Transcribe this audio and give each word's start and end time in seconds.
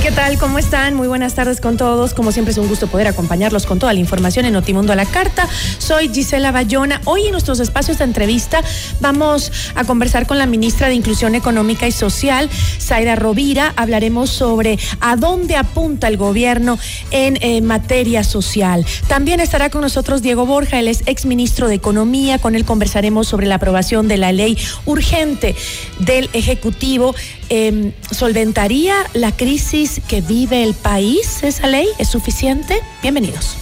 ¿Qué 0.00 0.10
tal? 0.10 0.38
¿Cómo 0.38 0.58
están? 0.58 0.94
Muy 0.94 1.06
buenas 1.06 1.34
tardes 1.34 1.60
con 1.60 1.76
todos. 1.76 2.14
Como 2.14 2.32
siempre 2.32 2.52
es 2.52 2.58
un 2.58 2.66
gusto 2.66 2.86
poder 2.86 3.06
acompañarlos 3.08 3.66
con 3.66 3.78
toda 3.78 3.92
la 3.92 4.00
información 4.00 4.46
en 4.46 4.54
Notimundo 4.54 4.92
a 4.92 4.96
la 4.96 5.04
Carta. 5.04 5.46
Soy 5.78 6.08
Gisela 6.08 6.50
Bayona. 6.50 7.02
Hoy 7.04 7.26
en 7.26 7.32
nuestros 7.32 7.60
espacios 7.60 7.98
de 7.98 8.04
entrevista 8.04 8.62
vamos 9.00 9.52
a 9.74 9.84
conversar 9.84 10.26
con 10.26 10.38
la 10.38 10.46
ministra 10.46 10.88
de 10.88 10.94
Inclusión 10.94 11.34
Económica 11.34 11.86
y 11.86 11.92
Social, 11.92 12.48
Zaira 12.80 13.16
Rovira. 13.16 13.74
Hablaremos 13.76 14.30
sobre 14.30 14.78
a 15.00 15.14
dónde 15.16 15.56
apunta 15.56 16.08
el 16.08 16.16
gobierno 16.16 16.78
en 17.10 17.36
eh, 17.42 17.60
materia 17.60 18.24
social. 18.24 18.86
También 19.08 19.40
estará 19.40 19.68
con 19.68 19.82
nosotros 19.82 20.22
Diego 20.22 20.46
Borja, 20.46 20.80
él 20.80 20.88
es 20.88 21.02
exministro 21.06 21.68
de 21.68 21.74
Economía. 21.74 22.38
Con 22.38 22.54
él 22.54 22.64
conversaremos 22.64 23.28
sobre 23.28 23.46
la 23.46 23.56
aprobación 23.56 24.08
de 24.08 24.16
la 24.16 24.32
ley 24.32 24.56
urgente 24.86 25.54
del 25.98 26.30
Ejecutivo. 26.32 27.14
Em, 27.50 27.92
¿Solventaría 28.10 28.94
la 29.12 29.32
crisis 29.32 29.81
que 30.06 30.20
vive 30.20 30.62
el 30.62 30.74
país 30.74 31.42
esa 31.42 31.66
ley? 31.66 31.88
¿Es 31.98 32.08
suficiente? 32.08 32.80
Bienvenidos. 33.02 33.56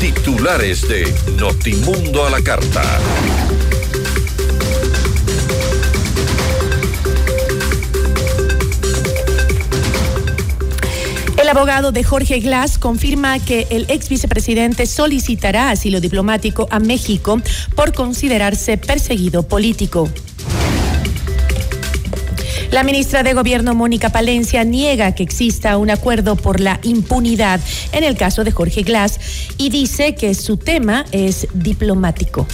Titulares 0.00 0.88
de 0.88 1.14
Notimundo 1.38 2.24
a 2.24 2.30
la 2.30 2.40
Carta. 2.40 2.82
El 11.36 11.48
abogado 11.50 11.92
de 11.92 12.04
Jorge 12.04 12.40
Glass 12.40 12.78
confirma 12.78 13.38
que 13.38 13.66
el 13.68 13.84
ex 13.90 14.08
vicepresidente 14.08 14.86
solicitará 14.86 15.70
asilo 15.70 16.00
diplomático 16.00 16.68
a 16.70 16.78
México 16.78 17.42
por 17.74 17.92
considerarse 17.92 18.78
perseguido 18.78 19.42
político. 19.42 20.08
La 22.70 22.82
ministra 22.82 23.22
de 23.22 23.32
Gobierno, 23.32 23.74
Mónica 23.74 24.10
Palencia, 24.10 24.62
niega 24.62 25.12
que 25.12 25.22
exista 25.22 25.78
un 25.78 25.90
acuerdo 25.90 26.36
por 26.36 26.60
la 26.60 26.78
impunidad 26.82 27.60
en 27.92 28.04
el 28.04 28.16
caso 28.16 28.44
de 28.44 28.50
Jorge 28.50 28.82
Glass 28.82 29.18
y 29.56 29.70
dice 29.70 30.14
que 30.14 30.34
su 30.34 30.58
tema 30.58 31.06
es 31.10 31.48
diplomático. 31.54 32.46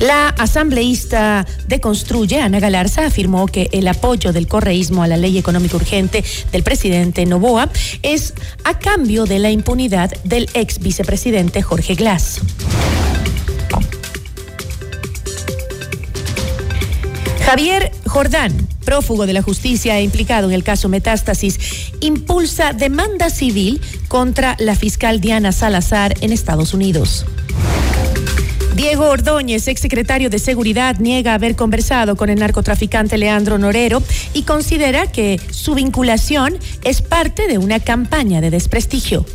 La 0.00 0.28
asambleísta 0.28 1.46
de 1.66 1.80
Construye, 1.80 2.42
Ana 2.42 2.60
Galarza, 2.60 3.06
afirmó 3.06 3.46
que 3.46 3.70
el 3.72 3.88
apoyo 3.88 4.32
del 4.32 4.46
correísmo 4.46 5.02
a 5.02 5.08
la 5.08 5.16
ley 5.16 5.38
económica 5.38 5.76
urgente 5.76 6.22
del 6.52 6.62
presidente 6.62 7.24
Novoa 7.24 7.70
es 8.02 8.34
a 8.64 8.78
cambio 8.78 9.24
de 9.24 9.38
la 9.38 9.50
impunidad 9.50 10.12
del 10.24 10.50
ex 10.52 10.78
vicepresidente 10.80 11.62
Jorge 11.62 11.94
Glass. 11.94 12.42
Javier 17.44 17.92
Jordán, 18.06 18.52
prófugo 18.86 19.26
de 19.26 19.34
la 19.34 19.42
justicia 19.42 19.98
e 19.98 20.02
implicado 20.02 20.48
en 20.48 20.54
el 20.54 20.64
caso 20.64 20.88
Metástasis, 20.88 21.92
impulsa 22.00 22.72
demanda 22.72 23.28
civil 23.28 23.82
contra 24.08 24.56
la 24.58 24.74
fiscal 24.74 25.20
Diana 25.20 25.52
Salazar 25.52 26.14
en 26.22 26.32
Estados 26.32 26.72
Unidos. 26.72 27.26
Diego 28.74 29.04
Ordóñez, 29.04 29.68
exsecretario 29.68 30.30
de 30.30 30.38
Seguridad, 30.38 30.98
niega 30.98 31.34
haber 31.34 31.54
conversado 31.54 32.16
con 32.16 32.30
el 32.30 32.40
narcotraficante 32.40 33.18
Leandro 33.18 33.58
Norero 33.58 34.02
y 34.32 34.42
considera 34.42 35.12
que 35.12 35.38
su 35.50 35.74
vinculación 35.74 36.58
es 36.82 37.02
parte 37.02 37.46
de 37.46 37.58
una 37.58 37.78
campaña 37.78 38.40
de 38.40 38.50
desprestigio. 38.50 39.26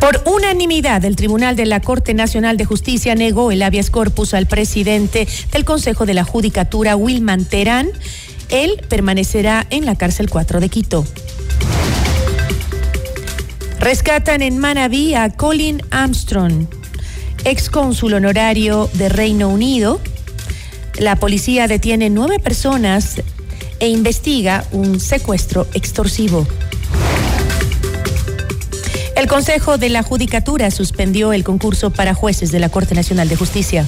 Por 0.00 0.22
unanimidad, 0.24 1.04
el 1.04 1.14
Tribunal 1.14 1.56
de 1.56 1.66
la 1.66 1.80
Corte 1.80 2.14
Nacional 2.14 2.56
de 2.56 2.64
Justicia 2.64 3.14
negó 3.14 3.52
el 3.52 3.62
habeas 3.62 3.90
corpus 3.90 4.32
al 4.32 4.46
presidente 4.46 5.28
del 5.52 5.66
Consejo 5.66 6.06
de 6.06 6.14
la 6.14 6.24
Judicatura, 6.24 6.96
Wilman 6.96 7.44
Terán. 7.44 7.90
Él 8.48 8.82
permanecerá 8.88 9.66
en 9.68 9.84
la 9.84 9.96
cárcel 9.96 10.30
4 10.30 10.58
de 10.58 10.68
Quito. 10.70 11.04
Rescatan 13.78 14.40
en 14.40 14.56
Manabí 14.56 15.14
a 15.14 15.28
Colin 15.28 15.82
Armstrong, 15.90 16.66
ex 17.44 17.68
cónsul 17.68 18.14
honorario 18.14 18.88
de 18.94 19.10
Reino 19.10 19.50
Unido. 19.50 20.00
La 20.98 21.16
policía 21.16 21.68
detiene 21.68 22.08
nueve 22.08 22.38
personas 22.38 23.22
e 23.80 23.88
investiga 23.88 24.64
un 24.72 24.98
secuestro 24.98 25.66
extorsivo. 25.74 26.46
El 29.20 29.26
Consejo 29.26 29.76
de 29.76 29.90
la 29.90 30.02
Judicatura 30.02 30.70
suspendió 30.70 31.34
el 31.34 31.44
concurso 31.44 31.90
para 31.90 32.14
jueces 32.14 32.52
de 32.52 32.58
la 32.58 32.70
Corte 32.70 32.94
Nacional 32.94 33.28
de 33.28 33.36
Justicia. 33.36 33.84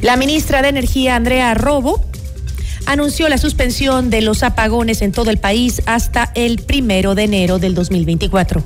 La 0.00 0.16
ministra 0.16 0.62
de 0.62 0.68
Energía, 0.68 1.16
Andrea 1.16 1.52
Robo, 1.54 2.04
anunció 2.86 3.28
la 3.28 3.38
suspensión 3.38 4.08
de 4.08 4.20
los 4.20 4.44
apagones 4.44 5.02
en 5.02 5.10
todo 5.10 5.32
el 5.32 5.38
país 5.38 5.82
hasta 5.86 6.30
el 6.36 6.60
primero 6.60 7.16
de 7.16 7.24
enero 7.24 7.58
del 7.58 7.74
2024. 7.74 8.62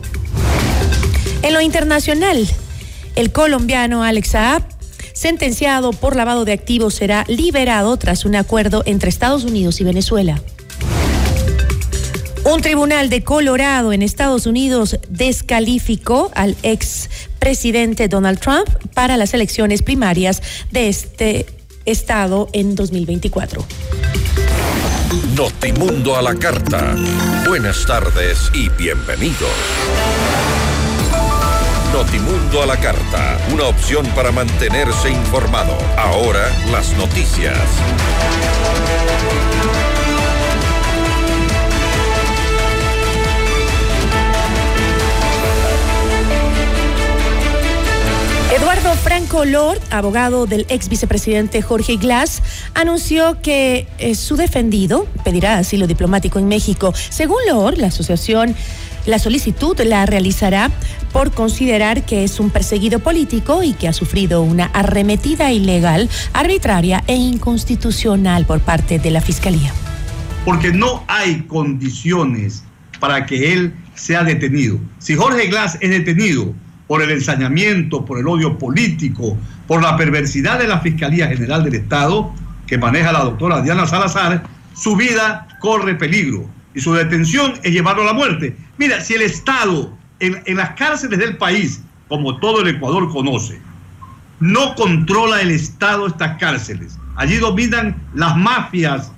En 1.41 1.54
lo 1.54 1.63
internacional, 1.63 2.47
el 3.16 3.33
colombiano 3.33 4.03
Alex 4.04 4.28
Saab, 4.28 4.65
sentenciado 5.15 5.95
por 5.95 6.15
lavado 6.15 6.45
de 6.45 6.53
activos, 6.53 6.92
será 6.92 7.24
liberado 7.27 7.97
tras 7.97 8.27
un 8.27 8.36
acuerdo 8.36 8.83
entre 8.84 9.09
Estados 9.09 9.45
Unidos 9.45 9.80
y 9.80 9.84
Venezuela. 9.84 10.42
Un 12.50 12.62
tribunal 12.62 13.10
de 13.10 13.22
Colorado 13.22 13.92
en 13.92 14.00
Estados 14.00 14.47
Unidos 14.47 14.98
descalificó 15.10 16.30
al 16.34 16.56
ex 16.62 17.10
presidente 17.39 18.09
Donald 18.09 18.41
Trump 18.41 18.66
para 18.95 19.18
las 19.18 19.34
elecciones 19.34 19.83
primarias 19.83 20.42
de 20.71 20.89
este 20.89 21.45
estado 21.84 22.48
en 22.54 22.74
2024. 22.74 23.66
Notimundo 25.36 26.16
a 26.16 26.22
la 26.22 26.34
carta. 26.36 26.97
Buenas 27.47 27.84
tardes 27.84 28.51
y 28.54 28.71
bienvenidos. 28.71 29.53
Notimundo 31.92 32.62
a 32.62 32.66
la 32.66 32.78
carta, 32.78 33.39
una 33.53 33.65
opción 33.65 34.06
para 34.16 34.33
mantenerse 34.33 35.10
informado. 35.10 35.77
Ahora 35.98 36.51
las 36.71 36.97
noticias. 36.97 37.59
Franco 48.78 49.45
Lord, 49.45 49.80
abogado 49.91 50.47
del 50.47 50.65
ex 50.69 50.89
vicepresidente 50.89 51.63
Jorge 51.63 51.97
Glass, 51.97 52.42
anunció 52.75 53.42
que 53.42 53.89
eh, 53.98 54.15
su 54.15 54.36
defendido 54.36 55.07
pedirá 55.25 55.59
asilo 55.59 55.89
diplomático 55.89 56.39
en 56.39 56.47
México. 56.47 56.95
Según 57.10 57.39
Lord, 57.48 57.78
la 57.78 57.89
asociación 57.89 58.54
la 59.04 59.19
solicitud 59.19 59.78
la 59.80 60.07
realizará 60.07 60.71
por 61.13 61.33
considerar 61.33 62.07
que 62.07 62.22
es 62.22 62.39
un 62.39 62.51
perseguido 62.51 63.01
político 63.01 63.63
y 63.65 63.72
que 63.72 63.89
ha 63.89 63.92
sufrido 63.92 64.42
una 64.42 64.66
arremetida 64.66 65.51
ilegal, 65.51 66.09
arbitraria 66.33 67.03
e 67.09 67.16
inconstitucional 67.16 68.47
por 68.47 68.60
parte 68.60 68.98
de 68.98 69.10
la 69.10 69.21
Fiscalía. 69.21 69.72
Porque 70.45 70.72
no 70.72 71.04
hay 71.09 71.42
condiciones 71.42 72.63
para 73.01 73.27
que 73.27 73.53
él 73.53 73.75
sea 73.95 74.22
detenido. 74.22 74.78
Si 74.98 75.15
Jorge 75.15 75.48
Glass 75.48 75.78
es 75.80 75.91
detenido 75.91 76.54
por 76.89 77.03
el 77.03 77.11
ensañamiento, 77.11 78.05
por 78.05 78.19
el 78.19 78.27
odio 78.27 78.59
político, 78.59 79.37
por 79.69 79.83
la 79.83 79.97
perversidad 79.97 80.59
de 80.59 80.67
la 80.67 80.81
Fiscalía 80.81 81.29
General 81.29 81.63
del 81.63 81.75
Estado, 81.75 82.35
que 82.67 82.79
maneja 82.79 83.13
la 83.13 83.21
doctora 83.21 83.63
Diana 83.63 83.87
Salazar, 83.87 84.43
su 84.75 84.97
vida 84.97 85.47
corre 85.61 85.95
peligro 85.95 86.49
y 86.75 86.81
su 86.81 86.95
detención 86.95 87.55
es 87.63 87.73
llevarlo 87.73 88.03
a 88.03 88.07
la 88.07 88.13
muerte. 88.15 88.57
Mira, 88.79 89.01
si 89.01 89.15
el 89.15 89.23
Estado 89.23 89.93
en, 90.21 90.57
las 90.57 90.71
cárceles 90.71 91.19
del 91.19 91.37
país, 91.37 91.83
como 92.09 92.39
todo 92.39 92.63
el 92.63 92.69
Ecuador 92.69 93.11
conoce, 93.11 93.61
no 94.41 94.75
controla 94.75 95.43
el 95.43 95.51
Estado 95.51 96.07
estas 96.07 96.39
cárceles, 96.39 96.99
allí 97.17 97.37
dominan 97.37 97.97
las 98.15 98.37
mafias 98.37 99.13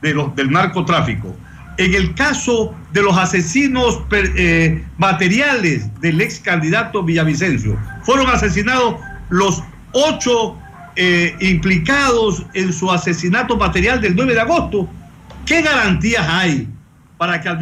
del 0.00 0.50
narcotráfico. 0.50 1.36
En 1.82 1.94
el 1.94 2.14
caso 2.14 2.72
de 2.92 3.02
los 3.02 3.18
asesinos 3.18 4.02
eh, 4.12 4.84
materiales 4.98 5.90
del 6.00 6.20
ex 6.20 6.38
candidato 6.38 7.02
Villavicencio, 7.02 7.76
fueron 8.04 8.28
asesinados 8.28 9.00
los 9.30 9.64
ocho 9.90 10.56
eh, 10.94 11.34
implicados 11.40 12.46
en 12.54 12.72
su 12.72 12.88
asesinato 12.88 13.56
material 13.56 14.00
del 14.00 14.14
9 14.14 14.32
de 14.32 14.40
agosto. 14.40 14.88
¿Qué 15.44 15.60
garantías 15.60 16.24
hay 16.28 16.68
para 17.18 17.40
que 17.40 17.48
al, 17.48 17.58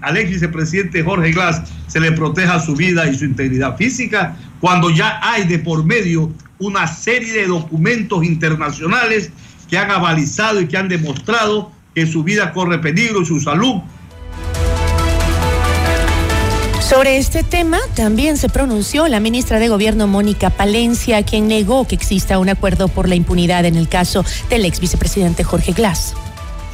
al 0.00 0.16
ex 0.16 0.30
vicepresidente 0.30 1.04
Jorge 1.04 1.30
Glass 1.30 1.62
se 1.86 2.00
le 2.00 2.10
proteja 2.10 2.58
su 2.58 2.74
vida 2.74 3.08
y 3.08 3.14
su 3.14 3.24
integridad 3.24 3.76
física, 3.76 4.36
cuando 4.58 4.90
ya 4.90 5.20
hay 5.22 5.46
de 5.46 5.60
por 5.60 5.84
medio 5.84 6.32
una 6.58 6.88
serie 6.88 7.32
de 7.32 7.46
documentos 7.46 8.24
internacionales 8.24 9.30
que 9.70 9.78
han 9.78 9.92
avalizado 9.92 10.60
y 10.60 10.66
que 10.66 10.76
han 10.76 10.88
demostrado 10.88 11.70
que 11.94 12.06
su 12.06 12.24
vida 12.24 12.52
corre 12.52 12.78
peligro 12.78 13.22
y 13.22 13.26
su 13.26 13.40
salud. 13.40 13.82
Sobre 16.80 17.16
este 17.16 17.42
tema 17.42 17.78
también 17.96 18.36
se 18.36 18.50
pronunció 18.50 19.08
la 19.08 19.18
ministra 19.18 19.58
de 19.58 19.68
Gobierno 19.68 20.06
Mónica 20.06 20.50
Palencia, 20.50 21.22
quien 21.22 21.48
negó 21.48 21.88
que 21.88 21.94
exista 21.94 22.38
un 22.38 22.50
acuerdo 22.50 22.88
por 22.88 23.08
la 23.08 23.14
impunidad 23.14 23.64
en 23.64 23.76
el 23.76 23.88
caso 23.88 24.22
del 24.50 24.66
ex 24.66 24.80
vicepresidente 24.80 25.44
Jorge 25.44 25.72
Glass. 25.72 26.14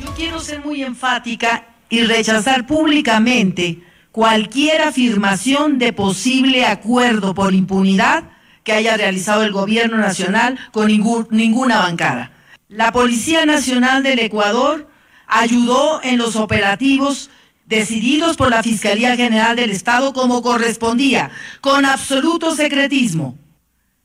Yo 0.05 0.13
quiero 0.15 0.41
ser 0.41 0.65
muy 0.65 0.83
enfática 0.83 1.65
y 1.89 2.03
rechazar 2.03 2.67
públicamente 2.67 3.85
cualquier 4.11 4.83
afirmación 4.83 5.79
de 5.79 5.93
posible 5.93 6.67
acuerdo 6.67 7.33
por 7.33 7.55
impunidad 7.55 8.25
que 8.65 8.73
haya 8.73 8.97
realizado 8.97 9.45
el 9.45 9.53
gobierno 9.53 9.97
nacional 9.97 10.59
con 10.73 10.89
ninguna 10.89 11.79
bancada. 11.79 12.33
La 12.69 12.91
Policía 12.91 13.47
Nacional 13.47 14.03
del 14.03 14.19
Ecuador 14.19 14.90
ayudó 15.31 16.01
en 16.03 16.19
los 16.19 16.37
operativos 16.37 17.31
decididos 17.67 18.37
por 18.37 18.51
la 18.51 18.63
Fiscalía 18.63 19.17
General 19.17 19.55
del 19.55 19.71
Estado 19.71 20.13
como 20.13 20.43
correspondía, 20.43 21.31
con 21.61 21.85
absoluto 21.85 22.55
secretismo. 22.55 23.39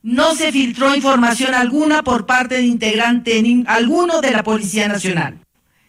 No 0.02 0.36
se 0.36 0.52
filtró 0.52 0.94
información 0.94 1.52
alguna 1.52 2.04
por 2.04 2.26
parte 2.26 2.54
de 2.54 2.62
integrante 2.62 3.42
alguno 3.66 4.20
de 4.20 4.30
la 4.30 4.44
Policía 4.44 4.86
Nacional. 4.86 5.40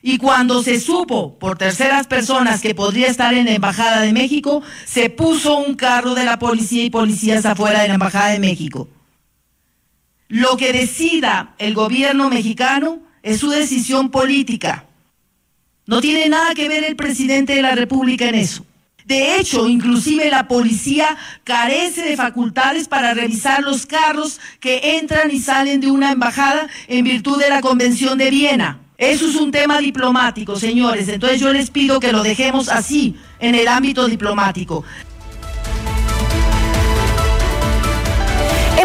Y 0.02 0.18
cuando 0.18 0.64
se 0.64 0.80
supo 0.80 1.38
por 1.38 1.58
terceras 1.58 2.08
personas 2.08 2.62
que 2.62 2.74
podría 2.74 3.08
estar 3.08 3.34
en 3.36 3.46
la 3.46 3.52
Embajada 3.52 4.02
de 4.02 4.14
México, 4.14 4.64
se 4.86 5.12
puso 5.12 5.58
un 5.58 5.76
carro 5.76 6.16
de 6.16 6.26
la 6.26 6.40
policía 6.40 6.84
y 6.84 6.90
policías 6.90 7.46
afuera 7.46 7.82
de 7.82 7.90
la 7.90 7.96
Embajada 7.96 8.30
de 8.30 8.40
México. 8.40 8.90
Lo 10.30 10.58
que 10.58 10.74
decida 10.74 11.54
el 11.60 11.76
gobierno 11.76 12.30
mexicano 12.30 13.04
es 13.22 13.40
su 13.40 13.50
decisión 13.50 14.10
política. 14.10 14.87
No 15.88 16.02
tiene 16.02 16.28
nada 16.28 16.54
que 16.54 16.68
ver 16.68 16.84
el 16.84 16.98
presidente 16.98 17.56
de 17.56 17.62
la 17.62 17.74
República 17.74 18.28
en 18.28 18.36
eso. 18.36 18.66
De 19.06 19.38
hecho, 19.38 19.70
inclusive 19.70 20.30
la 20.30 20.50
policía 20.50 21.16
carece 21.46 22.04
de 22.04 22.18
facultades 22.18 22.90
para 22.90 23.14
revisar 23.14 23.64
los 23.64 23.86
carros 23.86 24.42
que 24.60 24.98
entran 25.00 25.32
y 25.32 25.40
salen 25.40 25.80
de 25.80 25.90
una 25.90 26.12
embajada 26.12 26.68
en 26.90 27.06
virtud 27.06 27.40
de 27.40 27.50
la 27.50 27.62
Convención 27.62 28.18
de 28.18 28.30
Viena. 28.30 28.82
Eso 28.98 29.30
es 29.30 29.36
un 29.36 29.52
tema 29.52 29.80
diplomático, 29.80 30.58
señores. 30.58 31.08
Entonces 31.08 31.40
yo 31.40 31.54
les 31.54 31.70
pido 31.70 32.02
que 32.02 32.12
lo 32.12 32.22
dejemos 32.22 32.68
así, 32.68 33.16
en 33.40 33.56
el 33.56 33.70
ámbito 33.70 34.08
diplomático. 34.08 34.84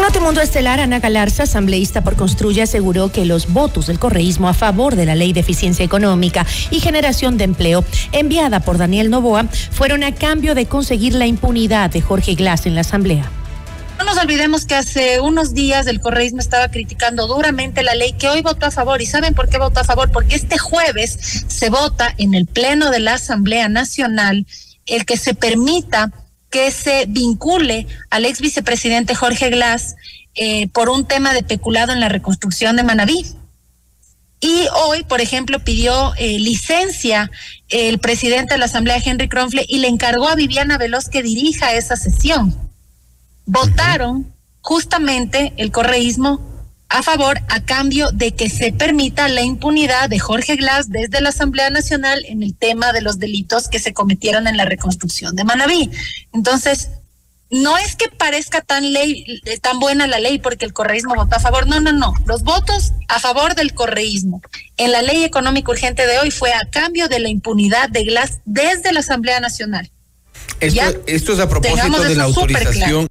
Notimundo 0.03 0.41
Estelar, 0.41 0.81
Ana 0.81 0.99
Galarza, 0.99 1.43
asambleísta 1.43 2.03
por 2.03 2.17
Construya, 2.17 2.65
aseguró 2.65 3.09
que 3.09 3.23
los 3.23 3.53
votos 3.53 3.87
del 3.87 3.99
correísmo 3.99 4.49
a 4.49 4.53
favor 4.53 4.97
de 4.97 5.05
la 5.05 5.15
ley 5.15 5.31
de 5.31 5.39
eficiencia 5.39 5.85
económica 5.85 6.45
y 6.71 6.81
generación 6.81 7.37
de 7.37 7.45
empleo 7.45 7.85
enviada 8.11 8.59
por 8.59 8.77
Daniel 8.77 9.09
Novoa 9.09 9.45
fueron 9.71 10.03
a 10.03 10.13
cambio 10.13 10.55
de 10.55 10.65
conseguir 10.65 11.13
la 11.13 11.25
impunidad 11.25 11.89
de 11.89 12.01
Jorge 12.01 12.35
Glass 12.35 12.65
en 12.65 12.75
la 12.75 12.81
asamblea. 12.81 13.31
No 13.97 14.03
nos 14.03 14.17
olvidemos 14.17 14.65
que 14.65 14.75
hace 14.75 15.21
unos 15.21 15.53
días 15.53 15.87
el 15.87 16.01
correísmo 16.01 16.41
estaba 16.41 16.67
criticando 16.67 17.25
duramente 17.25 17.81
la 17.81 17.95
ley 17.95 18.11
que 18.11 18.27
hoy 18.27 18.41
votó 18.41 18.65
a 18.65 18.71
favor. 18.71 19.01
¿Y 19.01 19.05
saben 19.05 19.33
por 19.33 19.47
qué 19.47 19.57
votó 19.57 19.79
a 19.79 19.85
favor? 19.85 20.11
Porque 20.11 20.35
este 20.35 20.57
jueves 20.57 21.45
se 21.47 21.69
vota 21.69 22.13
en 22.17 22.33
el 22.33 22.45
Pleno 22.45 22.91
de 22.91 22.99
la 22.99 23.13
Asamblea 23.13 23.69
Nacional 23.69 24.45
el 24.85 25.05
que 25.05 25.15
se 25.15 25.33
permita 25.33 26.11
que 26.53 26.71
se 26.71 27.05
vincule 27.07 27.87
al 28.09 28.25
ex 28.25 28.39
vicepresidente 28.39 29.15
Jorge 29.15 29.49
Glass 29.49 29.95
eh, 30.35 30.69
por 30.69 30.87
un 30.89 31.05
tema 31.05 31.33
de 31.33 31.43
peculado 31.43 31.91
en 31.91 31.99
la 31.99 32.07
reconstrucción 32.07 32.77
de 32.77 32.83
Manabí. 32.83 33.25
Y 34.39 34.67
hoy, 34.85 35.03
por 35.03 35.19
ejemplo, 35.19 35.59
pidió 35.59 36.13
eh, 36.17 36.39
licencia 36.39 37.31
el 37.69 37.99
presidente 37.99 38.53
de 38.53 38.59
la 38.59 38.65
Asamblea, 38.65 39.01
Henry 39.03 39.27
Kronfle, 39.27 39.65
y 39.67 39.79
le 39.79 39.87
encargó 39.87 40.29
a 40.29 40.35
Viviana 40.35 40.77
Veloz 40.77 41.09
que 41.09 41.23
dirija 41.23 41.73
esa 41.73 41.95
sesión 41.97 42.63
votaron 43.45 44.33
justamente 44.61 45.53
el 45.57 45.71
correísmo 45.71 46.41
a 46.93 47.01
favor 47.01 47.41
a 47.49 47.59
cambio 47.65 48.11
de 48.11 48.35
que 48.35 48.51
se 48.51 48.71
permita 48.71 49.27
la 49.27 49.41
impunidad 49.41 50.09
de 50.09 50.19
Jorge 50.19 50.55
Glass 50.55 50.91
desde 50.91 51.21
la 51.21 51.29
Asamblea 51.29 51.71
Nacional 51.71 52.23
en 52.27 52.43
el 52.43 52.55
tema 52.55 52.93
de 52.93 53.01
los 53.01 53.17
delitos 53.17 53.67
que 53.67 53.79
se 53.79 53.93
cometieron 53.93 54.47
en 54.47 54.57
la 54.57 54.65
reconstrucción 54.65 55.35
de 55.35 55.43
Manabí. 55.43 55.89
Entonces, 56.33 56.89
no 57.49 57.79
es 57.79 57.95
que 57.95 58.09
parezca 58.09 58.61
tan 58.61 58.93
ley, 58.93 59.41
tan 59.61 59.79
buena 59.79 60.05
la 60.05 60.19
ley 60.19 60.37
porque 60.37 60.65
el 60.65 60.73
correísmo 60.73 61.15
votó 61.15 61.35
a 61.35 61.39
favor. 61.39 61.67
No, 61.67 61.79
no, 61.79 61.93
no. 61.93 62.13
Los 62.27 62.43
votos 62.43 62.93
a 63.07 63.19
favor 63.19 63.55
del 63.55 63.73
correísmo 63.73 64.43
en 64.77 64.91
la 64.91 65.01
ley 65.01 65.23
económica 65.23 65.71
urgente 65.71 66.05
de 66.05 66.19
hoy 66.19 66.29
fue 66.29 66.53
a 66.53 66.69
cambio 66.69 67.07
de 67.07 67.19
la 67.19 67.29
impunidad 67.29 67.89
de 67.89 68.03
Glass 68.03 68.41
desde 68.45 68.91
la 68.91 68.99
Asamblea 68.99 69.39
Nacional. 69.39 69.89
Esto, 70.59 70.81
esto 71.07 71.33
es 71.33 71.39
a 71.39 71.49
propósito 71.49 72.03
de 72.03 72.15
la 72.15 72.25
autorización. 72.25 73.07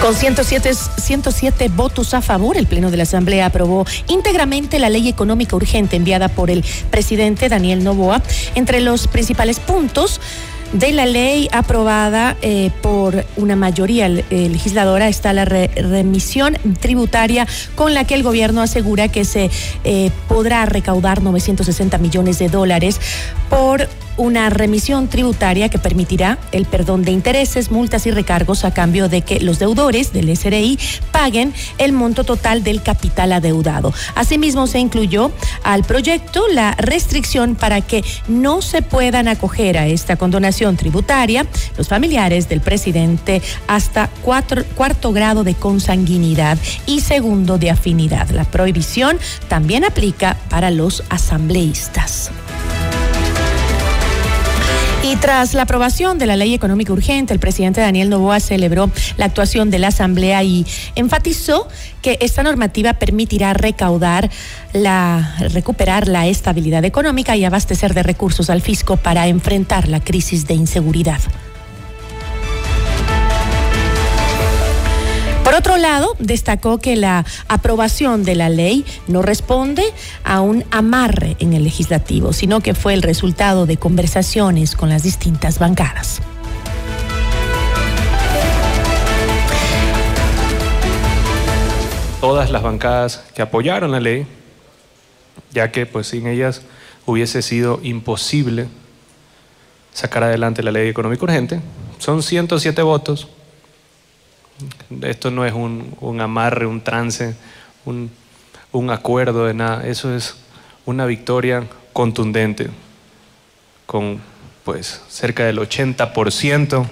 Con 0.00 0.14
107, 0.14 0.74
107 0.74 1.68
votos 1.70 2.14
a 2.14 2.22
favor, 2.22 2.56
el 2.56 2.68
Pleno 2.68 2.90
de 2.90 2.96
la 2.96 3.02
Asamblea 3.02 3.46
aprobó 3.46 3.84
íntegramente 4.06 4.78
la 4.78 4.90
ley 4.90 5.08
económica 5.08 5.56
urgente 5.56 5.96
enviada 5.96 6.28
por 6.28 6.50
el 6.50 6.64
presidente 6.90 7.48
Daniel 7.48 7.82
Novoa. 7.82 8.22
Entre 8.54 8.80
los 8.80 9.08
principales 9.08 9.58
puntos 9.58 10.20
de 10.72 10.92
la 10.92 11.04
ley 11.04 11.48
aprobada 11.50 12.36
eh, 12.42 12.70
por 12.80 13.24
una 13.36 13.56
mayoría 13.56 14.08
legisladora 14.08 15.08
está 15.08 15.32
la 15.32 15.46
remisión 15.46 16.58
tributaria 16.80 17.46
con 17.74 17.92
la 17.92 18.04
que 18.04 18.14
el 18.14 18.22
gobierno 18.22 18.62
asegura 18.62 19.08
que 19.08 19.24
se 19.24 19.50
eh, 19.84 20.10
podrá 20.28 20.64
recaudar 20.66 21.22
960 21.22 21.98
millones 21.98 22.38
de 22.38 22.48
dólares 22.48 23.00
por 23.48 23.88
una 24.18 24.50
remisión 24.50 25.08
tributaria 25.08 25.70
que 25.70 25.78
permitirá 25.78 26.38
el 26.52 26.66
perdón 26.66 27.02
de 27.02 27.12
intereses, 27.12 27.70
multas 27.70 28.06
y 28.06 28.10
recargos 28.10 28.64
a 28.64 28.74
cambio 28.74 29.08
de 29.08 29.22
que 29.22 29.40
los 29.40 29.58
deudores 29.58 30.12
del 30.12 30.36
SRI 30.36 30.78
paguen 31.12 31.54
el 31.78 31.92
monto 31.92 32.24
total 32.24 32.62
del 32.62 32.82
capital 32.82 33.32
adeudado. 33.32 33.94
Asimismo, 34.14 34.66
se 34.66 34.78
incluyó 34.78 35.30
al 35.62 35.84
proyecto 35.84 36.46
la 36.48 36.72
restricción 36.72 37.54
para 37.54 37.80
que 37.80 38.04
no 38.26 38.60
se 38.60 38.82
puedan 38.82 39.28
acoger 39.28 39.78
a 39.78 39.86
esta 39.86 40.16
condonación 40.16 40.76
tributaria 40.76 41.46
los 41.76 41.88
familiares 41.88 42.48
del 42.48 42.60
presidente 42.60 43.40
hasta 43.66 44.10
cuarto 44.22 45.12
grado 45.12 45.44
de 45.44 45.54
consanguinidad 45.54 46.58
y 46.86 47.00
segundo 47.00 47.58
de 47.58 47.70
afinidad. 47.70 48.28
La 48.30 48.44
prohibición 48.44 49.18
también 49.48 49.84
aplica 49.84 50.36
para 50.50 50.70
los 50.70 51.04
asambleístas. 51.08 52.30
Y 55.02 55.14
tras 55.16 55.54
la 55.54 55.62
aprobación 55.62 56.18
de 56.18 56.26
la 56.26 56.36
ley 56.36 56.54
económica 56.54 56.92
urgente, 56.92 57.32
el 57.32 57.38
presidente 57.38 57.80
Daniel 57.80 58.10
Novoa 58.10 58.40
celebró 58.40 58.90
la 59.16 59.26
actuación 59.26 59.70
de 59.70 59.78
la 59.78 59.88
Asamblea 59.88 60.42
y 60.42 60.66
enfatizó 60.96 61.68
que 62.02 62.18
esta 62.20 62.42
normativa 62.42 62.94
permitirá 62.94 63.54
recaudar 63.54 64.28
la 64.72 65.36
recuperar 65.52 66.08
la 66.08 66.26
estabilidad 66.26 66.84
económica 66.84 67.36
y 67.36 67.44
abastecer 67.44 67.94
de 67.94 68.02
recursos 68.02 68.50
al 68.50 68.60
fisco 68.60 68.96
para 68.96 69.28
enfrentar 69.28 69.88
la 69.88 70.00
crisis 70.00 70.46
de 70.46 70.54
inseguridad. 70.54 71.20
Por 75.48 75.56
otro 75.56 75.78
lado, 75.78 76.14
destacó 76.18 76.76
que 76.76 76.94
la 76.94 77.24
aprobación 77.48 78.22
de 78.22 78.34
la 78.34 78.50
ley 78.50 78.84
no 79.06 79.22
responde 79.22 79.82
a 80.22 80.42
un 80.42 80.62
amarre 80.70 81.36
en 81.38 81.54
el 81.54 81.64
legislativo, 81.64 82.34
sino 82.34 82.60
que 82.60 82.74
fue 82.74 82.92
el 82.92 83.00
resultado 83.00 83.64
de 83.64 83.78
conversaciones 83.78 84.76
con 84.76 84.90
las 84.90 85.02
distintas 85.02 85.58
bancadas. 85.58 86.20
Todas 92.20 92.50
las 92.50 92.62
bancadas 92.62 93.24
que 93.34 93.40
apoyaron 93.40 93.90
la 93.92 94.00
ley, 94.00 94.26
ya 95.50 95.72
que 95.72 95.86
pues 95.86 96.08
sin 96.08 96.26
ellas 96.26 96.60
hubiese 97.06 97.40
sido 97.40 97.80
imposible 97.82 98.68
sacar 99.94 100.24
adelante 100.24 100.62
la 100.62 100.72
ley 100.72 100.90
económica 100.90 101.24
urgente, 101.24 101.62
son 101.96 102.22
107 102.22 102.82
votos 102.82 103.28
esto 105.02 105.30
no 105.30 105.44
es 105.44 105.52
un, 105.52 106.20
amarre, 106.20 106.66
un 106.66 106.80
trance, 106.80 107.36
un, 107.84 108.10
un 108.72 108.90
acuerdo 108.90 109.46
de 109.46 109.54
nada. 109.54 109.86
Eso 109.86 110.14
es 110.14 110.36
una 110.86 111.06
victoria 111.06 111.64
contundente 111.92 112.68
con 113.86 114.20
pues 114.64 115.02
cerca 115.08 115.44
del 115.44 115.58
80% 115.58 116.86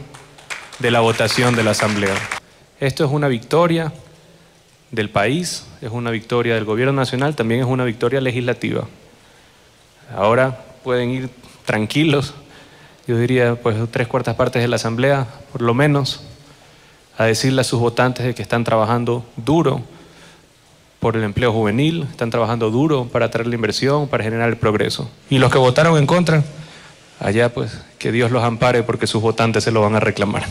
de 0.79 0.91
la 0.91 1.01
votación 1.01 1.55
de 1.55 1.63
la 1.63 1.73
Asamblea. 1.73 2.15
Esto 2.81 3.05
es 3.05 3.11
una 3.11 3.29
victoria 3.29 3.93
del 4.91 5.11
país, 5.11 5.67
es 5.81 5.91
una 5.91 6.11
victoria 6.11 6.55
del 6.55 6.65
gobierno 6.65 6.93
nacional, 6.93 7.37
también 7.37 7.61
es 7.61 7.67
una 7.67 7.85
victoria 7.85 8.21
legislativa. 8.21 8.87
Ahora 10.15 10.65
pueden 10.85 11.11
ir 11.11 11.31
tranquilos, 11.65 12.35
yo 13.07 13.19
diría 13.19 13.57
pues 13.57 13.77
tres 13.91 14.09
cuartas 14.09 14.37
partes 14.37 14.63
de 14.63 14.69
la 14.69 14.77
Asamblea, 14.77 15.27
por 15.53 15.63
lo 15.63 15.75
menos, 15.75 16.23
a 17.19 17.25
decirle 17.25 17.61
a 17.61 17.65
sus 17.65 17.81
votantes 17.81 18.27
de 18.27 18.35
que 18.35 18.43
están 18.43 18.65
trabajando 18.65 19.25
duro 19.37 19.83
por 21.01 21.17
el 21.17 21.25
empleo 21.25 21.53
juvenil, 21.53 22.07
están 22.11 22.31
trabajando 22.31 22.71
duro 22.71 23.07
para 23.07 23.31
traer 23.31 23.47
la 23.47 23.55
inversión, 23.55 24.09
para 24.09 24.25
generar 24.25 24.49
el 24.49 24.57
progreso. 24.57 25.09
Y 25.31 25.39
los 25.39 25.53
que 25.53 25.59
votaron 25.59 25.99
en 25.99 26.07
contra, 26.07 26.43
allá 27.21 27.53
pues 27.53 27.81
que 27.99 28.13
Dios 28.13 28.31
los 28.31 28.43
ampare 28.43 28.83
porque 28.83 29.07
sus 29.07 29.23
votantes 29.23 29.65
se 29.65 29.71
lo 29.71 29.83
van 29.83 29.95
a 29.95 30.01
reclamar. 30.01 30.45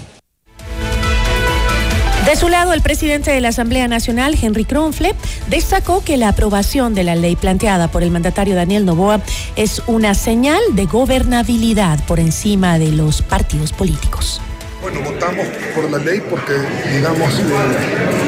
De 2.26 2.36
su 2.36 2.50
lado, 2.50 2.74
el 2.74 2.82
presidente 2.82 3.30
de 3.30 3.40
la 3.40 3.50
Asamblea 3.50 3.88
Nacional, 3.88 4.36
Henry 4.42 4.66
Kronfle, 4.66 5.14
destacó 5.48 6.04
que 6.04 6.18
la 6.18 6.30
aprobación 6.30 6.96
de 6.96 7.04
la 7.04 7.16
ley 7.16 7.36
planteada 7.36 7.88
por 7.88 8.02
el 8.02 8.10
mandatario 8.10 8.56
Daniel 8.56 8.84
Novoa 8.84 9.22
es 9.56 9.84
una 9.86 10.16
señal 10.16 10.60
de 10.72 10.86
gobernabilidad 10.86 12.04
por 12.06 12.20
encima 12.20 12.80
de 12.80 12.92
los 12.92 13.22
partidos 13.22 13.74
políticos. 13.74 14.42
Bueno, 14.86 15.01
votamos 15.01 15.48
por 15.74 15.89
la 15.89 15.98
ley 15.98 16.22
porque, 16.30 16.54
digamos, 16.94 17.39
eh, 17.39 17.44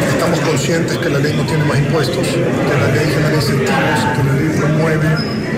estamos 0.09 0.39
conscientes 0.39 0.97
que 0.97 1.07
la 1.07 1.19
ley 1.19 1.31
no 1.37 1.45
tiene 1.45 1.63
más 1.65 1.77
impuestos, 1.77 2.25
que 2.25 2.39
la 2.39 2.87
ley 2.95 3.13
genera 3.13 3.35
incentivos, 3.35 3.99
que 4.15 4.23
la 4.23 4.33
ley 4.33 4.57
promueve 4.57 5.07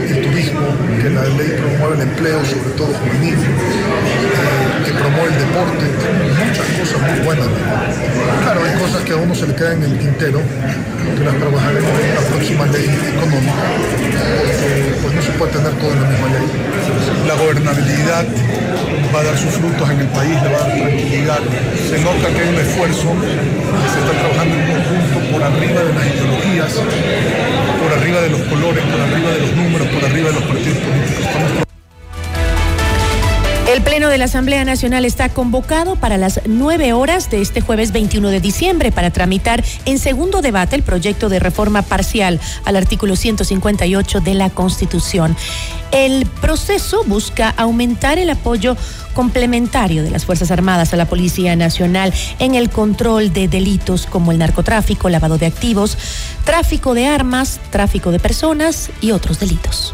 el 0.10 0.22
turismo, 0.24 0.60
que 1.02 1.10
la 1.10 1.24
ley 1.24 1.56
promueve 1.58 1.96
el 1.96 2.02
empleo, 2.02 2.44
sobre 2.44 2.72
todo 2.72 2.88
juvenil, 2.88 3.38
que 4.90 4.98
promueve 4.98 5.30
el 5.30 5.38
deporte, 5.38 5.86
muchas 6.42 6.66
cosas 6.82 7.00
muy 7.06 7.20
buenas. 7.22 7.48
Claro, 8.42 8.60
hay 8.66 8.74
cosas 8.82 9.04
que 9.04 9.14
a 9.14 9.18
uno 9.18 9.36
se 9.36 9.46
le 9.46 9.54
quedan 9.54 9.84
en 9.84 9.92
el 9.92 10.00
tintero, 10.00 10.42
que 10.42 11.24
las 11.24 11.36
trabajaremos 11.38 11.94
en 12.02 12.16
la 12.16 12.22
próxima 12.26 12.66
ley 12.74 12.90
económica, 12.90 13.66
porque 14.50 14.98
pues 15.02 15.14
no 15.14 15.22
se 15.22 15.32
puede 15.38 15.52
tener 15.54 15.74
todo 15.78 15.94
en 15.94 16.02
la 16.02 16.10
misma 16.10 16.28
ley. 16.34 16.48
La 17.28 17.36
gobernabilidad 17.36 18.26
va 19.14 19.20
a 19.20 19.24
dar 19.30 19.38
sus 19.38 19.54
frutos 19.62 19.90
en 19.90 20.00
el 20.00 20.08
país, 20.10 20.34
le 20.42 20.50
va 20.50 20.58
a 20.58 20.66
dar 20.66 20.74
tranquilidad. 20.74 21.42
Se 21.86 21.98
nota 22.02 22.26
que 22.34 22.40
hay 22.42 22.50
un 22.50 22.60
esfuerzo, 22.60 23.14
que 23.14 23.88
se 23.94 24.00
está 24.02 24.14
trabajando 24.18 24.54
en 24.58 24.66
conjunto 24.74 25.18
por 25.30 25.44
arriba 25.44 25.82
de 25.86 25.94
las 25.94 26.06
ideologías, 26.10 26.74
por 27.78 27.94
arriba 27.94 28.22
de 28.22 28.30
los 28.34 28.42
colores, 28.50 28.84
por 28.90 29.00
arriba 29.06 29.30
de 29.38 29.40
los 29.46 29.54
números, 29.54 29.88
por 29.94 30.02
arriba 30.02 30.28
de 30.30 30.34
los 30.34 30.44
partidos 30.50 30.78
políticos. 30.82 31.69
El 33.70 33.84
Pleno 33.84 34.10
de 34.10 34.18
la 34.18 34.26
Asamblea 34.26 34.66
Nacional 34.66 35.06
está 35.06 35.30
convocado 35.30 35.96
para 35.96 36.18
las 36.18 36.42
nueve 36.48 36.92
horas 36.92 37.30
de 37.30 37.40
este 37.40 37.62
jueves 37.62 37.92
21 37.92 38.30
de 38.30 38.42
diciembre 38.42 38.92
para 38.92 39.12
tramitar 39.12 39.64
en 39.86 40.00
segundo 40.00 40.42
debate 40.42 40.76
el 40.76 40.82
proyecto 40.82 41.30
de 41.30 41.38
reforma 41.38 41.84
parcial 41.84 42.40
al 42.66 42.76
artículo 42.76 43.16
158 43.16 44.22
de 44.22 44.34
la 44.34 44.50
Constitución. 44.50 45.38
El 45.92 46.26
proceso 46.26 47.04
busca 47.06 47.54
aumentar 47.58 48.18
el 48.18 48.32
apoyo 48.32 48.76
complementario 49.14 50.02
de 50.02 50.10
las 50.10 50.26
Fuerzas 50.26 50.50
Armadas 50.50 50.92
a 50.96 50.98
la 50.98 51.06
Policía 51.06 51.56
Nacional 51.56 52.12
en 52.40 52.56
el 52.56 52.72
control 52.72 53.32
de 53.34 53.48
delitos 53.48 54.08
como 54.08 54.32
el 54.32 54.40
narcotráfico, 54.40 55.10
lavado 55.10 55.38
de 55.38 55.46
activos, 55.46 55.96
tráfico 56.44 56.96
de 56.96 57.06
armas, 57.06 57.60
tráfico 57.70 58.10
de 58.10 58.18
personas 58.18 58.90
y 59.00 59.12
otros 59.12 59.40
delitos. 59.40 59.94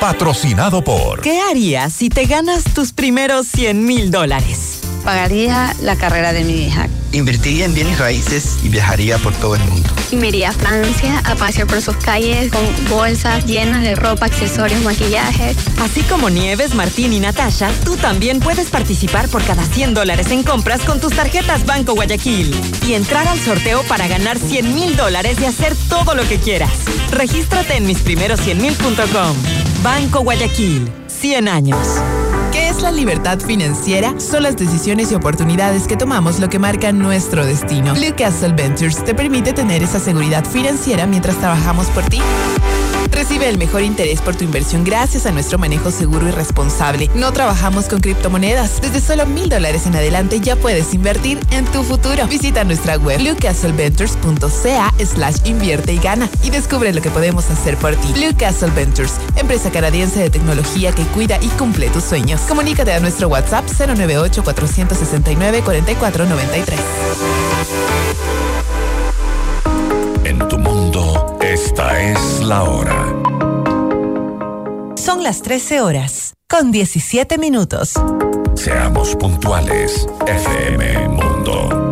Patrocinado 0.00 0.82
por... 0.82 1.20
¿Qué 1.20 1.40
harías 1.40 1.92
si 1.92 2.08
te 2.08 2.26
ganas 2.26 2.64
tus 2.64 2.92
primeros 2.92 3.46
100 3.46 3.84
mil 3.84 4.10
dólares? 4.10 4.80
Pagaría 5.04 5.74
la 5.82 5.96
carrera 5.96 6.32
de 6.32 6.44
mi 6.44 6.66
hija 6.66 6.88
Invertiría 7.16 7.64
en 7.64 7.72
bienes 7.72 7.98
raíces 7.98 8.58
y 8.62 8.68
viajaría 8.68 9.16
por 9.16 9.34
todo 9.36 9.54
el 9.54 9.64
mundo. 9.64 9.88
Y 10.10 10.16
me 10.16 10.28
iría 10.28 10.50
a 10.50 10.52
Francia 10.52 11.22
a 11.24 11.34
pasear 11.34 11.66
por 11.66 11.80
sus 11.80 11.96
calles 11.96 12.52
con 12.52 12.62
bolsas 12.90 13.46
llenas 13.46 13.82
de 13.82 13.94
ropa, 13.94 14.26
accesorios, 14.26 14.82
maquillaje. 14.82 15.56
Así 15.80 16.02
como 16.02 16.28
Nieves, 16.28 16.74
Martín 16.74 17.14
y 17.14 17.20
Natasha, 17.20 17.70
tú 17.86 17.96
también 17.96 18.38
puedes 18.38 18.68
participar 18.68 19.28
por 19.30 19.42
cada 19.44 19.64
100 19.64 19.94
dólares 19.94 20.30
en 20.30 20.42
compras 20.42 20.82
con 20.82 21.00
tus 21.00 21.14
tarjetas 21.14 21.64
Banco 21.64 21.94
Guayaquil 21.94 22.54
y 22.86 22.92
entrar 22.92 23.26
al 23.28 23.40
sorteo 23.40 23.82
para 23.84 24.08
ganar 24.08 24.38
100 24.38 24.74
mil 24.74 24.94
dólares 24.94 25.38
y 25.40 25.46
hacer 25.46 25.74
todo 25.88 26.14
lo 26.14 26.28
que 26.28 26.38
quieras. 26.38 26.72
Regístrate 27.12 27.76
en 27.76 27.88
misprimeros100mil.com. 27.88 29.36
Banco 29.82 30.20
Guayaquil, 30.20 30.86
100 31.08 31.48
años. 31.48 31.78
¿Qué 32.76 32.80
es 32.80 32.82
la 32.82 32.92
libertad 32.92 33.38
financiera? 33.40 34.20
Son 34.20 34.42
las 34.42 34.54
decisiones 34.54 35.10
y 35.10 35.14
oportunidades 35.14 35.86
que 35.86 35.96
tomamos 35.96 36.38
lo 36.40 36.50
que 36.50 36.58
marcan 36.58 36.98
nuestro 36.98 37.46
destino. 37.46 37.94
Blue 37.94 38.14
Castle 38.14 38.52
Ventures 38.52 39.02
te 39.02 39.14
permite 39.14 39.54
tener 39.54 39.82
esa 39.82 39.98
seguridad 39.98 40.44
financiera 40.44 41.06
mientras 41.06 41.38
trabajamos 41.38 41.86
por 41.86 42.04
ti. 42.04 42.20
Recibe 43.16 43.48
el 43.48 43.56
mejor 43.56 43.80
interés 43.80 44.20
por 44.20 44.36
tu 44.36 44.44
inversión 44.44 44.84
gracias 44.84 45.24
a 45.24 45.32
nuestro 45.32 45.56
manejo 45.56 45.90
seguro 45.90 46.28
y 46.28 46.32
responsable. 46.32 47.08
No 47.14 47.32
trabajamos 47.32 47.86
con 47.86 48.00
criptomonedas. 48.00 48.82
Desde 48.82 49.00
solo 49.00 49.24
mil 49.24 49.48
dólares 49.48 49.86
en 49.86 49.96
adelante 49.96 50.38
ya 50.38 50.54
puedes 50.54 50.92
invertir 50.92 51.40
en 51.50 51.64
tu 51.64 51.82
futuro. 51.82 52.26
Visita 52.26 52.62
nuestra 52.64 52.98
web 52.98 53.18
bluecastleventures.ca 53.18 54.92
slash 55.02 55.36
invierte 55.44 55.94
y 55.94 55.98
gana 55.98 56.28
y 56.44 56.50
descubre 56.50 56.92
lo 56.92 57.00
que 57.00 57.08
podemos 57.08 57.48
hacer 57.50 57.78
por 57.78 57.96
ti. 57.96 58.12
Blue 58.12 58.36
Castle 58.36 58.70
Ventures, 58.72 59.14
empresa 59.36 59.70
canadiense 59.70 60.20
de 60.20 60.28
tecnología 60.28 60.92
que 60.92 61.04
cuida 61.06 61.38
y 61.40 61.48
cumple 61.48 61.88
tus 61.88 62.04
sueños. 62.04 62.42
Comunícate 62.42 62.92
a 62.92 63.00
nuestro 63.00 63.28
WhatsApp 63.28 63.64
098 63.66 64.44
469 64.44 65.62
4493. 65.62 66.80
Esta 71.56 72.02
es 72.02 72.40
la 72.42 72.64
hora. 72.64 73.05
Son 75.06 75.22
las 75.22 75.40
13 75.40 75.82
horas, 75.82 76.34
con 76.48 76.72
17 76.72 77.38
minutos. 77.38 77.92
Seamos 78.56 79.14
puntuales, 79.14 80.04
FM 80.26 81.10
Mundo. 81.10 81.85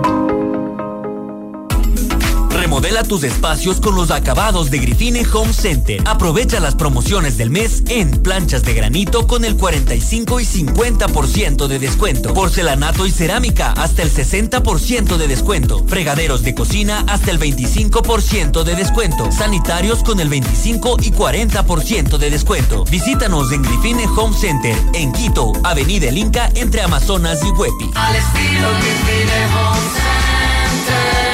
Remodela 2.74 3.04
tus 3.04 3.22
espacios 3.22 3.80
con 3.80 3.94
los 3.94 4.10
acabados 4.10 4.68
de 4.68 4.80
Grifine 4.80 5.24
Home 5.32 5.52
Center. 5.52 6.02
Aprovecha 6.06 6.58
las 6.58 6.74
promociones 6.74 7.36
del 7.36 7.48
mes 7.48 7.84
en 7.86 8.10
planchas 8.10 8.64
de 8.64 8.74
granito 8.74 9.28
con 9.28 9.44
el 9.44 9.56
45 9.56 10.40
y 10.40 10.44
50% 10.44 11.68
de 11.68 11.78
descuento. 11.78 12.34
Porcelanato 12.34 13.06
y 13.06 13.12
cerámica 13.12 13.70
hasta 13.76 14.02
el 14.02 14.12
60% 14.12 15.16
de 15.16 15.28
descuento. 15.28 15.84
Fregaderos 15.86 16.42
de 16.42 16.56
cocina 16.56 17.04
hasta 17.06 17.30
el 17.30 17.38
25% 17.38 18.64
de 18.64 18.74
descuento. 18.74 19.30
Sanitarios 19.30 20.02
con 20.02 20.18
el 20.18 20.28
25 20.28 20.96
y 21.00 21.12
40% 21.12 22.18
de 22.18 22.28
descuento. 22.28 22.82
Visítanos 22.86 23.52
en 23.52 23.62
Grifine 23.62 24.06
Home 24.16 24.36
Center 24.36 24.76
en 24.94 25.12
Quito, 25.12 25.52
Avenida 25.62 26.08
El 26.08 26.18
Inca 26.18 26.50
entre 26.56 26.82
Amazonas 26.82 27.38
y 27.44 27.50
Huepi. 27.50 27.92
Al 27.94 28.16
estilo 28.16 28.68
Grifine 28.80 29.46
Home 29.54 29.80
Center. 29.94 31.33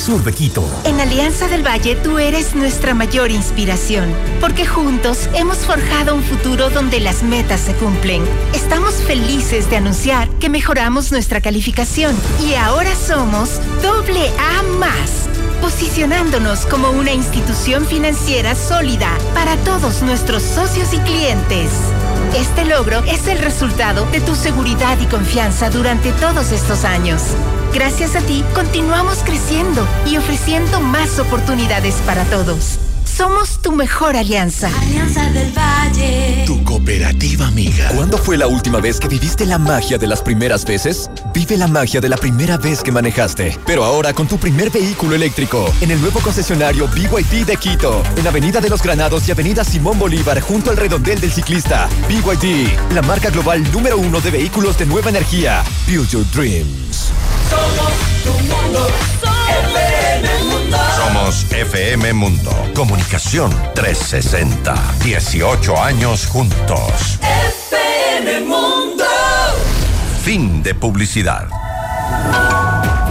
sur 0.01 0.23
de 0.23 0.33
Quito. 0.33 0.67
En 0.83 0.99
Alianza 0.99 1.47
del 1.47 1.65
Valle 1.65 1.95
tú 1.95 2.17
eres 2.17 2.55
nuestra 2.55 2.95
mayor 2.95 3.29
inspiración, 3.29 4.11
porque 4.39 4.65
juntos 4.65 5.29
hemos 5.35 5.59
forjado 5.59 6.15
un 6.15 6.23
futuro 6.23 6.71
donde 6.71 6.99
las 6.99 7.21
metas 7.21 7.61
se 7.61 7.73
cumplen. 7.75 8.23
Estamos 8.53 8.95
felices 8.95 9.69
de 9.69 9.77
anunciar 9.77 10.27
que 10.39 10.49
mejoramos 10.49 11.11
nuestra 11.11 11.39
calificación 11.39 12.15
y 12.43 12.55
ahora 12.55 12.95
somos 12.95 13.61
doble 13.83 14.27
A 14.39 14.63
más, 14.79 15.29
posicionándonos 15.61 16.65
como 16.65 16.89
una 16.89 17.13
institución 17.13 17.85
financiera 17.85 18.55
sólida 18.55 19.15
para 19.35 19.55
todos 19.57 20.01
nuestros 20.01 20.41
socios 20.41 20.93
y 20.93 20.97
clientes. 20.99 21.69
Este 22.35 22.65
logro 22.65 23.03
es 23.03 23.27
el 23.27 23.37
resultado 23.37 24.07
de 24.07 24.21
tu 24.21 24.35
seguridad 24.35 24.97
y 24.99 25.05
confianza 25.05 25.69
durante 25.69 26.11
todos 26.13 26.51
estos 26.51 26.85
años. 26.85 27.21
Gracias 27.73 28.15
a 28.17 28.19
ti, 28.21 28.43
continuamos 28.53 29.19
creciendo 29.23 29.87
y 30.05 30.17
ofreciendo 30.17 30.81
más 30.81 31.19
oportunidades 31.19 31.95
para 32.05 32.25
todos. 32.25 32.79
Somos 33.05 33.61
tu 33.61 33.71
mejor 33.71 34.15
alianza. 34.17 34.69
Alianza 34.81 35.29
del 35.31 35.51
Valle. 35.51 36.43
Tu 36.45 36.63
cooperativa 36.63 37.47
amiga. 37.47 37.89
¿Cuándo 37.95 38.17
fue 38.17 38.37
la 38.37 38.47
última 38.47 38.79
vez 38.79 38.99
que 38.99 39.07
viviste 39.07 39.45
la 39.45 39.57
magia 39.57 39.97
de 39.97 40.07
las 40.07 40.21
primeras 40.21 40.65
veces? 40.65 41.09
Vive 41.33 41.55
la 41.55 41.67
magia 41.67 42.01
de 42.01 42.09
la 42.09 42.17
primera 42.17 42.57
vez 42.57 42.81
que 42.81 42.91
manejaste. 42.91 43.57
Pero 43.65 43.83
ahora 43.83 44.13
con 44.13 44.27
tu 44.27 44.37
primer 44.37 44.69
vehículo 44.69 45.15
eléctrico. 45.15 45.71
En 45.81 45.91
el 45.91 46.01
nuevo 46.01 46.19
concesionario 46.19 46.87
BYD 46.87 47.45
de 47.45 47.57
Quito. 47.57 48.03
En 48.17 48.27
Avenida 48.27 48.59
de 48.59 48.69
los 48.69 48.81
Granados 48.81 49.27
y 49.27 49.31
Avenida 49.31 49.63
Simón 49.63 49.99
Bolívar 49.99 50.41
junto 50.41 50.71
al 50.71 50.77
redondel 50.77 51.21
del 51.21 51.31
ciclista. 51.31 51.87
BYD. 52.07 52.93
La 52.93 53.01
marca 53.01 53.29
global 53.29 53.63
número 53.71 53.97
uno 53.97 54.19
de 54.19 54.31
vehículos 54.31 54.77
de 54.77 54.85
nueva 54.85 55.09
energía. 55.09 55.63
Build 55.87 56.09
your 56.09 56.25
dreams. 56.31 57.11
Somos 57.51 57.93
tu 58.23 58.31
mundo. 58.49 58.87
Somos 60.95 61.45
FM 61.51 62.13
Mundo. 62.13 62.51
Comunicación 62.73 63.51
360. 63.75 64.73
18 65.03 65.83
años 65.83 66.27
juntos. 66.27 67.19
FM 67.19 68.41
Mundo. 68.47 69.05
Fin 70.23 70.63
de 70.63 70.73
publicidad. 70.75 71.47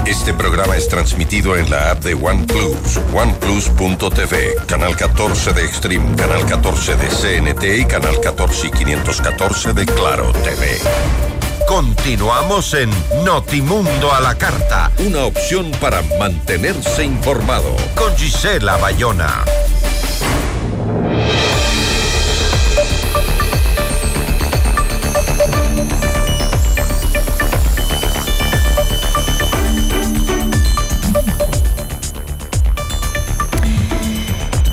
Este 0.07 0.33
programa 0.33 0.77
es 0.77 0.89
transmitido 0.89 1.57
en 1.57 1.71
la 1.71 1.91
app 1.91 2.03
de 2.03 2.15
OnePlus, 2.15 2.99
oneplus.tv, 3.15 4.57
canal 4.67 4.97
14 4.97 5.53
de 5.53 5.65
Extreme, 5.65 6.17
canal 6.17 6.45
14 6.47 6.97
de 6.97 7.09
CNT 7.09 7.65
y 7.81 7.85
canal 7.85 8.19
14 8.21 8.69
y 8.69 8.71
514 8.71 9.73
de 9.75 9.87
Claro 9.87 10.33
TV. 10.33 11.40
Continuamos 11.71 12.75
en 12.75 12.91
Notimundo 13.25 14.13
a 14.13 14.21
la 14.21 14.37
Carta, 14.37 14.91
una 15.07 15.25
opción 15.25 15.71
para 15.81 16.03
mantenerse 16.19 17.05
informado 17.05 17.77
con 17.95 18.13
Gisela 18.17 18.77
Bayona. 18.77 19.45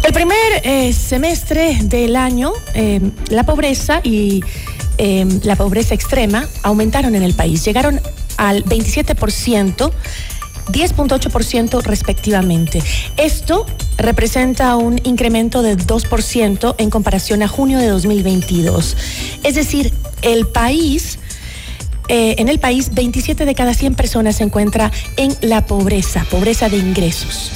El 0.03 0.13
primer 0.13 0.36
eh, 0.63 0.91
semestre 0.93 1.77
del 1.83 2.15
año, 2.15 2.53
eh, 2.73 2.99
la 3.29 3.43
pobreza 3.43 4.01
y 4.03 4.43
la 4.97 5.55
pobreza 5.55 5.93
extrema 5.93 6.47
aumentaron 6.63 7.15
en 7.15 7.23
el 7.23 7.33
país. 7.33 7.63
Llegaron 7.63 8.01
al 8.38 8.63
27%. 8.65 9.91
10.8% 10.67 11.81
respectivamente. 11.81 12.83
Esto 13.15 13.65
representa 13.97 14.75
un 14.75 14.99
incremento 15.05 15.62
del 15.62 15.77
2% 15.77 16.75
en 16.77 16.89
comparación 16.89 17.41
a 17.41 17.47
junio 17.47 17.79
de 17.79 17.88
2022. 17.88 18.97
Es 19.43 19.55
decir, 19.55 19.93
el 20.23 20.45
país 20.45 21.19
eh, 22.10 22.36
en 22.38 22.47
el 22.47 22.60
país, 22.60 22.93
27 22.93 23.45
de 23.45 23.55
cada 23.55 23.73
100 23.73 23.95
personas 23.95 24.38
se 24.38 24.43
encuentra 24.43 24.91
en 25.17 25.36
la 25.41 25.65
pobreza, 25.65 26.25
pobreza 26.29 26.69
de 26.69 26.77
ingresos. 26.77 27.51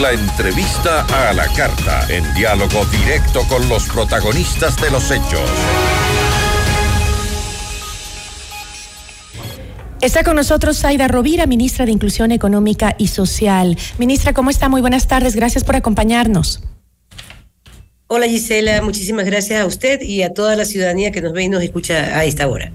La 0.00 0.12
entrevista 0.12 1.04
a 1.28 1.32
la 1.32 1.48
carta, 1.48 2.06
en 2.08 2.22
diálogo 2.34 2.84
directo 2.84 3.42
con 3.48 3.68
los 3.68 3.88
protagonistas 3.88 4.80
de 4.80 4.92
los 4.92 5.10
hechos. 5.10 5.50
Está 10.00 10.22
con 10.22 10.36
nosotros 10.36 10.78
Zaida 10.78 11.08
Rovira, 11.08 11.46
ministra 11.46 11.84
de 11.84 11.90
Inclusión 11.90 12.30
Económica 12.30 12.94
y 12.96 13.08
Social. 13.08 13.76
Ministra, 13.98 14.32
¿cómo 14.34 14.50
está? 14.50 14.68
Muy 14.68 14.82
buenas 14.82 15.08
tardes. 15.08 15.34
Gracias 15.34 15.64
por 15.64 15.74
acompañarnos. 15.74 16.62
Hola 18.06 18.28
Gisela, 18.28 18.80
muchísimas 18.82 19.26
gracias 19.26 19.60
a 19.60 19.66
usted 19.66 20.00
y 20.02 20.22
a 20.22 20.32
toda 20.32 20.54
la 20.54 20.64
ciudadanía 20.64 21.10
que 21.10 21.20
nos 21.20 21.32
ve 21.32 21.42
y 21.42 21.48
nos 21.48 21.62
escucha 21.62 22.16
a 22.16 22.24
esta 22.24 22.46
hora. 22.46 22.72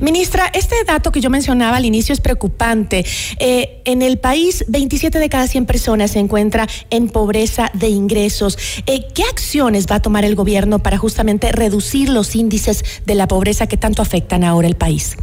Ministra, 0.00 0.50
este 0.54 0.76
dato 0.84 1.12
que 1.12 1.20
yo 1.20 1.30
mencionaba 1.30 1.76
al 1.76 1.84
inicio 1.84 2.12
es 2.12 2.20
preocupante. 2.20 3.04
Eh, 3.38 3.82
en 3.84 4.02
el 4.02 4.18
país, 4.18 4.64
27 4.68 5.18
de 5.18 5.28
cada 5.28 5.46
100 5.46 5.66
personas 5.66 6.12
se 6.12 6.18
encuentra 6.18 6.68
en 6.90 7.08
pobreza 7.08 7.70
de 7.74 7.88
ingresos. 7.88 8.58
Eh, 8.86 9.06
¿Qué 9.14 9.22
acciones 9.24 9.86
va 9.90 9.96
a 9.96 10.02
tomar 10.02 10.24
el 10.24 10.34
gobierno 10.34 10.78
para 10.78 10.98
justamente 10.98 11.52
reducir 11.52 12.08
los 12.08 12.36
índices 12.36 12.84
de 13.06 13.14
la 13.14 13.28
pobreza 13.28 13.66
que 13.66 13.76
tanto 13.76 14.02
afectan 14.02 14.44
ahora 14.44 14.68
el 14.68 14.76
país? 14.76 15.16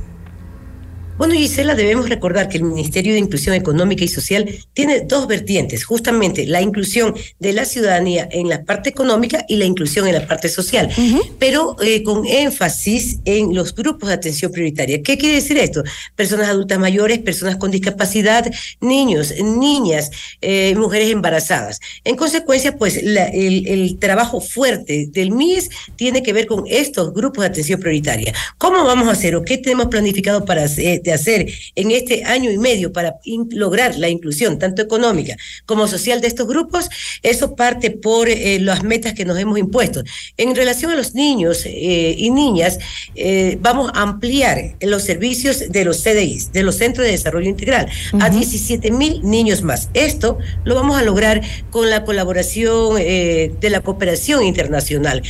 Bueno, 1.18 1.34
Gisela, 1.34 1.74
debemos 1.74 2.10
recordar 2.10 2.48
que 2.48 2.58
el 2.58 2.64
Ministerio 2.64 3.14
de 3.14 3.20
Inclusión 3.20 3.56
Económica 3.56 4.04
y 4.04 4.08
Social 4.08 4.48
tiene 4.74 5.02
dos 5.02 5.26
vertientes, 5.26 5.84
justamente 5.84 6.46
la 6.46 6.62
inclusión 6.62 7.16
de 7.40 7.54
la 7.54 7.66
ciudadanía 7.66 8.30
en 8.32 8.48
la 8.50 8.64
parte 8.64 8.90
económica 8.90 9.44
y 9.48 9.56
la 9.56 9.66
inclusión 9.66 10.06
en 10.08 10.14
la 10.14 10.28
parte 10.28 10.48
social, 10.48 10.92
pero 11.40 11.76
eh, 11.82 12.04
con 12.04 12.28
énfasis 12.28 13.18
en 13.26 13.56
los 13.56 13.74
grupos 13.74 14.10
de 14.10 14.16
atención 14.16 14.52
prioritaria. 14.52 15.02
¿Qué 15.02 15.18
quiere 15.18 15.36
decir 15.36 15.58
esto? 15.58 15.84
Personas 16.16 16.50
adultas 16.50 16.78
mayores, 16.78 17.18
personas 17.18 17.56
con 17.56 17.72
discapacidad, 17.72 18.46
niños, 18.80 19.34
niñas, 19.42 20.12
eh, 20.42 20.76
mujeres 20.76 21.10
embarazadas. 21.10 21.80
En 22.04 22.16
consecuencia, 22.16 22.78
pues 22.78 22.96
el, 22.96 23.18
el, 23.18 23.98
trabajo 23.98 24.40
fuerte 24.40 25.08
del 25.10 25.32
MIS 25.32 25.72
tiene 25.96 26.22
que 26.22 26.32
ver 26.32 26.46
con 26.46 26.66
estos 26.68 27.12
grupos 27.12 27.42
de 27.42 27.48
atención 27.48 27.80
prioritaria. 27.80 28.36
¿Cómo 28.60 28.84
vamos 28.84 29.08
a 29.08 29.14
hacer 29.14 29.36
o 29.36 29.42
qué 29.42 29.58
tenemos 29.58 29.88
planificado 29.88 30.46
para 30.46 30.66
hacer? 30.66 31.02
Hacer 31.14 31.48
en 31.76 31.92
este 31.92 32.24
año 32.24 32.52
y 32.52 32.58
medio 32.58 32.92
para 32.92 33.16
lograr 33.52 33.98
la 33.98 34.10
inclusión 34.10 34.60
tanto 34.60 34.82
económica 34.82 35.36
como 35.66 35.88
social 35.88 36.22
de 36.22 36.28
estos 36.28 36.48
grupos, 36.48 36.90
eso 37.24 37.56
parte 37.56 37.92
por 37.92 38.30
eh, 38.30 38.60
las 38.60 38.84
metas 38.84 39.14
que 39.14 39.26
nos 39.26 39.38
hemos 39.38 39.58
impuesto. 39.58 40.04
En 40.38 40.56
relación 40.56 40.92
a 40.92 40.96
los 40.96 41.14
niños 41.16 41.64
eh, 41.66 42.16
y 42.18 42.30
niñas, 42.30 42.80
eh, 43.16 43.58
vamos 43.62 43.92
a 43.94 44.02
ampliar 44.02 44.76
los 44.82 45.04
servicios 45.04 45.70
de 45.70 45.86
los 45.86 46.04
CDIs, 46.04 46.52
de 46.52 46.64
los 46.64 46.76
Centros 46.76 47.06
de 47.06 47.12
Desarrollo 47.12 47.50
Integral, 47.50 47.88
a 48.20 48.30
17 48.30 48.92
mil 48.92 49.22
niños 49.24 49.62
más. 49.62 49.90
Esto 49.94 50.38
lo 50.64 50.76
vamos 50.76 50.98
a 50.98 51.04
lograr 51.04 51.42
con 51.70 51.90
la 51.90 52.04
colaboración 52.04 52.96
de 52.98 53.70
la 53.70 53.82
cooperación 53.82 54.44
internacional. 54.44 55.22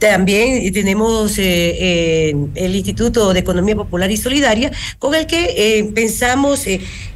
También 0.00 0.72
tenemos 0.72 1.38
eh, 1.38 1.42
eh, 1.78 2.34
el 2.54 2.74
Instituto 2.74 3.34
de 3.34 3.40
Economía 3.40 3.76
Popular 3.76 4.10
y 4.10 4.16
Solidaria, 4.16 4.72
con 4.98 5.14
el 5.14 5.26
que 5.26 5.78
eh, 5.78 5.84
pensamos 5.94 6.66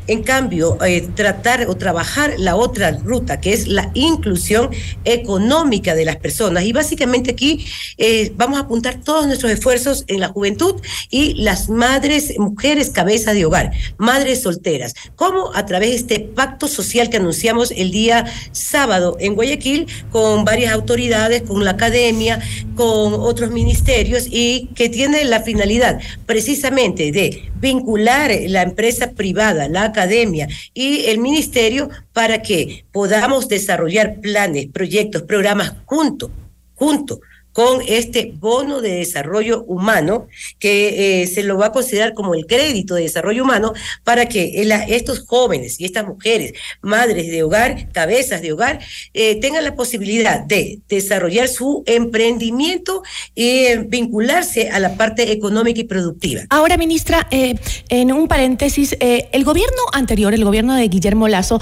en 0.07 0.23
cambio, 0.23 0.79
eh, 0.85 1.09
tratar 1.15 1.67
o 1.69 1.77
trabajar 1.77 2.35
la 2.39 2.57
otra 2.57 2.93
ruta, 2.93 3.41
que 3.41 3.53
es 3.53 3.69
la 3.69 3.91
inclusión 3.95 4.71
económica 5.05 5.95
de 5.95 6.05
las 6.05 6.17
personas. 6.17 6.65
Y 6.65 6.73
básicamente 6.73 7.31
aquí 7.31 7.65
eh, 7.99 8.33
vamos 8.37 8.59
a 8.59 8.63
apuntar 8.63 9.01
todos 9.03 9.27
nuestros 9.27 9.53
esfuerzos 9.53 10.05
en 10.07 10.21
la 10.21 10.29
juventud 10.29 10.81
y 11.11 11.35
las 11.35 11.69
madres, 11.69 12.39
mujeres 12.39 12.91
cabeza 12.91 13.33
de 13.33 13.45
hogar, 13.45 13.73
madres 13.97 14.43
solteras. 14.43 14.95
¿Cómo? 15.17 15.51
A 15.55 15.65
través 15.67 15.91
de 15.91 15.97
este 15.97 16.21
pacto 16.21 16.69
social 16.69 17.09
que 17.09 17.17
anunciamos 17.17 17.71
el 17.71 17.91
día 17.91 18.25
sábado 18.53 19.17
en 19.21 19.35
Guayaquil 19.35 19.87
con 20.11 20.45
varias 20.45 20.73
autoridades, 20.73 21.43
con 21.43 21.65
la 21.65 21.73
academia, 21.73 22.41
con 22.77 23.15
otros 23.15 23.51
ministerios 23.51 24.27
y 24.31 24.69
que 24.75 24.89
tiene 24.89 25.25
la 25.25 25.41
finalidad 25.41 26.01
precisamente 26.27 27.13
de 27.13 27.51
vincular 27.65 28.31
la 28.49 28.63
empresa 28.63 29.13
privada, 29.13 29.69
la 29.69 29.85
academia 29.95 30.49
y 30.75 31.07
el 31.07 31.19
ministerio 31.19 31.89
para 32.13 32.43
que 32.43 32.85
podamos 32.93 33.49
desarrollar 33.49 34.21
planes, 34.21 34.67
proyectos, 34.73 35.23
programas 35.23 35.73
juntos, 35.87 36.31
juntos 36.75 37.21
con 37.55 37.83
este 37.87 38.35
bono 38.35 38.81
de 38.81 38.97
desarrollo 38.97 39.63
humano 39.63 40.27
que 40.59 41.23
eh, 41.23 41.27
se 41.29 41.45
lo 41.45 41.57
va 41.57 41.67
a 41.67 41.73
considerar 41.73 42.13
como 42.13 42.35
el 42.35 42.47
crédito 42.47 42.97
de 42.97 43.03
desarrollo 43.03 43.45
humano 43.45 43.73
para 44.03 44.27
que 44.27 44.61
estos 44.89 45.21
jóvenes 45.21 45.81
y 45.81 45.85
estas 45.85 46.05
mujeres, 46.05 46.55
madres 46.83 47.29
de 47.29 47.45
hogar, 47.45 47.93
cabezas 47.93 48.43
de 48.43 48.53
hogar, 48.53 48.81
eh, 49.15 49.37
tengan 49.37 49.63
la 49.63 49.77
posibilidad 49.77 50.41
de 50.41 50.81
desarrollar 50.89 51.47
su 51.47 51.85
emprendimiento 51.87 53.05
y 53.37 53.67
eh, 53.67 53.85
vincularse 53.87 54.71
a 54.71 54.81
la 54.81 54.97
parte 54.97 55.31
económica 55.31 55.81
y 55.81 55.85
productiva. 55.85 56.43
Ahora, 56.51 56.77
ministra, 56.77 57.29
en 57.31 58.13
un 58.13 58.27
paréntesis, 58.27 58.97
el 58.99 59.45
gobierno 59.45 59.83
anterior, 59.93 60.35
el 60.35 60.45
gobierno 60.45 60.75
de 60.75 60.89
Guillermo 60.89 61.29
Lazo, 61.29 61.61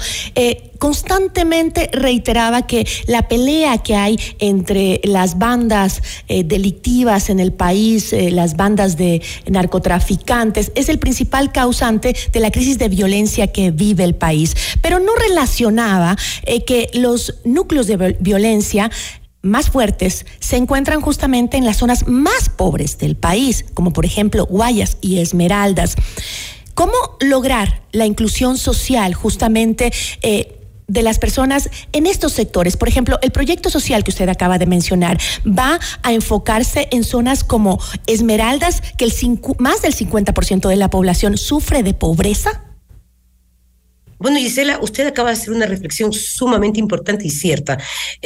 constantemente 0.79 1.89
reiteraba 1.93 2.67
que 2.67 2.85
la 3.07 3.27
pelea 3.27 3.77
que 3.77 3.95
hay 3.95 4.19
entre 4.39 4.99
las 5.03 5.37
bandas 5.37 5.82
eh, 6.27 6.43
delictivas 6.43 7.29
en 7.29 7.39
el 7.39 7.51
país, 7.51 8.13
eh, 8.13 8.31
las 8.31 8.55
bandas 8.55 8.97
de 8.97 9.21
narcotraficantes, 9.47 10.71
es 10.75 10.89
el 10.89 10.99
principal 10.99 11.51
causante 11.51 12.15
de 12.31 12.39
la 12.39 12.51
crisis 12.51 12.77
de 12.77 12.89
violencia 12.89 13.47
que 13.47 13.71
vive 13.71 14.03
el 14.03 14.15
país. 14.15 14.55
Pero 14.81 14.99
no 14.99 15.15
relacionaba 15.15 16.15
eh, 16.43 16.63
que 16.63 16.89
los 16.93 17.35
núcleos 17.43 17.87
de 17.87 18.17
violencia 18.19 18.89
más 19.41 19.69
fuertes 19.69 20.25
se 20.39 20.55
encuentran 20.55 21.01
justamente 21.01 21.57
en 21.57 21.65
las 21.65 21.77
zonas 21.77 22.07
más 22.07 22.49
pobres 22.49 22.97
del 22.97 23.15
país, 23.15 23.65
como 23.73 23.91
por 23.91 24.05
ejemplo 24.05 24.45
Guayas 24.45 24.97
y 25.01 25.19
Esmeraldas. 25.19 25.95
¿Cómo 26.73 26.93
lograr 27.19 27.83
la 27.91 28.05
inclusión 28.05 28.57
social 28.57 29.13
justamente 29.13 29.91
de 30.93 31.01
las 31.01 31.17
personas 31.17 31.69
en 31.91 32.05
estos 32.05 32.33
sectores. 32.33 32.77
Por 32.77 32.87
ejemplo, 32.87 33.17
el 33.21 33.31
proyecto 33.31 33.69
social 33.69 34.03
que 34.03 34.11
usted 34.11 34.29
acaba 34.29 34.59
de 34.59 34.67
mencionar 34.67 35.19
va 35.45 35.79
a 36.03 36.13
enfocarse 36.13 36.87
en 36.91 37.03
zonas 37.03 37.43
como 37.43 37.79
Esmeraldas, 38.05 38.81
que 38.97 39.05
el 39.05 39.13
más 39.57 39.81
del 39.81 39.95
50% 39.95 40.69
de 40.69 40.75
la 40.75 40.89
población 40.89 41.37
sufre 41.37 41.81
de 41.81 41.93
pobreza. 41.93 42.63
Bueno, 44.19 44.37
Gisela, 44.37 44.79
usted 44.81 45.07
acaba 45.07 45.31
de 45.31 45.37
hacer 45.37 45.51
una 45.51 45.65
reflexión 45.65 46.13
sumamente 46.13 46.79
importante 46.79 47.25
y 47.25 47.29
cierta. 47.29 47.77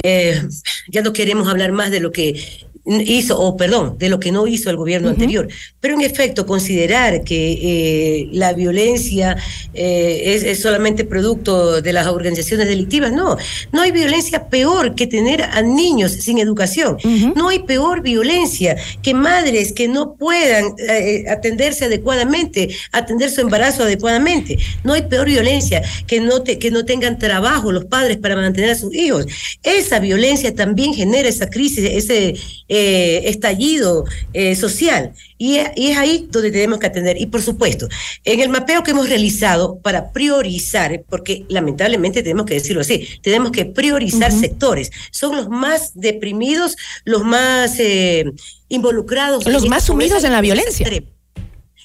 Eh, 0.03 0.43
ya 0.89 1.01
no 1.01 1.13
queremos 1.13 1.47
hablar 1.47 1.71
más 1.71 1.89
de 1.89 2.01
lo 2.01 2.11
que 2.11 2.66
hizo, 2.87 3.39
o 3.39 3.57
perdón, 3.57 3.97
de 3.97 4.09
lo 4.09 4.19
que 4.19 4.31
no 4.31 4.47
hizo 4.47 4.69
el 4.69 4.77
gobierno 4.77 5.09
anterior. 5.09 5.47
Pero 5.79 5.95
en 5.95 6.01
efecto, 6.01 6.45
considerar 6.45 7.23
que 7.23 7.51
eh, 7.61 8.29
la 8.31 8.53
violencia 8.53 9.37
eh, 9.73 10.41
es, 10.45 10.61
solamente 10.61 11.03
producto 11.03 11.81
de 11.81 11.93
las 11.93 12.07
organizaciones 12.07 12.67
delictivas, 12.67 13.11
no. 13.11 13.37
No 13.71 13.81
hay 13.81 13.91
violencia 13.91 14.47
peor 14.47 14.95
que 14.95 15.05
tener 15.05 15.43
a 15.43 15.61
niños 15.61 16.13
sin 16.13 16.39
educación. 16.39 16.97
No 17.35 17.49
hay 17.49 17.59
peor 17.59 18.01
violencia 18.01 18.75
que 19.01 19.13
madres 19.13 19.73
que 19.73 19.87
no 19.87 20.15
puedan 20.15 20.73
eh, 20.77 21.25
atenderse 21.29 21.85
adecuadamente, 21.85 22.69
atender 22.91 23.29
su 23.29 23.41
embarazo 23.41 23.83
adecuadamente. 23.83 24.57
No 24.83 24.93
hay 24.93 25.03
peor 25.03 25.27
violencia 25.27 25.83
que 26.07 26.21
no, 26.21 26.41
te, 26.41 26.57
que 26.57 26.71
no 26.71 26.85
tengan 26.85 27.19
trabajo 27.19 27.71
los 27.71 27.85
padres 27.85 28.17
para 28.17 28.35
mantener 28.35 28.71
a 28.71 28.75
sus 28.75 28.93
hijos. 28.95 29.25
Esa 29.63 29.99
violencia 29.99 30.55
también 30.55 30.93
genera 30.93 31.27
esa 31.27 31.49
crisis, 31.49 31.83
ese 31.85 32.35
eh, 32.79 33.29
estallido 33.29 34.05
eh, 34.33 34.55
social. 34.55 35.13
Y, 35.39 35.57
es 35.57 35.97
ahí 35.97 36.27
donde 36.29 36.51
tenemos 36.51 36.77
que 36.77 36.85
atender. 36.85 37.19
Y 37.19 37.25
por 37.25 37.41
supuesto, 37.41 37.87
en 38.23 38.39
el 38.39 38.49
mapeo 38.49 38.83
que 38.83 38.91
hemos 38.91 39.09
realizado 39.09 39.79
para 39.79 40.11
priorizar, 40.11 41.03
porque 41.09 41.45
lamentablemente 41.49 42.21
tenemos 42.21 42.45
que 42.45 42.53
decirlo 42.53 42.81
así, 42.81 43.07
tenemos 43.23 43.51
que 43.51 43.65
priorizar 43.65 44.31
sectores. 44.31 44.91
Son 45.11 45.35
los 45.35 45.49
más 45.49 45.91
deprimidos, 45.95 46.75
los 47.03 47.23
más 47.23 47.79
eh, 47.79 48.25
involucrados. 48.69 49.47
Los 49.47 49.67
más 49.67 49.85
sumidos 49.85 50.23
en 50.23 50.33
la 50.33 50.41
violencia 50.41 50.87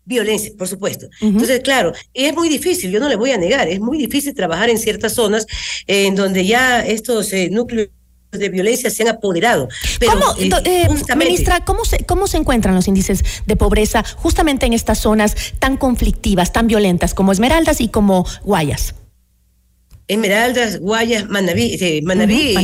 violencia, 0.04 0.50
por 0.58 0.66
supuesto. 0.66 1.08
Entonces, 1.20 1.60
claro, 1.60 1.92
es 2.12 2.34
muy 2.34 2.48
difícil, 2.48 2.90
yo 2.90 2.98
no 2.98 3.08
le 3.08 3.14
voy 3.14 3.30
a 3.30 3.38
negar, 3.38 3.68
es 3.68 3.78
muy 3.78 3.98
difícil 3.98 4.34
trabajar 4.34 4.68
en 4.68 4.78
ciertas 4.78 5.14
zonas 5.14 5.46
en 5.86 6.16
donde 6.16 6.44
ya 6.44 6.84
estos 6.84 7.32
eh, 7.32 7.50
núcleos 7.52 7.88
de 8.38 8.48
violencia 8.48 8.90
se 8.90 9.02
han 9.02 9.10
apoderado. 9.10 9.68
Pero, 9.98 10.12
¿Cómo, 10.12 10.34
eh, 10.64 10.88
ministra, 11.16 11.64
¿cómo 11.64 11.84
se, 11.84 12.04
¿cómo 12.04 12.26
se 12.26 12.38
encuentran 12.38 12.74
los 12.74 12.88
índices 12.88 13.22
de 13.46 13.56
pobreza 13.56 14.04
justamente 14.16 14.66
en 14.66 14.72
estas 14.72 14.98
zonas 14.98 15.36
tan 15.58 15.76
conflictivas, 15.76 16.52
tan 16.52 16.66
violentas 16.66 17.14
como 17.14 17.32
Esmeraldas 17.32 17.80
y 17.80 17.88
como 17.88 18.26
Guayas? 18.42 18.94
Esmeraldas, 20.08 20.78
Guayas, 20.78 21.28
Manaví, 21.28 21.76
eh, 21.80 22.00
Manaví, 22.02 22.54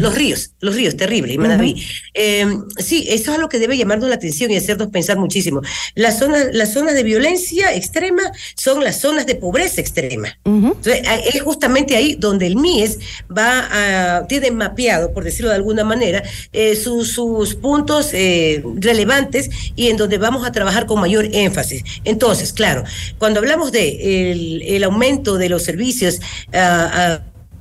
los 0.00 0.14
ríos, 0.14 0.52
los 0.60 0.74
ríos, 0.74 0.96
terrible, 0.96 1.36
Manaví. 1.38 1.82
Em, 2.14 2.64
sí, 2.78 3.06
eso 3.08 3.32
es 3.32 3.38
lo 3.38 3.48
que 3.48 3.58
debe 3.58 3.76
llamarnos 3.76 4.08
la 4.08 4.16
atención 4.16 4.50
y 4.50 4.56
hacernos 4.56 4.88
pensar 4.88 5.18
muchísimo. 5.18 5.60
Las 5.94 6.18
zonas, 6.18 6.48
las 6.52 6.72
zonas 6.72 6.94
de 6.94 7.02
violencia 7.02 7.74
extrema 7.74 8.22
son 8.56 8.82
las 8.82 9.00
zonas 9.00 9.26
de 9.26 9.34
pobreza 9.34 9.80
extrema. 9.80 10.38
Entonces, 10.44 11.02
es 11.32 11.42
justamente 11.42 11.96
ahí 11.96 12.16
donde 12.18 12.46
el 12.46 12.56
MIES 12.56 12.98
va 13.30 14.18
a, 14.18 14.26
tiene 14.26 14.50
mapeado, 14.50 15.12
por 15.12 15.24
decirlo 15.24 15.50
de 15.50 15.56
alguna 15.56 15.84
manera, 15.84 16.22
eh, 16.52 16.76
sus, 16.76 17.12
sus, 17.12 17.54
puntos 17.54 18.10
eh, 18.12 18.62
relevantes 18.76 19.50
y 19.76 19.88
en 19.88 19.96
donde 19.96 20.18
vamos 20.18 20.46
a 20.46 20.52
trabajar 20.52 20.86
con 20.86 21.00
mayor 21.00 21.28
énfasis. 21.32 21.84
Entonces, 22.04 22.52
claro, 22.52 22.84
cuando 23.18 23.40
hablamos 23.40 23.72
de 23.72 24.32
el, 24.32 24.82
aumento 24.84 25.38
de 25.38 25.48
los 25.48 25.62
servicios 25.62 26.20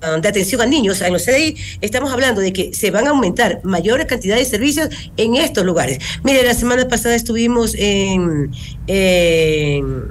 de 0.02 0.28
atención 0.28 0.62
a 0.62 0.66
niños 0.66 1.00
en 1.02 1.14
los 1.14 1.24
CDI, 1.26 1.56
estamos 1.82 2.12
hablando 2.12 2.42
de 2.42 2.52
que 2.52 2.74
se 2.74 2.90
van 2.90 3.08
a 3.08 3.12
aumentar 3.12 3.62
mayor 3.64 4.06
cantidad 4.08 4.36
de 4.36 4.46
servicios 4.46 4.90
en 5.18 5.36
estos 5.36 5.64
lugares. 5.64 6.00
Mire, 6.24 6.44
la 6.44 6.54
semana 6.54 6.88
pasada 6.88 7.16
estuvimos 7.16 7.76
en, 7.76 8.52
en 8.88 10.08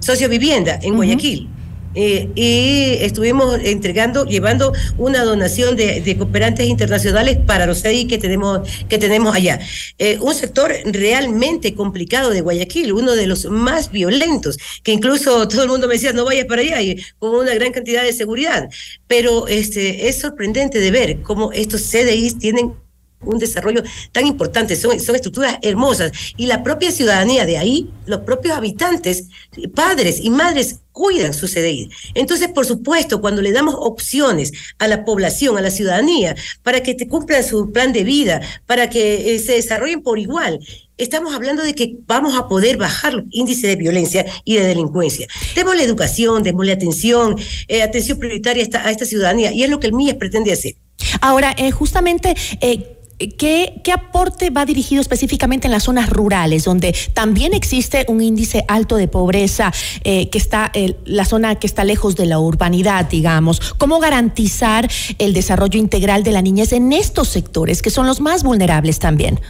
Sociovivienda, 0.00 0.78
en 0.82 0.94
Guayaquil. 0.94 1.48
Eh, 1.94 2.28
y 2.34 3.04
estuvimos 3.04 3.58
entregando, 3.62 4.24
llevando 4.24 4.72
una 4.98 5.24
donación 5.24 5.76
de, 5.76 6.16
cooperantes 6.18 6.66
internacionales 6.66 7.38
para 7.46 7.66
los 7.66 7.82
CDI 7.82 8.06
que 8.06 8.18
tenemos, 8.18 8.68
que 8.88 8.98
tenemos 8.98 9.34
allá. 9.34 9.60
Eh, 9.98 10.18
un 10.20 10.34
sector 10.34 10.72
realmente 10.84 11.74
complicado 11.74 12.30
de 12.30 12.40
Guayaquil, 12.40 12.92
uno 12.92 13.12
de 13.14 13.26
los 13.26 13.46
más 13.46 13.90
violentos, 13.90 14.58
que 14.82 14.92
incluso 14.92 15.48
todo 15.48 15.62
el 15.62 15.68
mundo 15.68 15.88
me 15.88 15.94
decía, 15.94 16.12
no 16.12 16.24
vayas 16.24 16.46
para 16.46 16.62
allá, 16.62 16.80
y 16.80 17.02
con 17.18 17.34
una 17.34 17.54
gran 17.54 17.72
cantidad 17.72 18.02
de 18.02 18.12
seguridad. 18.12 18.68
Pero 19.06 19.48
este, 19.48 20.08
es 20.08 20.20
sorprendente 20.20 20.78
de 20.80 20.90
ver 20.90 21.22
cómo 21.22 21.52
estos 21.52 21.82
CDIs 21.82 22.38
tienen 22.38 22.72
un 23.24 23.38
desarrollo 23.38 23.82
tan 24.12 24.26
importante, 24.26 24.76
son, 24.76 24.98
son 25.00 25.16
estructuras 25.16 25.58
hermosas 25.62 26.12
y 26.36 26.46
la 26.46 26.62
propia 26.62 26.90
ciudadanía 26.90 27.46
de 27.46 27.58
ahí, 27.58 27.90
los 28.06 28.20
propios 28.20 28.56
habitantes, 28.56 29.28
padres 29.74 30.20
y 30.22 30.30
madres 30.30 30.80
cuidan 30.92 31.34
su 31.34 31.46
CDI. 31.46 31.90
Entonces, 32.14 32.48
por 32.48 32.66
supuesto, 32.66 33.20
cuando 33.20 33.42
le 33.42 33.52
damos 33.52 33.74
opciones 33.78 34.52
a 34.78 34.86
la 34.86 35.04
población, 35.04 35.56
a 35.56 35.62
la 35.62 35.70
ciudadanía, 35.70 36.36
para 36.62 36.82
que 36.82 36.94
te 36.94 37.08
cumplan 37.08 37.42
su 37.42 37.72
plan 37.72 37.92
de 37.92 38.04
vida, 38.04 38.40
para 38.66 38.88
que 38.88 39.34
eh, 39.34 39.38
se 39.38 39.52
desarrollen 39.52 40.02
por 40.02 40.18
igual, 40.18 40.60
estamos 40.98 41.34
hablando 41.34 41.62
de 41.62 41.74
que 41.74 41.96
vamos 42.06 42.36
a 42.36 42.46
poder 42.46 42.76
bajar 42.76 43.14
los 43.14 43.24
índices 43.30 43.62
de 43.62 43.76
violencia 43.76 44.26
y 44.44 44.56
de 44.56 44.66
delincuencia. 44.66 45.26
la 45.56 45.82
educación, 45.82 46.42
démosle 46.42 46.72
atención, 46.72 47.36
eh, 47.68 47.82
atención 47.82 48.18
prioritaria 48.18 48.62
a 48.62 48.64
esta, 48.64 48.86
a 48.86 48.90
esta, 48.90 49.06
ciudadanía, 49.06 49.52
y 49.52 49.64
es 49.64 49.70
lo 49.70 49.80
que 49.80 49.86
el 49.86 49.94
MIES 49.94 50.14
pretende 50.16 50.52
hacer. 50.52 50.76
Ahora, 51.20 51.54
eh, 51.56 51.70
justamente... 51.70 52.34
¿Qué, 53.18 53.80
¿Qué, 53.84 53.92
aporte 53.92 54.50
va 54.50 54.64
dirigido 54.64 55.00
específicamente 55.00 55.68
en 55.68 55.72
las 55.72 55.84
zonas 55.84 56.10
rurales, 56.10 56.64
donde 56.64 56.94
también 57.14 57.54
existe 57.54 58.04
un 58.08 58.20
índice 58.20 58.64
alto 58.68 58.96
de 58.96 59.06
pobreza, 59.06 59.72
eh, 60.02 60.28
que 60.28 60.38
está 60.38 60.70
eh, 60.74 60.96
la 61.04 61.24
zona 61.24 61.54
que 61.56 61.66
está 61.66 61.84
lejos 61.84 62.16
de 62.16 62.26
la 62.26 62.38
urbanidad, 62.38 63.08
digamos? 63.08 63.60
¿Cómo 63.78 64.00
garantizar 64.00 64.90
el 65.18 65.34
desarrollo 65.34 65.78
integral 65.78 66.24
de 66.24 66.32
la 66.32 66.42
niñez 66.42 66.72
en 66.72 66.92
estos 66.92 67.28
sectores, 67.28 67.82
que 67.82 67.90
son 67.90 68.06
los 68.06 68.20
más 68.20 68.42
vulnerables 68.42 68.98
también? 68.98 69.40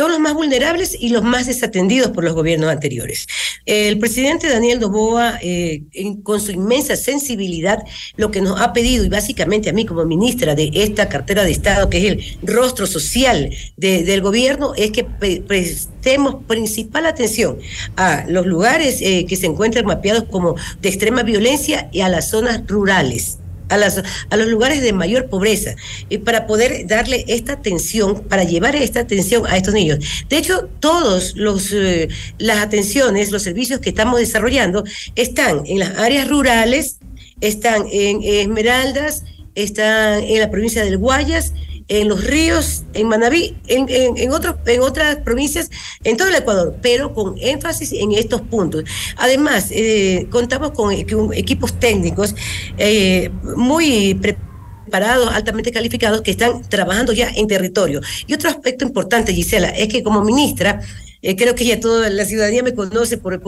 Son 0.00 0.12
los 0.12 0.20
más 0.20 0.32
vulnerables 0.32 0.96
y 0.98 1.10
los 1.10 1.22
más 1.22 1.46
desatendidos 1.46 2.12
por 2.12 2.24
los 2.24 2.32
gobiernos 2.32 2.70
anteriores. 2.70 3.26
El 3.66 3.98
presidente 3.98 4.48
Daniel 4.48 4.78
Doboa, 4.78 5.38
eh, 5.42 5.82
con 6.22 6.40
su 6.40 6.52
inmensa 6.52 6.96
sensibilidad, 6.96 7.84
lo 8.16 8.30
que 8.30 8.40
nos 8.40 8.58
ha 8.62 8.72
pedido, 8.72 9.04
y 9.04 9.10
básicamente 9.10 9.68
a 9.68 9.74
mí 9.74 9.84
como 9.84 10.06
ministra 10.06 10.54
de 10.54 10.70
esta 10.72 11.10
cartera 11.10 11.44
de 11.44 11.50
Estado, 11.50 11.90
que 11.90 11.98
es 11.98 12.04
el 12.12 12.38
rostro 12.40 12.86
social 12.86 13.50
del 13.76 14.22
gobierno, 14.22 14.72
es 14.74 14.90
que 14.90 15.04
prestemos 15.04 16.44
principal 16.46 17.04
atención 17.04 17.58
a 17.96 18.24
los 18.26 18.46
lugares 18.46 19.02
eh, 19.02 19.26
que 19.28 19.36
se 19.36 19.44
encuentran 19.44 19.84
mapeados 19.84 20.24
como 20.30 20.56
de 20.80 20.88
extrema 20.88 21.24
violencia 21.24 21.90
y 21.92 22.00
a 22.00 22.08
las 22.08 22.30
zonas 22.30 22.62
rurales 22.66 23.39
a, 23.70 23.76
las, 23.76 24.02
a 24.28 24.36
los 24.36 24.48
lugares 24.48 24.82
de 24.82 24.92
mayor 24.92 25.28
pobreza, 25.28 25.74
y 26.08 26.18
para 26.18 26.46
poder 26.46 26.86
darle 26.86 27.24
esta 27.28 27.54
atención, 27.54 28.22
para 28.24 28.44
llevar 28.44 28.76
esta 28.76 29.00
atención 29.00 29.46
a 29.46 29.56
estos 29.56 29.74
niños. 29.74 29.98
De 30.28 30.36
hecho, 30.36 30.68
todos 30.80 31.34
los 31.36 31.72
eh, 31.72 32.08
las 32.38 32.58
atenciones, 32.58 33.30
los 33.30 33.42
servicios 33.42 33.80
que 33.80 33.90
estamos 33.90 34.18
desarrollando 34.18 34.84
están 35.14 35.62
en 35.66 35.78
las 35.78 35.98
áreas 35.98 36.28
rurales, 36.28 36.98
están 37.40 37.86
en 37.90 38.20
Esmeraldas, 38.22 39.24
están 39.54 40.22
en 40.22 40.40
la 40.40 40.50
provincia 40.50 40.84
del 40.84 40.98
Guayas, 40.98 41.52
en 41.90 42.08
los 42.08 42.24
ríos, 42.24 42.84
en 42.94 43.08
Manabí, 43.08 43.56
en, 43.66 43.86
en, 43.88 44.32
otros, 44.32 44.54
en 44.64 44.80
otras 44.80 45.16
provincias, 45.16 45.70
en 46.04 46.16
todo 46.16 46.28
el 46.28 46.36
Ecuador, 46.36 46.76
pero 46.80 47.12
con 47.12 47.34
énfasis 47.38 47.92
en 47.92 48.12
estos 48.12 48.42
puntos. 48.42 48.84
Además, 49.16 49.66
eh, 49.70 50.28
contamos 50.30 50.70
con 50.70 50.92
equipos 50.92 51.78
técnicos 51.80 52.36
eh, 52.78 53.30
muy 53.56 54.14
preparados, 54.14 55.32
altamente 55.32 55.72
calificados, 55.72 56.22
que 56.22 56.30
están 56.30 56.62
trabajando 56.62 57.12
ya 57.12 57.28
en 57.28 57.48
territorio. 57.48 58.00
Y 58.28 58.34
otro 58.34 58.50
aspecto 58.50 58.84
importante, 58.84 59.34
Gisela, 59.34 59.70
es 59.70 59.88
que 59.88 60.04
como 60.04 60.22
ministra, 60.22 60.80
eh, 61.22 61.36
creo 61.36 61.54
que 61.54 61.64
ya 61.64 61.80
toda 61.80 62.08
la 62.10 62.24
ciudadanía 62.24 62.62
me 62.62 62.74
conoce 62.74 63.18
por, 63.18 63.40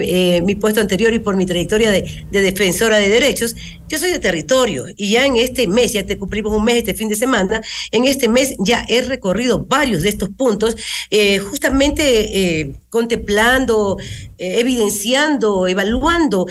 eh, 0.00 0.42
mi 0.42 0.54
puesto 0.54 0.80
anterior 0.80 1.12
y 1.12 1.18
por 1.18 1.36
mi 1.36 1.46
trayectoria 1.46 1.90
de, 1.90 2.26
defensora 2.30 2.98
de 2.98 3.08
derechos. 3.08 3.54
Yo 3.88 3.98
soy 3.98 4.10
de 4.10 4.18
territorio 4.18 4.86
y 4.96 5.10
ya 5.10 5.26
en 5.26 5.36
este 5.36 5.66
mes, 5.66 5.92
ya 5.92 6.04
te 6.04 6.18
cumplimos 6.18 6.52
un 6.52 6.64
mes 6.64 6.76
este 6.76 6.94
fin 6.94 7.08
de 7.08 7.16
semana, 7.16 7.62
en 7.90 8.04
este 8.04 8.28
mes 8.28 8.54
ya 8.58 8.84
he 8.88 9.02
recorrido 9.02 9.64
varios 9.64 10.02
de 10.02 10.10
estos 10.10 10.30
puntos, 10.30 10.76
eh, 11.10 11.38
justamente 11.38 12.74
contemplando, 12.90 13.98
evidenciando, 14.38 15.66
evaluando 15.66 16.46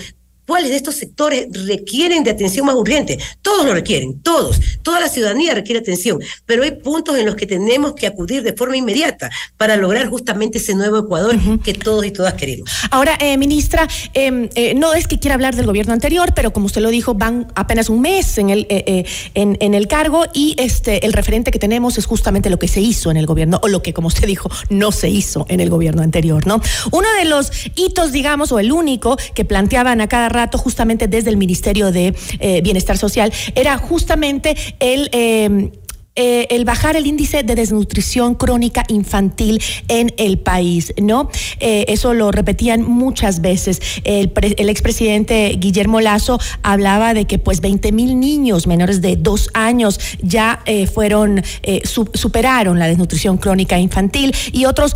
¿Cuáles 0.48 0.70
de 0.70 0.78
estos 0.78 0.96
sectores 0.96 1.48
requieren 1.68 2.24
de 2.24 2.32
atención 2.32 2.66
más 2.66 2.76
urgente? 2.76 3.20
Todos 3.42 3.66
lo 3.66 3.74
requieren, 3.74 4.22
todos. 4.22 4.62
Toda 4.82 5.02
la 5.02 5.10
ciudadanía 5.10 5.54
requiere 5.54 5.82
atención, 5.82 6.20
pero 6.46 6.64
hay 6.64 6.72
puntos 6.72 7.18
en 7.18 7.26
los 7.26 7.36
que 7.36 7.46
tenemos 7.46 7.94
que 7.96 8.08
acudir 8.08 8.44
de 8.44 8.54
forma 8.54 8.78
inmediata 8.78 9.30
para 9.58 9.76
lograr 9.76 10.08
justamente 10.08 10.60
ese 10.60 10.74
nuevo 10.74 11.00
Ecuador 11.00 11.36
que 11.66 11.74
todos 11.74 12.06
y 12.06 12.12
todas 12.12 12.36
queremos. 12.36 12.72
Ahora, 12.92 13.18
eh, 13.20 13.38
ministra, 13.38 13.90
em, 14.14 14.48
eh, 14.56 14.74
no 14.74 14.94
es 14.94 15.10
que 15.10 15.20
quiera 15.20 15.36
hablar 15.36 15.54
del 15.54 15.66
gobierno 15.66 15.92
anterior, 15.92 16.32
pero 16.34 16.54
como 16.54 16.68
usted 16.68 16.80
lo 16.80 16.92
dijo, 16.92 17.14
van 17.14 17.52
apenas 17.56 17.90
un 17.90 18.00
mes 18.00 18.38
en 18.38 18.50
el, 18.50 18.68
eh, 18.70 19.04
en, 19.34 19.58
en, 19.60 19.74
el 19.74 19.90
cargo 19.90 20.28
y 20.34 20.56
este, 20.58 21.06
el 21.06 21.12
referente 21.12 21.52
que 21.52 21.60
tenemos 21.60 21.98
es 21.98 22.06
justamente 22.06 22.50
lo 22.50 22.58
que 22.58 22.70
se 22.70 22.80
hizo 22.80 23.12
en 23.12 23.18
el 23.18 23.26
gobierno, 23.26 23.60
o 23.64 23.68
lo 23.68 23.82
que, 23.82 23.92
como 23.92 24.08
usted 24.08 24.26
dijo, 24.26 24.50
no 24.70 24.94
se 24.94 25.10
hizo 25.10 25.46
en 25.50 25.60
el 25.60 25.70
gobierno 25.70 26.04
anterior, 26.04 26.48
¿no? 26.48 26.62
Uno 26.92 27.08
de 27.20 27.26
los 27.26 27.52
hitos, 27.76 28.14
digamos, 28.14 28.54
o 28.54 28.60
el 28.60 28.72
único 28.72 29.18
que 29.34 29.44
planteaban 29.44 30.00
a 30.00 30.08
cada 30.08 30.30
rato 30.38 30.58
justamente 30.58 31.08
desde 31.08 31.30
el 31.32 31.38
Ministerio 31.38 31.92
de 31.92 32.16
eh, 32.40 32.62
Bienestar 32.62 32.98
Social 32.98 33.34
era 33.56 33.78
justamente 33.78 34.56
el... 34.80 35.10
Eh, 35.12 35.72
eh, 36.20 36.48
el 36.50 36.66
bajar 36.66 36.96
el 36.96 37.06
índice 37.06 37.44
de 37.44 37.54
desnutrición 37.54 38.34
crónica 38.34 38.84
infantil 38.88 39.62
en 39.88 40.12
el 40.18 40.40
país, 40.40 40.92
¿no? 41.00 41.30
Eh, 41.60 41.86
eso 41.90 42.16
lo 42.16 42.32
repetían 42.32 42.82
muchas 42.82 43.40
veces. 43.40 43.80
El, 44.04 44.32
expresidente 44.68 45.56
Guillermo 45.60 46.02
Lazo 46.02 46.40
hablaba 46.64 47.14
de 47.14 47.26
que 47.26 47.38
pues 47.38 47.62
20 47.62 47.92
mil 47.92 48.20
niños 48.20 48.66
menores 48.66 49.00
de 49.00 49.16
dos 49.16 49.52
años 49.54 50.00
ya 50.20 50.62
eh, 50.66 50.88
fueron, 50.88 51.44
superaron 52.16 52.80
la 52.80 52.88
desnutrición 52.88 53.38
crónica 53.38 53.78
infantil 53.78 54.34
y 54.52 54.66
otros 54.66 54.96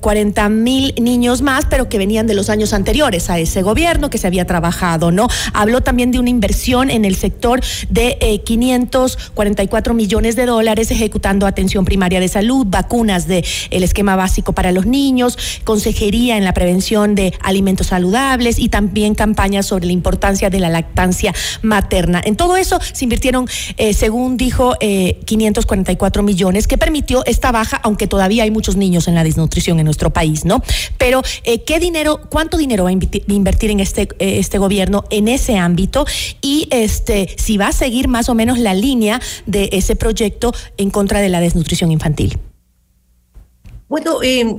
40 0.00 0.48
mil 0.50 0.94
niños 1.00 1.40
más, 1.40 1.64
pero 1.70 1.88
que 1.88 1.96
venían 1.96 2.26
de 2.26 2.34
los 2.34 2.50
años 2.50 2.74
anteriores 2.74 3.30
a 3.30 3.38
ese 3.38 3.62
gobierno 3.62 4.10
que 4.10 4.18
se 4.18 4.26
había 4.26 4.46
trabajado, 4.46 5.10
¿no? 5.10 5.26
Habló 5.54 5.80
también 5.80 6.10
de 6.10 6.18
una 6.18 6.28
inversión 6.28 6.90
en 6.90 7.06
el 7.06 7.16
sector 7.16 7.62
de 7.88 8.42
544 8.44 9.94
millones 9.94 10.33
de 10.36 10.46
dólares 10.46 10.90
ejecutando 10.90 11.46
atención 11.46 11.84
primaria 11.84 12.20
de 12.20 12.28
salud, 12.28 12.66
vacunas 12.68 13.26
del 13.26 13.44
el 13.70 13.82
esquema 13.82 14.16
básico 14.16 14.52
para 14.52 14.72
los 14.72 14.86
niños, 14.86 15.38
consejería 15.64 16.36
en 16.36 16.44
la 16.44 16.52
prevención 16.52 17.14
de 17.14 17.32
alimentos 17.40 17.88
saludables 17.88 18.58
y 18.58 18.68
también 18.68 19.14
campañas 19.14 19.66
sobre 19.66 19.86
la 19.86 19.92
importancia 19.92 20.50
de 20.50 20.60
la 20.60 20.68
lactancia 20.68 21.34
materna. 21.62 22.20
En 22.24 22.36
todo 22.36 22.56
eso 22.56 22.78
se 22.92 23.04
invirtieron, 23.04 23.46
eh, 23.76 23.94
según 23.94 24.36
dijo, 24.36 24.74
544 24.80 26.20
eh, 26.20 26.24
millones, 26.24 26.66
que 26.66 26.78
permitió 26.78 27.24
esta 27.26 27.52
baja, 27.52 27.80
aunque 27.82 28.06
todavía 28.06 28.42
hay 28.42 28.50
muchos 28.50 28.76
niños 28.76 29.08
en 29.08 29.14
la 29.14 29.24
desnutrición 29.24 29.78
en 29.78 29.84
nuestro 29.84 30.10
país, 30.10 30.44
¿no? 30.44 30.62
Pero, 30.98 31.22
eh, 31.44 31.62
¿qué 31.62 31.78
dinero, 31.78 32.20
cuánto 32.30 32.56
dinero 32.56 32.84
va 32.84 32.90
a 32.90 32.92
invertir 32.92 33.70
en 33.70 33.80
este, 33.80 34.08
este 34.18 34.58
gobierno 34.58 35.04
en 35.10 35.28
ese 35.28 35.56
ámbito? 35.56 36.06
Y 36.40 36.68
este, 36.70 37.34
si 37.36 37.56
va 37.56 37.68
a 37.68 37.72
seguir 37.72 38.08
más 38.08 38.28
o 38.28 38.34
menos 38.34 38.58
la 38.58 38.74
línea 38.74 39.20
de 39.46 39.68
ese 39.72 39.96
proyecto 39.96 40.23
en 40.76 40.90
contra 40.90 41.20
de 41.20 41.28
la 41.28 41.40
desnutrición 41.40 41.90
infantil. 41.92 42.38
Bueno, 43.88 44.22
eh, 44.22 44.56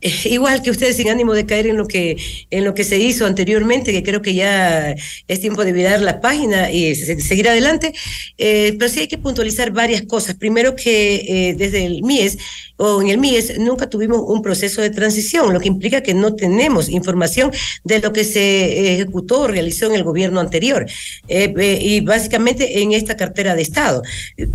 igual 0.24 0.62
que 0.62 0.70
ustedes 0.70 0.96
sin 0.96 1.08
ánimo 1.08 1.34
de 1.34 1.46
caer 1.46 1.66
en 1.66 1.76
lo 1.76 1.86
que 1.86 2.16
en 2.50 2.64
lo 2.64 2.74
que 2.74 2.84
se 2.84 2.98
hizo 2.98 3.26
anteriormente 3.26 3.92
que 3.92 4.02
creo 4.02 4.22
que 4.22 4.34
ya 4.34 4.94
es 5.26 5.40
tiempo 5.40 5.64
de 5.64 5.72
virar 5.72 6.00
la 6.00 6.20
página 6.20 6.70
y 6.70 6.94
seguir 6.94 7.48
adelante. 7.48 7.92
Eh, 8.36 8.76
pero 8.78 8.90
sí 8.90 9.00
hay 9.00 9.08
que 9.08 9.18
puntualizar 9.18 9.70
varias 9.72 10.02
cosas. 10.02 10.36
Primero 10.36 10.76
que 10.76 11.14
eh, 11.16 11.54
desde 11.54 11.84
el 11.84 12.02
MIES 12.02 12.38
o 12.76 13.02
en 13.02 13.08
el 13.08 13.18
MIES 13.18 13.58
nunca 13.58 13.88
tuvimos 13.88 14.22
un 14.26 14.40
proceso 14.40 14.80
de 14.80 14.90
transición 14.90 15.52
lo 15.52 15.60
que 15.60 15.68
implica 15.68 16.02
que 16.02 16.14
no 16.14 16.34
tenemos 16.34 16.88
información 16.88 17.50
de 17.84 17.98
lo 17.98 18.12
que 18.12 18.24
se 18.24 18.94
ejecutó 18.94 19.42
o 19.42 19.48
realizó 19.48 19.86
en 19.86 19.94
el 19.94 20.04
gobierno 20.04 20.40
anterior. 20.40 20.86
Eh, 21.28 21.78
y 21.80 22.00
básicamente 22.00 22.82
en 22.82 22.92
esta 22.92 23.16
cartera 23.16 23.54
de 23.54 23.62
estado. 23.62 24.02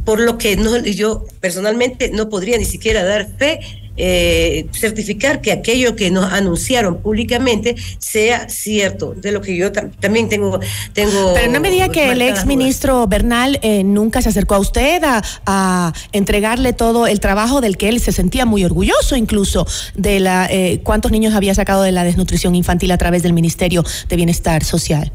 Por 0.06 0.20
lo 0.20 0.38
que 0.38 0.56
no 0.56 0.78
yo 0.80 1.26
personalmente 1.40 2.10
no 2.10 2.30
podría 2.30 2.58
ni 2.58 2.66
siquiera 2.66 3.04
dar 3.04 3.28
fe 3.38 3.60
eh, 3.96 4.66
certificar 4.72 5.42
que 5.42 5.52
aquello 5.52 5.96
que 5.96 6.10
nos 6.10 6.32
anunciaron 6.32 6.98
públicamente 6.98 7.76
sea 8.00 8.50
cierto, 8.50 9.14
de 9.16 9.32
lo 9.32 9.42
que 9.42 9.56
yo 9.56 9.72
también 9.72 10.30
tengo, 10.30 10.60
tengo. 10.94 11.34
Pero 11.36 11.52
no 11.52 11.60
me 11.60 11.70
diga 11.70 11.90
que 11.90 12.12
el 12.12 12.22
ex 12.22 12.46
ministro 12.46 13.06
Bernal 13.08 13.60
eh, 13.62 13.84
nunca 13.84 14.22
se 14.22 14.30
acercó 14.30 14.56
a 14.56 14.60
usted 14.60 15.02
a, 15.46 15.94
entregarle 16.12 16.74
todo 16.74 17.08
el 17.08 17.20
trabajo 17.20 17.62
del 17.62 17.78
que 17.78 17.90
él 17.90 18.00
se 18.00 18.12
sentía 18.12 18.46
muy 18.46 18.64
orgulloso, 18.64 19.16
incluso 19.16 19.68
de 19.96 20.20
la 20.20 20.48
eh, 20.50 20.82
cuántos 20.84 21.12
niños 21.12 21.34
había 21.34 21.54
sacado 21.54 21.84
de 21.84 21.92
la 21.92 22.04
desnutrición 22.04 22.56
infantil 22.56 22.92
a 22.92 22.98
través 22.98 23.24
del 23.24 23.34
Ministerio 23.34 23.84
de 24.10 24.16
Bienestar 24.16 24.64
Social. 24.64 25.12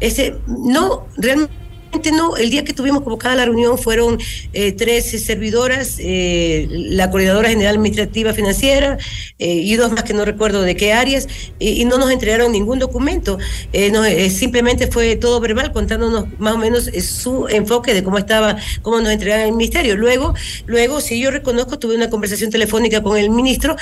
Ese, 0.00 0.34
no, 0.46 1.06
realmente 1.16 1.61
no, 2.10 2.36
el 2.36 2.50
día 2.50 2.64
que 2.64 2.72
tuvimos 2.72 3.02
convocada 3.02 3.36
la 3.36 3.44
reunión 3.44 3.78
fueron 3.78 4.18
eh, 4.52 4.72
tres 4.72 5.10
servidoras, 5.24 5.96
eh, 5.98 6.66
la 6.70 7.10
coordinadora 7.10 7.50
general 7.50 7.76
administrativa 7.76 8.32
financiera 8.32 8.98
eh, 9.38 9.54
y 9.54 9.76
dos 9.76 9.92
más 9.92 10.02
que 10.02 10.14
no 10.14 10.24
recuerdo 10.24 10.62
de 10.62 10.74
qué 10.74 10.92
áreas, 10.92 11.28
y, 11.58 11.84
no 11.84 11.98
nos 11.98 12.10
entregaron 12.10 12.52
ningún 12.52 12.78
documento. 12.78 13.38
simplemente 14.30 14.86
fue 14.86 15.16
todo 15.16 15.40
verbal 15.40 15.72
contándonos 15.72 16.26
más 16.38 16.54
o 16.54 16.58
menos 16.58 16.84
su 16.84 17.48
enfoque 17.48 17.92
de 17.92 18.02
cómo 18.02 18.16
estaba, 18.16 18.56
cómo 18.82 19.00
nos 19.00 19.10
entregaban 19.10 19.46
el 19.46 19.52
ministerio. 19.52 19.96
Luego, 19.96 20.32
luego, 20.66 21.00
si 21.00 21.20
yo 21.20 21.30
reconozco, 21.30 21.78
tuve 21.78 21.96
una 21.96 22.08
conversación 22.08 22.50
telefónica 22.50 23.02
con 23.02 23.18
el 23.18 23.30
ministro, 23.30 23.76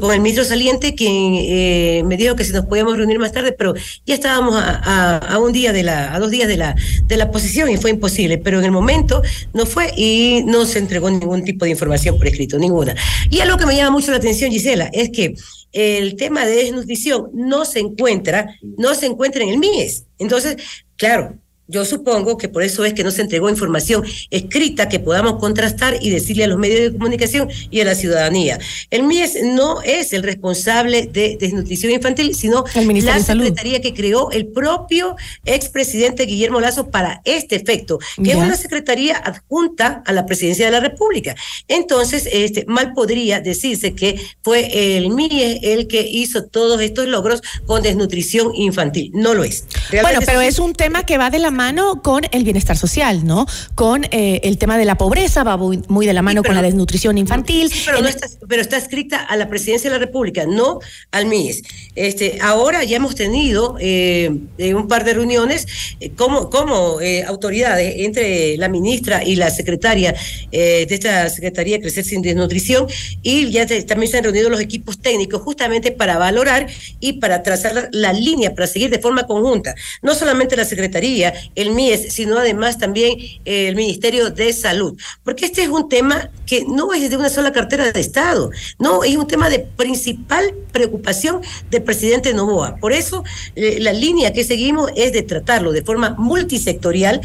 con 0.00 0.14
el 0.14 0.20
ministro 0.20 0.44
saliente, 0.44 0.94
quien 0.94 2.06
me 2.06 2.16
dijo 2.16 2.36
que 2.36 2.44
si 2.44 2.52
nos 2.52 2.66
podíamos 2.66 2.96
reunir 2.96 3.18
más 3.18 3.32
tarde, 3.32 3.52
pero 3.52 3.74
ya 4.06 4.14
estábamos 4.14 4.54
a, 4.56 5.18
a 5.18 5.38
un 5.38 5.52
día 5.52 5.72
de 5.72 5.82
la, 5.82 6.14
a 6.14 6.18
dos 6.18 6.30
días 6.30 6.48
de 6.48 6.56
la, 6.56 6.76
de 7.06 7.16
la 7.16 7.30
posición 7.30 7.49
y 7.56 7.76
fue 7.76 7.90
imposible, 7.90 8.38
pero 8.38 8.58
en 8.58 8.64
el 8.64 8.70
momento 8.70 9.22
no 9.52 9.66
fue 9.66 9.92
y 9.96 10.42
no 10.46 10.64
se 10.64 10.78
entregó 10.78 11.10
ningún 11.10 11.44
tipo 11.44 11.64
de 11.64 11.72
información 11.72 12.16
por 12.16 12.26
escrito, 12.26 12.58
ninguna. 12.58 12.94
Y 13.30 13.40
algo 13.40 13.56
que 13.56 13.66
me 13.66 13.76
llama 13.76 13.90
mucho 13.90 14.10
la 14.10 14.18
atención, 14.18 14.50
Gisela, 14.50 14.88
es 14.92 15.10
que 15.10 15.34
el 15.72 16.16
tema 16.16 16.46
de 16.46 16.56
desnutrición 16.56 17.30
no 17.34 17.64
se 17.64 17.80
encuentra, 17.80 18.56
no 18.78 18.94
se 18.94 19.06
encuentra 19.06 19.42
en 19.42 19.50
el 19.50 19.58
MIES. 19.58 20.04
Entonces, 20.18 20.56
claro, 20.96 21.34
yo 21.70 21.84
supongo 21.84 22.36
que 22.36 22.48
por 22.48 22.62
eso 22.62 22.84
es 22.84 22.94
que 22.94 23.04
no 23.04 23.10
se 23.10 23.22
entregó 23.22 23.48
información 23.48 24.04
escrita 24.30 24.88
que 24.88 24.98
podamos 24.98 25.36
contrastar 25.36 25.98
y 26.00 26.10
decirle 26.10 26.44
a 26.44 26.46
los 26.48 26.58
medios 26.58 26.80
de 26.80 26.98
comunicación 26.98 27.48
y 27.70 27.80
a 27.80 27.84
la 27.84 27.94
ciudadanía. 27.94 28.58
El 28.90 29.04
MIES 29.04 29.38
no 29.44 29.80
es 29.82 30.12
el 30.12 30.24
responsable 30.24 31.06
de 31.06 31.36
desnutrición 31.40 31.92
infantil, 31.92 32.34
sino 32.34 32.64
la 32.74 33.20
secretaría 33.20 33.80
que 33.80 33.94
creó 33.94 34.30
el 34.32 34.48
propio 34.48 35.16
expresidente 35.44 36.24
Guillermo 36.24 36.60
Lazo 36.60 36.90
para 36.90 37.22
este 37.24 37.56
efecto, 37.56 37.98
que 38.22 38.30
es 38.32 38.36
una 38.36 38.56
secretaría 38.56 39.16
adjunta 39.16 40.02
a 40.06 40.12
la 40.12 40.26
presidencia 40.26 40.66
de 40.66 40.72
la 40.72 40.80
República. 40.80 41.36
Entonces, 41.68 42.28
este, 42.32 42.64
mal 42.66 42.92
podría 42.94 43.40
decirse 43.40 43.94
que 43.94 44.20
fue 44.42 44.96
el 44.96 45.10
MIES 45.10 45.60
el 45.62 45.86
que 45.86 46.02
hizo 46.02 46.46
todos 46.46 46.80
estos 46.80 47.06
logros 47.06 47.42
con 47.66 47.82
desnutrición 47.82 48.54
infantil. 48.54 49.12
No 49.14 49.34
lo 49.34 49.44
es. 49.44 49.66
bueno, 50.02 50.20
pero 50.26 50.40
es 50.40 50.58
un 50.58 50.72
tema 50.74 51.04
que 51.04 51.16
va 51.16 51.30
de 51.30 51.38
la 51.38 51.50
mano 51.50 51.59
con 52.02 52.22
el 52.30 52.42
bienestar 52.42 52.76
social, 52.76 53.26
¿no? 53.26 53.46
Con 53.74 54.04
eh, 54.04 54.40
el 54.44 54.56
tema 54.56 54.78
de 54.78 54.86
la 54.86 54.96
pobreza, 54.96 55.44
va 55.44 55.58
muy, 55.58 56.06
de 56.06 56.14
la 56.14 56.22
mano 56.22 56.42
con 56.42 56.54
la 56.54 56.62
desnutrición 56.62 57.18
infantil. 57.18 57.70
pero, 57.84 58.08
está, 58.08 58.26
pero 58.48 58.62
está 58.62 58.78
escrita 58.78 59.18
a 59.18 59.36
la 59.36 59.48
presidencia 59.50 59.90
de 59.90 59.98
la 59.98 60.04
República, 60.04 60.46
no 60.46 60.78
al 61.10 61.26
MIS. 61.26 61.62
Este, 61.94 62.38
ahora 62.40 62.82
ya 62.84 62.96
hemos 62.96 63.14
tenido 63.14 63.76
eh, 63.78 64.30
un 64.74 64.88
par 64.88 65.04
de 65.04 65.12
reuniones 65.12 65.66
eh, 66.00 66.10
como, 66.16 66.48
como 66.48 66.98
autoridades 67.26 67.94
entre 67.98 68.56
la 68.56 68.68
ministra 68.68 69.22
y 69.22 69.36
la 69.36 69.50
secretaria 69.50 70.14
de 70.50 70.86
esta 70.88 71.28
Secretaría 71.28 71.76
de 71.76 71.82
Crecer 71.82 72.04
sin 72.04 72.22
Desnutrición 72.22 72.86
y 73.22 73.50
ya 73.50 73.66
también 73.86 74.10
se 74.10 74.18
han 74.18 74.24
reunido 74.24 74.48
los 74.48 74.60
equipos 74.60 74.98
técnicos 75.00 75.42
justamente 75.42 75.92
para 75.92 76.16
valorar 76.16 76.68
y 77.00 77.14
para 77.14 77.42
trazar 77.42 77.90
la 77.92 78.12
línea, 78.12 78.54
para 78.54 78.66
seguir 78.66 78.90
de 78.90 78.98
forma 78.98 79.26
conjunta. 79.26 79.74
No 80.02 80.14
solamente 80.14 80.56
la 80.56 80.64
Secretaría, 80.64 81.34
el 81.54 81.70
MIES, 81.70 82.12
sino 82.12 82.38
además 82.38 82.78
también 82.78 83.18
eh, 83.44 83.68
el 83.68 83.76
Ministerio 83.76 84.30
de 84.30 84.52
Salud. 84.52 84.98
Porque 85.24 85.46
este 85.46 85.62
es 85.62 85.68
un 85.68 85.88
tema 85.88 86.30
que 86.46 86.64
no 86.66 86.92
es 86.92 87.10
de 87.10 87.16
una 87.16 87.28
sola 87.28 87.52
cartera 87.52 87.90
de 87.90 88.00
Estado, 88.00 88.50
no, 88.78 89.04
es 89.04 89.16
un 89.16 89.26
tema 89.26 89.48
de 89.48 89.60
principal 89.60 90.54
preocupación 90.72 91.40
del 91.70 91.82
presidente 91.82 92.34
Novoa. 92.34 92.76
Por 92.76 92.92
eso 92.92 93.24
eh, 93.56 93.78
la 93.80 93.92
línea 93.92 94.32
que 94.32 94.44
seguimos 94.44 94.90
es 94.96 95.12
de 95.12 95.22
tratarlo 95.22 95.72
de 95.72 95.82
forma 95.82 96.10
multisectorial, 96.18 97.20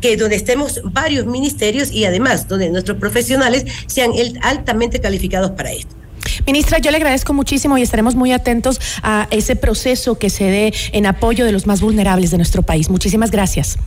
que 0.00 0.16
donde 0.16 0.36
estemos 0.36 0.80
varios 0.84 1.26
ministerios 1.26 1.90
y 1.90 2.04
además 2.04 2.48
donde 2.48 2.70
nuestros 2.70 2.98
profesionales 2.98 3.64
sean 3.86 4.12
altamente 4.42 5.00
calificados 5.00 5.50
para 5.52 5.72
esto. 5.72 5.99
Ministra, 6.46 6.78
yo 6.78 6.90
le 6.90 6.96
agradezco 6.96 7.32
muchísimo 7.32 7.78
y 7.78 7.82
estaremos 7.82 8.14
muy 8.14 8.32
atentos 8.32 8.80
a 9.02 9.28
ese 9.30 9.56
proceso 9.56 10.18
que 10.18 10.30
se 10.30 10.44
dé 10.44 10.74
en 10.92 11.06
apoyo 11.06 11.44
de 11.44 11.52
los 11.52 11.66
más 11.66 11.80
vulnerables 11.80 12.30
de 12.30 12.36
nuestro 12.36 12.62
país. 12.62 12.90
Muchísimas 12.90 13.30
gracias. 13.30 13.78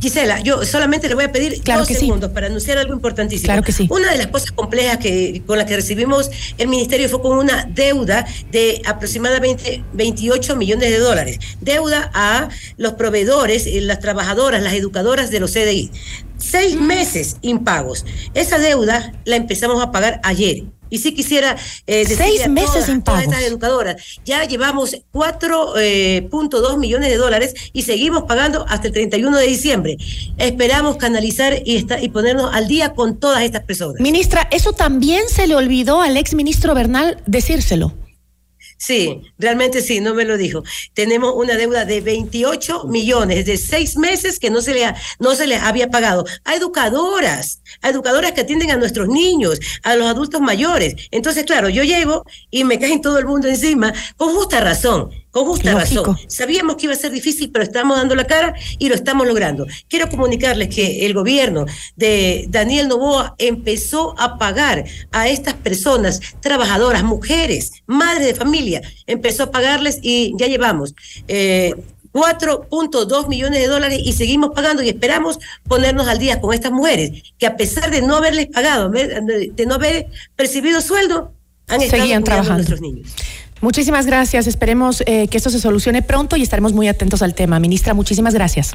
Gisela, 0.00 0.40
yo 0.40 0.64
solamente 0.64 1.08
le 1.08 1.14
voy 1.14 1.24
a 1.24 1.32
pedir 1.32 1.62
dos 1.62 1.88
segundos 1.88 2.30
para 2.30 2.48
anunciar 2.48 2.76
algo 2.78 2.92
importantísimo. 2.92 3.46
Claro 3.46 3.62
que 3.62 3.72
sí. 3.72 3.86
Una 3.90 4.10
de 4.10 4.18
las 4.18 4.26
cosas 4.26 4.52
complejas 4.52 4.98
que, 4.98 5.42
con 5.46 5.56
las 5.58 5.66
que 5.66 5.76
recibimos 5.76 6.30
el 6.58 6.68
ministerio 6.68 7.08
fue 7.08 7.22
con 7.22 7.38
una 7.38 7.64
deuda 7.64 8.26
de 8.50 8.82
aproximadamente 8.84 9.84
28 9.94 10.56
millones 10.56 10.90
de 10.90 10.98
dólares. 10.98 11.38
Deuda 11.60 12.10
a 12.12 12.48
los 12.76 12.94
proveedores, 12.94 13.66
eh, 13.66 13.80
las 13.80 14.00
trabajadoras, 14.00 14.62
las 14.62 14.74
educadoras 14.74 15.30
de 15.30 15.40
los 15.40 15.52
CDI. 15.52 15.90
Seis 16.36 16.78
meces 16.78 17.36
impagos. 17.40 18.04
Esa 18.34 18.58
deuda 18.58 19.12
la 19.24 19.36
empezamos 19.36 19.82
a 19.82 19.90
pagar 19.92 20.20
ayer. 20.24 20.64
Y 20.90 20.98
si 20.98 21.14
quisiera 21.14 21.56
eh, 21.86 22.04
seis 22.06 22.48
meses 22.48 22.86
sin 22.86 23.02
todas 23.02 23.24
estas 23.24 23.42
educadoras, 23.42 23.96
ya 24.24 24.44
llevamos 24.44 24.96
4.2 25.12 25.74
eh, 25.78 26.76
millones 26.78 27.10
de 27.10 27.16
dólares 27.16 27.54
y 27.72 27.82
seguimos 27.82 28.24
pagando 28.24 28.64
hasta 28.68 28.88
el 28.88 28.92
31 28.92 29.36
de 29.38 29.46
diciembre. 29.46 29.96
Esperamos 30.38 30.96
canalizar 30.96 31.54
y, 31.64 31.86
y 32.00 32.08
ponernos 32.08 32.54
al 32.54 32.68
día 32.68 32.94
con 32.94 33.18
todas 33.18 33.42
estas 33.42 33.62
personas. 33.64 34.00
Ministra, 34.00 34.48
eso 34.50 34.72
también 34.72 35.28
se 35.28 35.46
le 35.46 35.54
olvidó 35.54 36.00
al 36.00 36.16
ex 36.16 36.34
ministro 36.34 36.74
Bernal 36.74 37.22
decírselo. 37.26 37.92
Sí, 38.78 39.22
realmente 39.38 39.80
sí, 39.80 40.00
no 40.00 40.14
me 40.14 40.24
lo 40.24 40.36
dijo. 40.36 40.62
Tenemos 40.92 41.32
una 41.34 41.56
deuda 41.56 41.84
de 41.84 42.00
28 42.00 42.84
millones 42.84 43.46
de 43.46 43.56
seis 43.56 43.96
meses 43.96 44.38
que 44.38 44.50
no 44.50 44.60
se 44.60 44.74
le, 44.74 44.94
no 45.18 45.34
se 45.34 45.46
les 45.46 45.62
había 45.62 45.88
pagado 45.88 46.24
a 46.44 46.54
educadoras, 46.54 47.62
a 47.80 47.88
educadoras 47.88 48.32
que 48.32 48.42
atienden 48.42 48.70
a 48.70 48.76
nuestros 48.76 49.08
niños, 49.08 49.58
a 49.82 49.96
los 49.96 50.06
adultos 50.06 50.40
mayores. 50.40 50.94
Entonces, 51.10 51.44
claro, 51.44 51.68
yo 51.68 51.84
llego 51.84 52.24
y 52.50 52.64
me 52.64 52.78
caen 52.78 53.00
todo 53.00 53.18
el 53.18 53.26
mundo 53.26 53.48
encima 53.48 53.94
con 54.16 54.34
justa 54.34 54.60
razón 54.60 55.10
con 55.36 55.44
justa 55.44 55.74
razón. 55.74 56.16
Sabíamos 56.28 56.76
que 56.76 56.86
iba 56.86 56.94
a 56.94 56.96
ser 56.96 57.12
difícil, 57.12 57.50
pero 57.50 57.62
estamos 57.62 57.98
dando 57.98 58.14
la 58.14 58.24
cara 58.24 58.54
y 58.78 58.88
lo 58.88 58.94
estamos 58.94 59.26
logrando. 59.26 59.66
Quiero 59.86 60.08
comunicarles 60.08 60.74
que 60.74 61.04
el 61.04 61.12
gobierno 61.12 61.66
de 61.94 62.46
Daniel 62.48 62.88
Novoa 62.88 63.34
empezó 63.36 64.14
a 64.18 64.38
pagar 64.38 64.84
a 65.12 65.28
estas 65.28 65.52
personas, 65.52 66.20
trabajadoras, 66.40 67.04
mujeres, 67.04 67.82
madres 67.86 68.26
de 68.28 68.34
familia, 68.34 68.80
empezó 69.06 69.42
a 69.42 69.50
pagarles 69.50 69.98
y 70.00 70.32
ya 70.38 70.46
llevamos. 70.46 70.94
Eh, 71.28 71.74
4.2 72.12 73.28
millones 73.28 73.60
de 73.60 73.66
dólares 73.66 74.00
y 74.02 74.14
seguimos 74.14 74.52
pagando 74.54 74.82
y 74.82 74.88
esperamos 74.88 75.38
ponernos 75.68 76.08
al 76.08 76.18
día 76.18 76.40
con 76.40 76.54
estas 76.54 76.72
mujeres 76.72 77.34
que 77.36 77.44
a 77.44 77.58
pesar 77.58 77.90
de 77.90 78.00
no 78.00 78.16
haberles 78.16 78.46
pagado, 78.46 78.88
de 78.88 79.66
no 79.66 79.74
haber 79.74 80.06
percibido 80.34 80.80
sueldo, 80.80 81.34
han 81.68 81.82
estado 81.82 82.22
trabajando 82.22 82.52
a 82.52 82.56
nuestros 82.56 82.80
niños. 82.80 83.14
Muchísimas 83.60 84.06
gracias. 84.06 84.46
Esperemos 84.46 85.02
eh, 85.06 85.28
que 85.28 85.36
esto 85.36 85.50
se 85.50 85.60
solucione 85.60 86.02
pronto 86.02 86.36
y 86.36 86.42
estaremos 86.42 86.72
muy 86.72 86.88
atentos 86.88 87.22
al 87.22 87.34
tema. 87.34 87.58
Ministra, 87.58 87.94
muchísimas 87.94 88.34
gracias. 88.34 88.72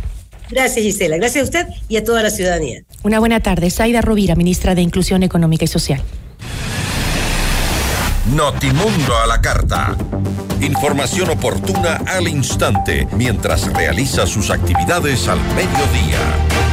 Gracias, 0.50 0.84
Gisela. 0.84 1.18
Gracias 1.18 1.44
a 1.44 1.46
usted 1.46 1.68
y 1.88 1.98
a 1.98 2.04
toda 2.04 2.24
la 2.24 2.30
ciudadanía. 2.30 2.84
Una 3.04 3.20
buena 3.20 3.40
tarde. 3.40 3.70
Zaida 3.70 4.02
Rovira, 4.02 4.36
ministra 4.36 4.76
de 4.76 4.82
Inclusión 4.82 5.24
Económica 5.24 5.64
y 5.66 5.68
Social. 5.68 6.02
Notimundo 8.36 9.18
a 9.18 9.28
la 9.28 9.42
carta. 9.42 9.96
Información 10.62 11.30
oportuna 11.30 12.02
al 12.08 12.28
instante 12.28 13.08
mientras 13.18 13.72
realiza 13.74 14.28
sus 14.28 14.52
actividades 14.52 15.28
al 15.28 15.40
mediodía. 15.56 16.71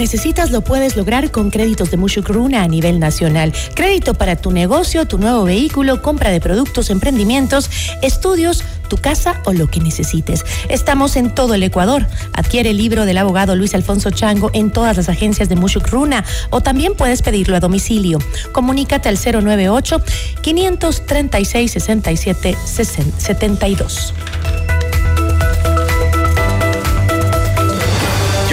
Necesitas 0.00 0.50
lo 0.50 0.62
puedes 0.62 0.96
lograr 0.96 1.30
con 1.30 1.50
créditos 1.50 1.90
de 1.90 1.98
Mushukruna 1.98 2.62
a 2.62 2.68
nivel 2.68 2.98
nacional. 2.98 3.52
Crédito 3.74 4.14
para 4.14 4.34
tu 4.34 4.50
negocio, 4.50 5.06
tu 5.06 5.18
nuevo 5.18 5.44
vehículo, 5.44 6.00
compra 6.00 6.30
de 6.30 6.40
productos, 6.40 6.88
emprendimientos, 6.88 7.70
estudios, 8.00 8.64
tu 8.88 8.96
casa 8.96 9.42
o 9.44 9.52
lo 9.52 9.68
que 9.68 9.78
necesites. 9.78 10.46
Estamos 10.70 11.16
en 11.16 11.34
todo 11.34 11.52
el 11.52 11.62
Ecuador. 11.62 12.06
Adquiere 12.32 12.70
el 12.70 12.78
libro 12.78 13.04
del 13.04 13.18
abogado 13.18 13.54
Luis 13.56 13.74
Alfonso 13.74 14.10
Chango 14.10 14.50
en 14.54 14.70
todas 14.70 14.96
las 14.96 15.10
agencias 15.10 15.50
de 15.50 15.56
Mushukruna 15.56 16.24
o 16.48 16.62
también 16.62 16.94
puedes 16.94 17.20
pedirlo 17.20 17.56
a 17.56 17.60
domicilio. 17.60 18.18
Comunícate 18.52 19.10
al 19.10 19.18
098 19.18 20.02
536 20.40 21.72
67 21.72 22.56
72. 22.64 24.14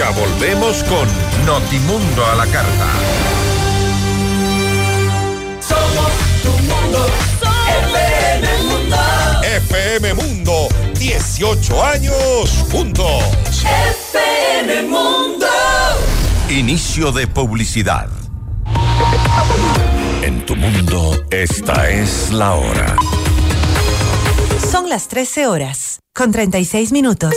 Ya 0.08 0.14
volvemos 0.14 0.82
con 0.84 1.06
Notimundo 1.44 2.24
a 2.24 2.34
la 2.36 2.46
carta. 2.46 2.86
Somos 5.60 6.12
tu 6.42 6.50
mundo. 6.62 7.06
FM 7.92 8.62
Mundo. 8.62 8.96
FM 9.42 10.14
Mundo. 10.14 10.68
18 10.94 11.84
años 11.84 12.64
juntos. 12.70 13.22
FM 14.56 14.82
Mundo. 14.84 15.46
Inicio 16.48 17.12
de 17.12 17.26
publicidad. 17.26 18.08
En 20.22 20.46
tu 20.46 20.56
mundo, 20.56 21.22
esta 21.30 21.90
es 21.90 22.30
la 22.30 22.54
hora. 22.54 22.96
Son 24.70 24.88
las 24.88 25.08
13 25.08 25.46
horas, 25.48 26.00
con 26.18 26.32
36 26.32 26.90
minutos. 26.90 27.32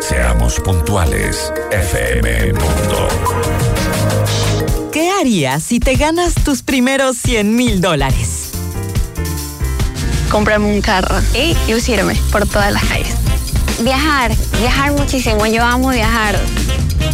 Seamos 0.00 0.58
puntuales, 0.58 1.52
FM 1.70 2.54
Mundo. 2.54 3.08
¿Qué 4.90 5.10
harías 5.10 5.62
si 5.62 5.78
te 5.78 5.94
ganas 5.94 6.34
tus 6.34 6.62
primeros 6.62 7.16
100 7.18 7.54
mil 7.54 7.80
dólares? 7.80 8.50
Comprarme 10.28 10.74
un 10.74 10.80
carro 10.80 11.14
y 11.34 11.54
lucirme 11.70 12.16
por 12.32 12.48
todas 12.48 12.72
las 12.72 12.84
calles. 12.86 13.14
Viajar, 13.82 14.34
viajar 14.58 14.90
muchísimo. 14.90 15.46
Yo 15.46 15.62
amo 15.62 15.90
viajar. 15.90 16.36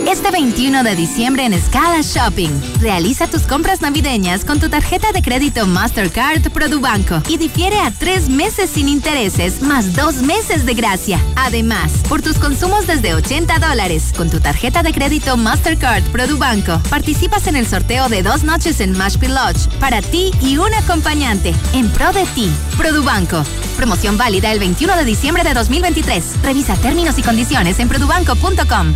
Este 0.10 0.32
21 0.32 0.84
de 0.84 0.96
diciembre 0.96 1.44
en 1.44 1.62
Scala 1.62 2.02
Shopping, 2.02 2.50
realiza 2.80 3.28
tus 3.28 3.42
compras 3.42 3.82
navideñas 3.82 4.46
con 4.46 4.58
tu 4.58 4.70
tarjeta 4.70 5.12
de 5.12 5.22
crédito 5.22 5.68
Mastercard 5.68 6.50
Produbanco 6.54 7.22
y 7.28 7.36
difiere 7.36 7.78
a 7.82 7.92
tres 7.92 8.30
meses 8.30 8.70
sin 8.70 8.88
intereses 8.88 9.62
más 9.62 9.98
dos 9.98 10.22
meses 10.22 10.66
de 10.66 10.76
gracia. 10.76 11.20
Además, 11.36 11.92
por 12.08 12.22
tus 12.22 12.38
consumos 12.38 12.88
desde 12.88 13.16
80 13.16 13.60
dólares 13.60 14.14
con 14.16 14.30
tu 14.30 14.40
tarjeta 14.40 14.82
de 14.82 14.94
crédito 14.94 15.36
Mastercard 15.36 16.04
Produbanco, 16.06 16.80
participas 16.90 17.46
en 17.48 17.58
el 17.58 17.68
sorteo 17.68 18.08
de 18.08 18.24
dos 18.24 18.46
noches 18.46 18.80
en 18.80 18.98
Mashpee 18.98 19.28
Lodge 19.28 19.68
para 19.82 20.02
ti 20.02 20.32
y 20.42 20.58
un 20.58 20.74
acompañante 20.74 21.54
en 21.74 21.90
pro 21.90 22.14
de 22.14 22.26
ti. 22.28 22.50
Produbanco. 22.78 23.44
Promoción 23.76 24.18
válida 24.18 24.52
el 24.54 24.60
21 24.60 24.96
de 24.96 25.06
diciembre 25.06 25.44
de 25.44 25.54
2023. 25.54 26.42
Revisa 26.44 26.76
términos 26.78 27.20
y 27.20 27.24
condiciones 27.24 27.80
en 27.80 27.90
produbanco.com. 27.90 28.96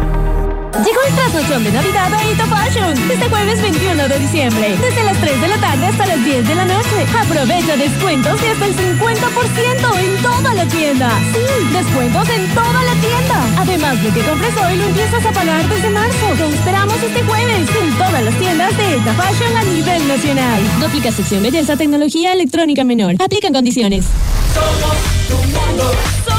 Llegó 0.79 1.01
el 1.05 1.13
trasnochón 1.15 1.63
de 1.65 1.71
Navidad 1.71 2.13
a 2.13 2.31
Ito 2.31 2.45
Fashion. 2.47 3.11
Este 3.11 3.29
jueves 3.29 3.61
21 3.61 4.07
de 4.07 4.19
diciembre. 4.19 4.77
Desde 4.79 5.03
las 5.03 5.17
3 5.19 5.41
de 5.41 5.47
la 5.49 5.57
tarde 5.57 5.85
hasta 5.85 6.05
las 6.07 6.23
10 6.23 6.47
de 6.47 6.55
la 6.55 6.65
noche. 6.65 7.05
Aprovecha 7.13 7.75
descuentos 7.75 8.41
de 8.41 8.49
hasta 8.49 8.65
el 8.65 8.75
50% 8.75 9.99
en 9.99 10.21
toda 10.23 10.53
la 10.53 10.65
tienda. 10.65 11.09
Sí, 11.33 11.73
descuentos 11.73 12.29
en 12.29 12.47
toda 12.55 12.83
la 12.83 12.93
tienda. 13.01 13.61
Además, 13.61 14.01
lo 14.01 14.13
que 14.13 14.21
compres 14.21 14.53
hoy 14.65 14.77
lo 14.77 14.85
empiezas 14.85 15.25
a 15.25 15.31
pagar 15.31 15.67
desde 15.67 15.89
marzo. 15.89 16.27
Te 16.37 16.49
esperamos 16.49 17.03
este 17.03 17.21
jueves 17.23 17.69
en 17.69 17.97
todas 17.97 18.23
las 18.23 18.39
tiendas 18.39 18.77
de 18.77 18.97
Ita 18.97 19.13
Fashion 19.13 19.57
a 19.57 19.63
nivel 19.63 20.07
nacional. 20.07 20.61
Aplica 20.85 21.11
sección 21.11 21.43
belleza, 21.43 21.75
tecnología 21.75 22.31
electrónica 22.31 22.85
menor. 22.85 23.15
Aplican 23.19 23.53
condiciones. 23.53 24.05
Somos 24.53 24.97
tu 25.27 25.35
mundo. 25.35 26.30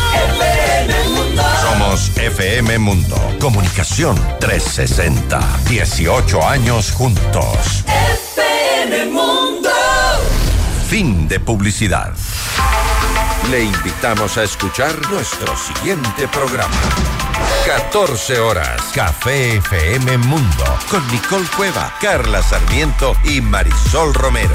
Somos 1.92 2.16
FM 2.16 2.78
Mundo. 2.78 3.16
Comunicación 3.38 4.16
360. 4.40 5.38
18 5.68 6.48
años 6.48 6.90
juntos. 6.90 7.84
FM 8.74 9.06
Mundo. 9.10 9.68
Fin 10.88 11.28
de 11.28 11.38
publicidad. 11.38 12.14
Le 13.50 13.64
invitamos 13.64 14.38
a 14.38 14.44
escuchar 14.44 14.94
nuestro 15.10 15.54
siguiente 15.54 16.28
programa. 16.28 16.80
14 17.66 18.40
horas. 18.40 18.80
Café 18.94 19.56
FM 19.56 20.16
Mundo. 20.16 20.64
Con 20.90 21.06
Nicole 21.08 21.46
Cueva, 21.54 21.92
Carla 22.00 22.42
Sarmiento 22.42 23.14
y 23.24 23.42
Marisol 23.42 24.14
Romero. 24.14 24.54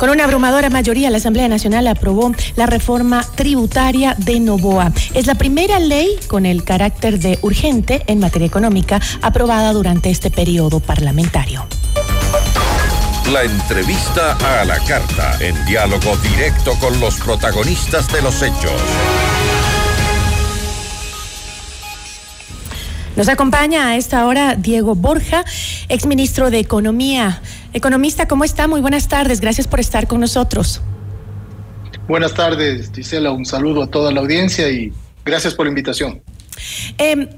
Con 0.00 0.08
una 0.08 0.24
abrumadora 0.24 0.70
mayoría, 0.70 1.10
la 1.10 1.18
Asamblea 1.18 1.46
Nacional 1.46 1.86
aprobó 1.86 2.32
la 2.56 2.64
reforma 2.64 3.22
tributaria 3.34 4.14
de 4.16 4.40
Novoa. 4.40 4.94
Es 5.12 5.26
la 5.26 5.34
primera 5.34 5.78
ley 5.78 6.18
con 6.26 6.46
el 6.46 6.64
carácter 6.64 7.18
de 7.18 7.38
urgente 7.42 8.02
en 8.06 8.18
materia 8.18 8.46
económica 8.46 8.98
aprobada 9.20 9.74
durante 9.74 10.08
este 10.08 10.30
periodo 10.30 10.80
parlamentario. 10.80 11.66
La 13.30 13.44
entrevista 13.44 14.38
a 14.60 14.64
la 14.64 14.78
carta, 14.78 15.36
en 15.38 15.66
diálogo 15.66 16.16
directo 16.16 16.72
con 16.80 16.98
los 16.98 17.16
protagonistas 17.16 18.10
de 18.10 18.22
los 18.22 18.40
hechos. 18.40 18.80
Nos 23.20 23.28
acompaña 23.28 23.88
a 23.88 23.96
esta 23.96 24.26
hora 24.26 24.54
Diego 24.54 24.94
Borja, 24.94 25.44
exministro 25.90 26.50
de 26.50 26.58
Economía. 26.58 27.42
Economista, 27.74 28.26
¿cómo 28.26 28.44
está? 28.44 28.66
Muy 28.66 28.80
buenas 28.80 29.08
tardes. 29.08 29.42
Gracias 29.42 29.68
por 29.68 29.78
estar 29.78 30.06
con 30.06 30.20
nosotros. 30.20 30.80
Buenas 32.08 32.32
tardes, 32.32 32.90
Gisela. 32.94 33.30
Un 33.30 33.44
saludo 33.44 33.82
a 33.82 33.88
toda 33.88 34.10
la 34.10 34.22
audiencia 34.22 34.70
y 34.70 34.90
gracias 35.22 35.52
por 35.52 35.66
la 35.66 35.68
invitación. 35.68 36.22
Eh, 36.96 37.28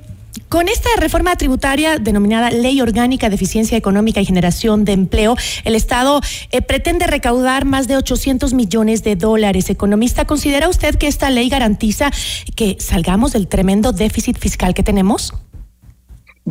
con 0.49 0.69
esta 0.69 0.89
reforma 0.99 1.35
tributaria 1.35 1.99
denominada 1.99 2.53
Ley 2.53 2.81
Orgánica 2.81 3.29
de 3.29 3.35
Eficiencia 3.35 3.77
Económica 3.77 4.21
y 4.21 4.25
Generación 4.25 4.85
de 4.85 4.93
Empleo, 4.93 5.35
el 5.65 5.75
Estado 5.75 6.21
eh, 6.53 6.63
pretende 6.63 7.09
recaudar 7.09 7.65
más 7.65 7.89
de 7.89 7.97
800 7.97 8.55
millones 8.55 9.03
de 9.03 9.17
dólares. 9.17 9.69
Economista, 9.69 10.27
¿considera 10.27 10.69
usted 10.69 10.95
que 10.95 11.09
esta 11.09 11.29
ley 11.31 11.49
garantiza 11.49 12.13
que 12.55 12.77
salgamos 12.79 13.33
del 13.33 13.49
tremendo 13.49 13.91
déficit 13.91 14.39
fiscal 14.39 14.75
que 14.75 14.85
tenemos? 14.85 15.35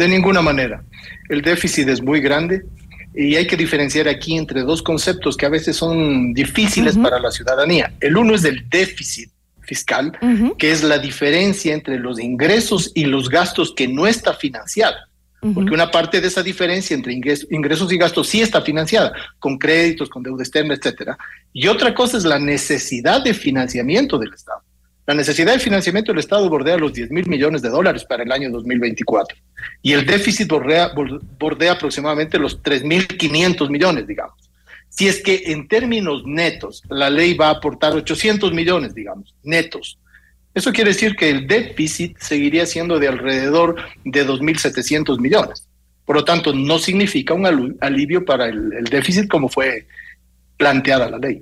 De 0.02 0.08
ninguna 0.08 0.42
manera. 0.42 0.84
El 1.30 1.44
déficit 1.44 1.88
es 1.88 2.02
muy 2.02 2.22
grande 2.22 2.66
y 3.14 3.36
hay 3.36 3.46
que 3.46 3.56
diferenciar 3.56 4.08
aquí 4.08 4.36
entre 4.36 4.62
dos 4.62 4.82
conceptos 4.82 5.38
que 5.38 5.46
a 5.46 5.50
veces 5.50 5.76
son 5.76 6.34
difíciles 6.34 6.98
para 6.98 7.20
la 7.20 7.30
ciudadanía. 7.30 7.94
El 8.00 8.18
uno 8.18 8.34
es 8.34 8.44
el 8.44 8.68
déficit 8.68 9.30
fiscal, 9.62 10.12
que 10.58 10.72
es 10.72 10.82
la 10.82 10.98
diferencia 10.98 11.76
entre 11.76 12.00
los 12.00 12.20
ingresos 12.20 12.92
y 12.96 13.06
los 13.06 13.30
gastos 13.30 13.76
que 13.76 13.88
no 13.88 14.08
está 14.08 14.34
financiada. 14.34 15.08
Porque 15.54 15.72
una 15.72 15.92
parte 15.92 16.20
de 16.20 16.30
esa 16.30 16.42
diferencia 16.42 16.96
entre 16.96 17.14
ingresos 17.14 17.92
y 17.92 17.98
gastos 18.00 18.28
sí 18.28 18.42
está 18.42 18.64
financiada, 18.64 19.14
con 19.38 19.60
créditos, 19.60 20.10
con 20.10 20.24
deuda 20.24 20.42
externa, 20.42 20.74
etcétera. 20.74 21.16
Y 21.54 21.68
otra 21.68 21.94
cosa 21.94 22.18
es 22.18 22.24
la 22.24 22.40
necesidad 22.40 23.24
de 23.24 23.36
financiamiento 23.36 24.18
del 24.18 24.34
Estado. 24.34 24.64
La 25.08 25.16
necesidad 25.16 25.54
de 25.54 25.60
financiamiento 25.60 26.12
del 26.12 26.20
Estado 26.20 26.48
bordea 26.50 26.78
los 26.78 26.94
10 26.94 27.10
mil 27.12 27.28
millones 27.28 27.62
de 27.62 27.70
dólares 27.70 28.06
para 28.06 28.24
el 28.24 28.32
año 28.32 28.52
2024 28.52 29.36
y 29.82 29.94
el 29.94 30.06
déficit 30.06 30.48
bordea, 30.48 30.92
bordea 31.40 31.74
aproximadamente 31.74 32.38
los 32.38 32.62
3 32.62 32.84
mil 32.84 33.08
500 33.08 33.70
millones, 33.70 34.06
digamos. 34.06 34.36
Si 34.90 35.08
es 35.08 35.24
que 35.24 35.44
en 35.48 35.68
términos 35.68 36.24
netos 36.26 36.84
la 36.90 37.10
ley 37.10 37.34
va 37.34 37.48
a 37.48 37.52
aportar 37.52 37.94
800 37.94 38.54
millones, 38.54 38.94
digamos, 38.94 39.34
netos, 39.44 39.98
eso 40.54 40.72
quiere 40.74 40.92
decir 40.92 41.16
que 41.16 41.30
el 41.30 41.48
déficit 41.48 42.18
seguiría 42.20 42.66
siendo 42.66 43.00
de 43.00 43.08
alrededor 43.08 43.78
de 44.04 44.28
2.700 44.28 45.20
millones. 45.20 45.66
Por 46.06 46.18
lo 46.18 46.26
tanto, 46.26 46.54
no 46.54 46.78
significa 46.78 47.34
un 47.34 47.78
alivio 47.80 48.26
para 48.26 48.48
el 48.48 48.84
déficit 48.84 49.30
como 49.30 49.48
fue 49.48 49.88
planteada 50.58 51.10
la 51.10 51.18
ley. 51.18 51.42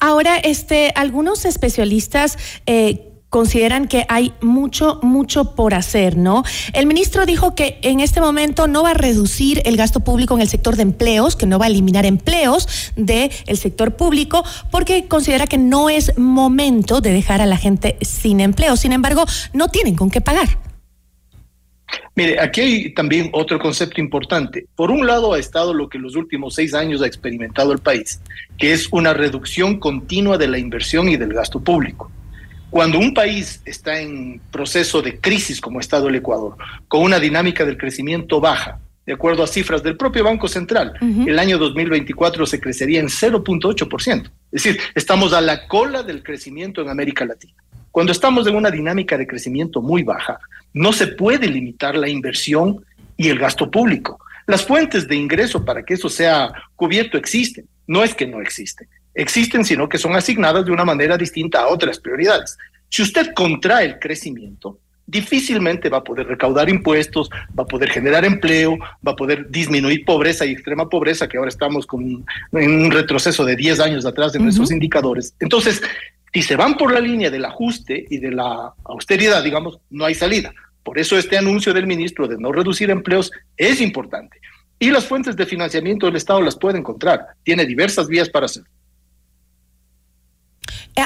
Ahora, 0.00 0.36
este, 0.36 0.92
algunos 0.96 1.44
especialistas 1.44 2.38
eh, 2.66 3.12
consideran 3.32 3.88
que 3.88 4.04
hay 4.10 4.34
mucho, 4.42 5.00
mucho 5.02 5.54
por 5.54 5.72
hacer, 5.72 6.18
¿no? 6.18 6.44
El 6.74 6.86
ministro 6.86 7.24
dijo 7.24 7.54
que 7.54 7.78
en 7.80 8.00
este 8.00 8.20
momento 8.20 8.68
no 8.68 8.82
va 8.82 8.90
a 8.90 8.94
reducir 8.94 9.62
el 9.64 9.78
gasto 9.78 10.00
público 10.00 10.34
en 10.34 10.42
el 10.42 10.50
sector 10.50 10.76
de 10.76 10.82
empleos, 10.82 11.34
que 11.34 11.46
no 11.46 11.58
va 11.58 11.64
a 11.64 11.68
eliminar 11.68 12.04
empleos 12.04 12.92
del 12.94 13.30
sector 13.56 13.96
público, 13.96 14.44
porque 14.70 15.08
considera 15.08 15.46
que 15.46 15.56
no 15.56 15.88
es 15.88 16.18
momento 16.18 17.00
de 17.00 17.10
dejar 17.10 17.40
a 17.40 17.46
la 17.46 17.56
gente 17.56 17.96
sin 18.02 18.38
empleo. 18.40 18.76
Sin 18.76 18.92
embargo, 18.92 19.24
no 19.54 19.68
tienen 19.68 19.96
con 19.96 20.10
qué 20.10 20.20
pagar. 20.20 20.71
Mire, 22.14 22.40
aquí 22.40 22.60
hay 22.60 22.94
también 22.94 23.30
otro 23.32 23.58
concepto 23.58 24.00
importante. 24.00 24.66
Por 24.76 24.90
un 24.90 25.06
lado 25.06 25.32
ha 25.32 25.38
estado 25.38 25.72
lo 25.72 25.88
que 25.88 25.98
en 25.98 26.04
los 26.04 26.16
últimos 26.16 26.54
seis 26.54 26.74
años 26.74 27.02
ha 27.02 27.06
experimentado 27.06 27.72
el 27.72 27.78
país, 27.78 28.20
que 28.58 28.72
es 28.72 28.88
una 28.92 29.14
reducción 29.14 29.78
continua 29.78 30.38
de 30.38 30.48
la 30.48 30.58
inversión 30.58 31.08
y 31.08 31.16
del 31.16 31.32
gasto 31.32 31.60
público. 31.60 32.10
Cuando 32.70 32.98
un 32.98 33.12
país 33.12 33.60
está 33.66 34.00
en 34.00 34.40
proceso 34.50 35.02
de 35.02 35.18
crisis 35.18 35.60
como 35.60 35.78
ha 35.78 35.82
estado 35.82 36.08
el 36.08 36.14
Ecuador, 36.14 36.56
con 36.88 37.02
una 37.02 37.20
dinámica 37.20 37.64
del 37.64 37.76
crecimiento 37.76 38.40
baja, 38.40 38.78
de 39.04 39.12
acuerdo 39.12 39.42
a 39.42 39.46
cifras 39.46 39.82
del 39.82 39.96
propio 39.96 40.24
Banco 40.24 40.48
Central, 40.48 40.94
el 41.26 41.38
año 41.38 41.58
2024 41.58 42.46
se 42.46 42.60
crecería 42.60 43.00
en 43.00 43.08
0.8%. 43.08 44.30
Es 44.52 44.62
decir, 44.62 44.80
estamos 44.94 45.32
a 45.32 45.40
la 45.40 45.66
cola 45.66 46.02
del 46.02 46.22
crecimiento 46.22 46.80
en 46.80 46.88
América 46.88 47.24
Latina. 47.24 47.61
Cuando 47.92 48.12
estamos 48.12 48.46
en 48.46 48.56
una 48.56 48.70
dinámica 48.70 49.18
de 49.18 49.26
crecimiento 49.26 49.82
muy 49.82 50.02
baja, 50.02 50.40
no 50.72 50.94
se 50.94 51.08
puede 51.08 51.46
limitar 51.46 51.94
la 51.94 52.08
inversión 52.08 52.84
y 53.18 53.28
el 53.28 53.38
gasto 53.38 53.70
público. 53.70 54.18
Las 54.46 54.64
fuentes 54.64 55.06
de 55.06 55.14
ingreso 55.14 55.64
para 55.64 55.84
que 55.84 55.94
eso 55.94 56.08
sea 56.08 56.52
cubierto 56.74 57.18
existen. 57.18 57.66
No 57.86 58.02
es 58.02 58.14
que 58.14 58.26
no 58.26 58.40
existen. 58.40 58.88
Existen, 59.14 59.64
sino 59.64 59.90
que 59.90 59.98
son 59.98 60.16
asignadas 60.16 60.64
de 60.64 60.72
una 60.72 60.86
manera 60.86 61.18
distinta 61.18 61.60
a 61.60 61.68
otras 61.68 62.00
prioridades. 62.00 62.56
Si 62.88 63.02
usted 63.02 63.34
contrae 63.34 63.84
el 63.84 63.98
crecimiento, 63.98 64.78
difícilmente 65.06 65.90
va 65.90 65.98
a 65.98 66.04
poder 66.04 66.26
recaudar 66.26 66.70
impuestos, 66.70 67.28
va 67.58 67.64
a 67.64 67.66
poder 67.66 67.90
generar 67.90 68.24
empleo, 68.24 68.78
va 69.06 69.12
a 69.12 69.16
poder 69.16 69.50
disminuir 69.50 70.04
pobreza 70.06 70.46
y 70.46 70.52
extrema 70.52 70.88
pobreza, 70.88 71.28
que 71.28 71.36
ahora 71.36 71.50
estamos 71.50 71.86
con 71.86 72.24
en 72.52 72.84
un 72.84 72.90
retroceso 72.90 73.44
de 73.44 73.56
10 73.56 73.80
años 73.80 74.06
atrás 74.06 74.32
de 74.32 74.38
nuestros 74.38 74.70
indicadores. 74.70 75.34
Entonces, 75.40 75.82
si 76.32 76.42
se 76.42 76.56
van 76.56 76.76
por 76.76 76.92
la 76.92 77.00
línea 77.00 77.30
del 77.30 77.44
ajuste 77.44 78.06
y 78.08 78.18
de 78.18 78.30
la 78.30 78.72
austeridad, 78.84 79.42
digamos, 79.42 79.78
no 79.90 80.04
hay 80.04 80.14
salida. 80.14 80.52
Por 80.82 80.98
eso 80.98 81.16
este 81.18 81.36
anuncio 81.36 81.74
del 81.74 81.86
ministro 81.86 82.26
de 82.26 82.38
no 82.38 82.52
reducir 82.52 82.90
empleos 82.90 83.30
es 83.56 83.80
importante. 83.80 84.40
Y 84.78 84.90
las 84.90 85.04
fuentes 85.06 85.36
de 85.36 85.46
financiamiento 85.46 86.06
del 86.06 86.16
Estado 86.16 86.40
las 86.40 86.56
puede 86.56 86.78
encontrar. 86.78 87.20
Tiene 87.44 87.66
diversas 87.66 88.08
vías 88.08 88.28
para 88.28 88.46
hacerlo. 88.46 88.68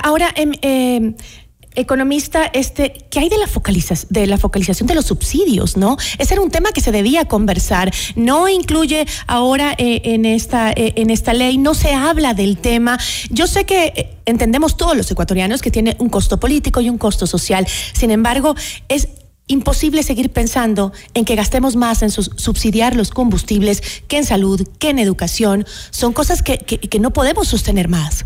Ahora, 0.03 0.33
eh, 0.37 1.15
economista, 1.77 2.47
este, 2.47 3.07
¿qué 3.11 3.21
hay 3.21 3.29
de 3.29 3.39
la, 3.39 3.47
focalización, 3.47 4.09
de 4.11 4.27
la 4.27 4.39
focalización 4.39 4.87
de 4.87 4.95
los 4.95 5.07
subsidios, 5.07 5.77
no? 5.77 5.97
Ese 6.19 6.35
era 6.35 6.43
un 6.43 6.51
tema 6.51 6.73
que 6.73 6.81
se 6.81 6.93
debía 6.93 7.27
conversar. 7.27 7.93
No 8.17 8.49
incluye 8.49 9.07
ahora 9.27 9.75
eh, 9.79 10.03
en, 10.05 10.25
esta, 10.25 10.73
eh, 10.73 10.95
en 10.97 11.11
esta 11.11 11.35
ley, 11.35 11.59
no 11.59 11.75
se 11.75 11.93
habla 11.93 12.35
del 12.35 12.59
tema. 12.59 12.99
Yo 13.31 13.47
sé 13.47 13.65
que 13.65 13.93
eh, 13.95 14.17
entendemos 14.25 14.77
todos 14.77 14.97
los 14.97 15.11
ecuatorianos 15.11 15.63
que 15.63 15.71
tiene 15.71 15.97
un 15.99 16.09
costo 16.09 16.41
político 16.41 16.81
y 16.81 16.91
un 16.91 16.99
costo 16.99 17.27
social. 17.27 17.67
Sin 17.93 18.11
embargo, 18.11 18.55
es 18.89 19.09
imposible 19.49 20.03
seguir 20.03 20.31
pensando 20.31 20.93
en 21.15 21.25
que 21.25 21.37
gastemos 21.37 21.77
más 21.77 22.03
en 22.03 22.11
subsidiar 22.11 22.97
los 22.97 23.11
combustibles 23.11 23.83
que 24.09 24.19
en 24.19 24.25
salud, 24.25 24.67
que 24.79 24.91
en 24.91 24.99
educación. 24.99 25.65
Son 25.91 26.13
cosas 26.13 26.43
que, 26.43 26.59
que 26.59 26.99
no 26.99 27.13
podemos 27.13 27.49
sostener 27.49 27.89
más. 27.89 28.25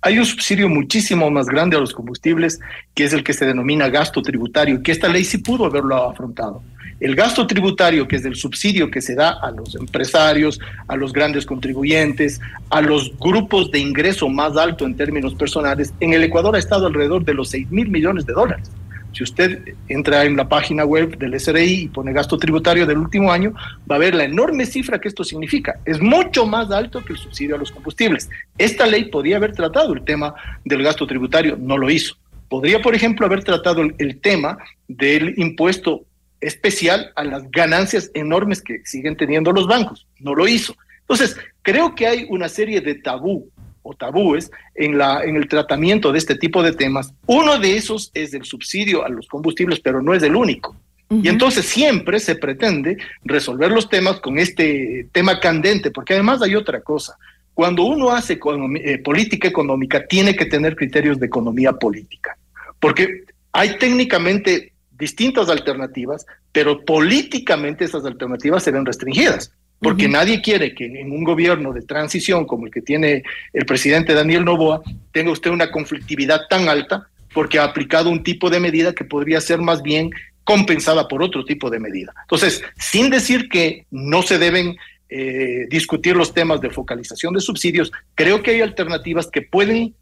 Hay 0.00 0.18
un 0.18 0.24
subsidio 0.24 0.68
muchísimo 0.68 1.30
más 1.30 1.46
grande 1.46 1.76
a 1.76 1.80
los 1.80 1.92
combustibles, 1.92 2.60
que 2.94 3.04
es 3.04 3.12
el 3.12 3.24
que 3.24 3.32
se 3.32 3.46
denomina 3.46 3.88
gasto 3.88 4.22
tributario, 4.22 4.82
que 4.82 4.92
esta 4.92 5.08
ley 5.08 5.24
sí 5.24 5.38
pudo 5.38 5.66
haberlo 5.66 6.10
afrontado. 6.10 6.62
El 7.00 7.16
gasto 7.16 7.46
tributario, 7.48 8.06
que 8.06 8.14
es 8.14 8.24
el 8.24 8.36
subsidio 8.36 8.88
que 8.88 9.00
se 9.00 9.16
da 9.16 9.30
a 9.30 9.50
los 9.50 9.74
empresarios, 9.74 10.60
a 10.86 10.94
los 10.94 11.12
grandes 11.12 11.44
contribuyentes, 11.44 12.40
a 12.70 12.80
los 12.80 13.12
grupos 13.18 13.72
de 13.72 13.80
ingreso 13.80 14.28
más 14.28 14.56
alto 14.56 14.86
en 14.86 14.94
términos 14.94 15.34
personales, 15.34 15.92
en 15.98 16.12
el 16.12 16.22
Ecuador 16.22 16.54
ha 16.54 16.60
estado 16.60 16.86
alrededor 16.86 17.24
de 17.24 17.34
los 17.34 17.50
6 17.50 17.72
mil 17.72 17.88
millones 17.88 18.24
de 18.24 18.34
dólares. 18.34 18.70
Si 19.12 19.22
usted 19.22 19.74
entra 19.88 20.24
en 20.24 20.36
la 20.36 20.48
página 20.48 20.84
web 20.84 21.18
del 21.18 21.38
SRI 21.38 21.82
y 21.82 21.88
pone 21.88 22.12
gasto 22.12 22.38
tributario 22.38 22.86
del 22.86 22.98
último 22.98 23.30
año, 23.30 23.52
va 23.90 23.96
a 23.96 23.98
ver 23.98 24.14
la 24.14 24.24
enorme 24.24 24.64
cifra 24.64 25.00
que 25.00 25.08
esto 25.08 25.22
significa. 25.22 25.78
Es 25.84 26.00
mucho 26.00 26.46
más 26.46 26.70
alto 26.70 27.04
que 27.04 27.12
el 27.12 27.18
subsidio 27.18 27.56
a 27.56 27.58
los 27.58 27.70
combustibles. 27.70 28.30
Esta 28.56 28.86
ley 28.86 29.04
podría 29.06 29.36
haber 29.36 29.52
tratado 29.52 29.92
el 29.92 30.04
tema 30.04 30.34
del 30.64 30.82
gasto 30.82 31.06
tributario, 31.06 31.56
no 31.58 31.76
lo 31.76 31.90
hizo. 31.90 32.16
Podría, 32.48 32.80
por 32.80 32.94
ejemplo, 32.94 33.26
haber 33.26 33.44
tratado 33.44 33.82
el, 33.82 34.20
tema 34.20 34.58
del 34.88 35.38
impuesto 35.38 36.04
especial 36.40 37.12
a 37.16 37.24
las 37.24 37.50
ganancias 37.50 38.10
enormes 38.14 38.60
que 38.60 38.82
siguen 38.84 39.16
teniendo 39.16 39.52
los 39.52 39.66
bancos. 39.66 40.06
No 40.20 40.34
lo 40.34 40.48
hizo. 40.48 40.74
Entonces, 41.00 41.36
creo 41.62 41.94
que 41.94 42.06
hay 42.06 42.26
una 42.28 42.48
serie 42.48 42.80
de 42.80 42.94
tabú 42.94 43.50
o 43.82 43.94
tabúes 43.94 44.50
en, 44.74 44.98
la, 44.98 45.24
en 45.24 45.36
el 45.36 45.48
tratamiento 45.48 46.12
de 46.12 46.18
este 46.18 46.36
tipo 46.36 46.62
de 46.62 46.72
temas. 46.72 47.12
Uno 47.26 47.58
de 47.58 47.76
esos 47.76 48.10
es 48.14 48.34
el 48.34 48.44
subsidio 48.44 49.04
a 49.04 49.08
los 49.08 49.26
combustibles, 49.26 49.80
pero 49.80 50.02
no 50.02 50.14
es 50.14 50.22
el 50.22 50.36
único. 50.36 50.76
Y 51.22 51.28
entonces 51.28 51.66
siempre 51.66 52.18
se 52.20 52.36
pretende 52.36 52.96
resolver 53.22 53.70
los 53.70 53.90
temas 53.90 54.18
con 54.20 54.38
este 54.38 55.08
tema 55.12 55.40
candente, 55.40 55.90
porque 55.90 56.14
además 56.14 56.40
hay 56.40 56.54
otra 56.54 56.80
cosa. 56.80 57.18
Cuando 57.52 57.84
uno 57.84 58.10
hace 58.10 58.38
eh, 58.82 58.98
política 58.98 59.46
económica, 59.46 60.06
tiene 60.06 60.34
que 60.34 60.46
tener 60.46 60.74
criterios 60.74 61.20
de 61.20 61.26
economía 61.26 61.72
política, 61.74 62.38
porque 62.80 63.24
hay 63.52 63.76
técnicamente 63.78 64.72
distintas 64.92 65.50
alternativas, 65.50 66.24
pero 66.50 66.82
políticamente 66.82 67.84
esas 67.84 68.06
alternativas 68.06 68.62
se 68.62 68.70
ven 68.70 68.86
restringidas, 68.86 69.52
porque 69.82 70.08
nadie 70.08 70.40
quiere 70.40 70.74
que 70.74 70.86
en 70.86 71.10
un 71.10 71.24
gobierno 71.24 71.72
de 71.72 71.82
transición 71.82 72.46
como 72.46 72.66
el 72.66 72.72
que 72.72 72.82
tiene 72.82 73.24
el 73.52 73.66
presidente 73.66 74.14
Daniel 74.14 74.44
Novoa 74.44 74.82
tenga 75.12 75.32
usted 75.32 75.50
una 75.50 75.70
conflictividad 75.70 76.42
tan 76.48 76.68
alta 76.68 77.08
porque 77.34 77.58
ha 77.58 77.64
aplicado 77.64 78.08
un 78.10 78.22
tipo 78.22 78.48
de 78.48 78.60
medida 78.60 78.94
que 78.94 79.04
podría 79.04 79.40
ser 79.40 79.58
más 79.58 79.82
bien 79.82 80.10
compensada 80.44 81.08
por 81.08 81.22
otro 81.22 81.44
tipo 81.44 81.70
de 81.70 81.80
medida. 81.80 82.12
Entonces, 82.22 82.62
sin 82.78 83.10
decir 83.10 83.48
que 83.48 83.86
no 83.90 84.22
se 84.22 84.38
deben 84.38 84.76
eh, 85.08 85.66
discutir 85.68 86.16
los 86.16 86.32
temas 86.32 86.60
de 86.60 86.70
focalización 86.70 87.34
de 87.34 87.40
subsidios, 87.40 87.92
creo 88.14 88.42
que 88.42 88.52
hay 88.52 88.60
alternativas 88.60 89.28
que 89.28 89.42
pueden 89.42 89.94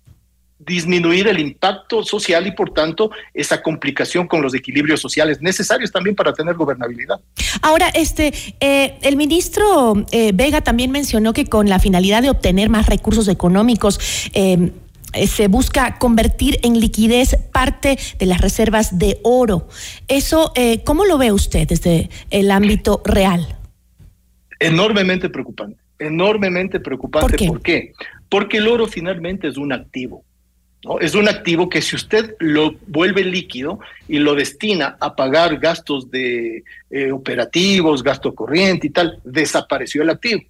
disminuir 0.66 1.26
el 1.26 1.38
impacto 1.38 2.04
social 2.04 2.46
y 2.46 2.52
por 2.52 2.72
tanto 2.72 3.10
esa 3.32 3.62
complicación 3.62 4.26
con 4.26 4.42
los 4.42 4.54
equilibrios 4.54 5.00
sociales 5.00 5.40
necesarios 5.40 5.90
también 5.90 6.14
para 6.14 6.32
tener 6.32 6.54
gobernabilidad. 6.54 7.20
Ahora, 7.62 7.88
este, 7.88 8.32
eh, 8.60 8.98
el 9.02 9.16
ministro 9.16 10.04
eh, 10.12 10.32
Vega 10.34 10.60
también 10.60 10.90
mencionó 10.90 11.32
que 11.32 11.46
con 11.46 11.68
la 11.68 11.78
finalidad 11.78 12.22
de 12.22 12.30
obtener 12.30 12.68
más 12.68 12.86
recursos 12.86 13.28
económicos, 13.28 14.30
eh, 14.34 14.70
se 15.26 15.48
busca 15.48 15.98
convertir 15.98 16.60
en 16.62 16.78
liquidez 16.78 17.36
parte 17.52 17.98
de 18.18 18.26
las 18.26 18.40
reservas 18.40 18.96
de 18.96 19.18
oro. 19.24 19.66
Eso, 20.06 20.52
¿cómo 20.84 21.04
lo 21.04 21.18
ve 21.18 21.32
usted 21.32 21.66
desde 21.66 22.10
el 22.30 22.52
ámbito 22.52 23.02
real? 23.04 23.56
Enormemente 24.60 25.28
preocupante, 25.28 25.80
enormemente 25.98 26.78
preocupante. 26.78 27.44
¿Por 27.44 27.60
qué? 27.60 27.92
Porque 28.28 28.58
el 28.58 28.68
oro 28.68 28.86
finalmente 28.86 29.48
es 29.48 29.56
un 29.56 29.72
activo. 29.72 30.22
Es 31.00 31.14
un 31.14 31.28
activo 31.28 31.68
que 31.68 31.82
si 31.82 31.94
usted 31.94 32.36
lo 32.38 32.74
vuelve 32.86 33.22
líquido 33.22 33.80
y 34.08 34.18
lo 34.18 34.34
destina 34.34 34.96
a 34.98 35.14
pagar 35.14 35.58
gastos 35.58 36.10
de 36.10 36.64
eh, 36.90 37.12
operativos, 37.12 38.02
gasto 38.02 38.34
corriente 38.34 38.86
y 38.86 38.90
tal, 38.90 39.20
desapareció 39.24 40.02
el 40.02 40.10
activo. 40.10 40.42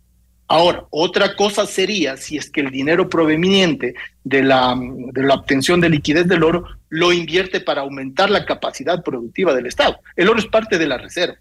Ahora, 0.47 0.85
otra 0.91 1.37
cosa 1.37 1.67
sería 1.67 2.17
si 2.17 2.37
es 2.37 2.51
que 2.51 2.61
el 2.61 2.71
dinero 2.71 3.09
proveniente 3.09 3.95
de 4.25 4.43
la, 4.43 4.77
de 4.77 5.23
la 5.23 5.35
obtención 5.35 5.81
de 5.81 5.91
liquidez 5.91 6.27
del 6.27 6.43
oro 6.43 6.65
lo 6.89 7.13
invierte 7.13 7.61
para 7.61 7.83
aumentar 7.83 8.31
la 8.31 8.45
capacidad 8.45 9.03
productiva 9.03 9.55
del 9.55 9.67
Estado. 9.67 9.99
El 10.17 10.29
oro 10.29 10.39
es 10.39 10.47
parte 10.47 10.79
de 10.79 10.89
la 10.89 10.99
reserva. 10.99 11.37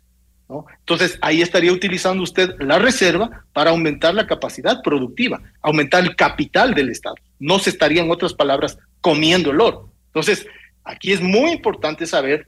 Entonces, 0.79 1.19
ahí 1.21 1.41
estaría 1.41 1.71
utilizando 1.71 2.23
usted 2.23 2.55
la 2.59 2.79
reserva 2.79 3.45
para 3.53 3.69
aumentar 3.69 4.15
la 4.15 4.25
capacidad 4.25 4.81
productiva, 4.81 5.39
aumentar 5.61 6.03
el 6.03 6.15
capital 6.15 6.73
del 6.73 6.89
Estado. 6.89 7.15
No 7.39 7.59
se 7.59 7.69
estaría, 7.69 8.01
en 8.01 8.09
otras 8.09 8.33
palabras, 8.33 8.77
comiendo 8.99 9.51
el 9.51 9.61
oro. 9.61 9.91
Entonces, 10.07 10.47
aquí 10.83 11.11
es 11.11 11.21
muy 11.21 11.51
importante 11.51 12.07
saber 12.07 12.47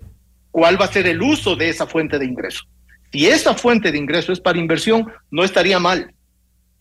cuál 0.50 0.82
va 0.82 0.86
a 0.86 0.92
ser 0.92 1.06
el 1.06 1.22
uso 1.22 1.56
de 1.56 1.70
esa 1.70 1.86
fuente 1.86 2.18
de 2.18 2.26
ingreso. 2.26 2.64
Si 3.12 3.28
esa 3.28 3.54
fuente 3.54 3.92
de 3.92 3.98
ingreso 3.98 4.34
es 4.34 4.40
para 4.40 4.58
inversión, 4.58 5.12
no 5.30 5.44
estaría 5.44 5.80
mal 5.80 6.14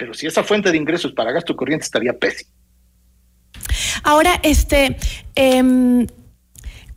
pero 0.01 0.15
si 0.15 0.27
esa 0.27 0.43
fuente 0.43 0.73
de 0.73 0.79
ingresos 0.79 1.13
para 1.13 1.31
gasto 1.31 1.55
corriente 1.55 1.85
estaría 1.85 2.15
pésimo. 2.15 2.51
Ahora, 4.03 4.41
este, 4.43 4.97
em, 5.35 6.07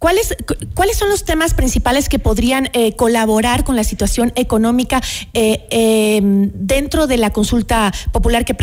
¿Cuáles, 0.04 0.36
¿Cuáles 0.74 0.98
son 0.98 1.08
los 1.08 1.24
temas 1.24 1.54
principales 1.54 2.10
que 2.10 2.20
podrían 2.20 2.68
eh, 2.74 2.94
colaborar 2.94 3.64
con 3.64 3.78
la 3.78 3.86
situación 3.86 4.34
económica 4.36 5.00
eh, 5.34 5.66
em, 5.70 6.52
dentro 6.54 7.08
de 7.08 7.16
la 7.16 7.30
consulta 7.30 7.90
popular 8.12 8.44
que, 8.44 8.54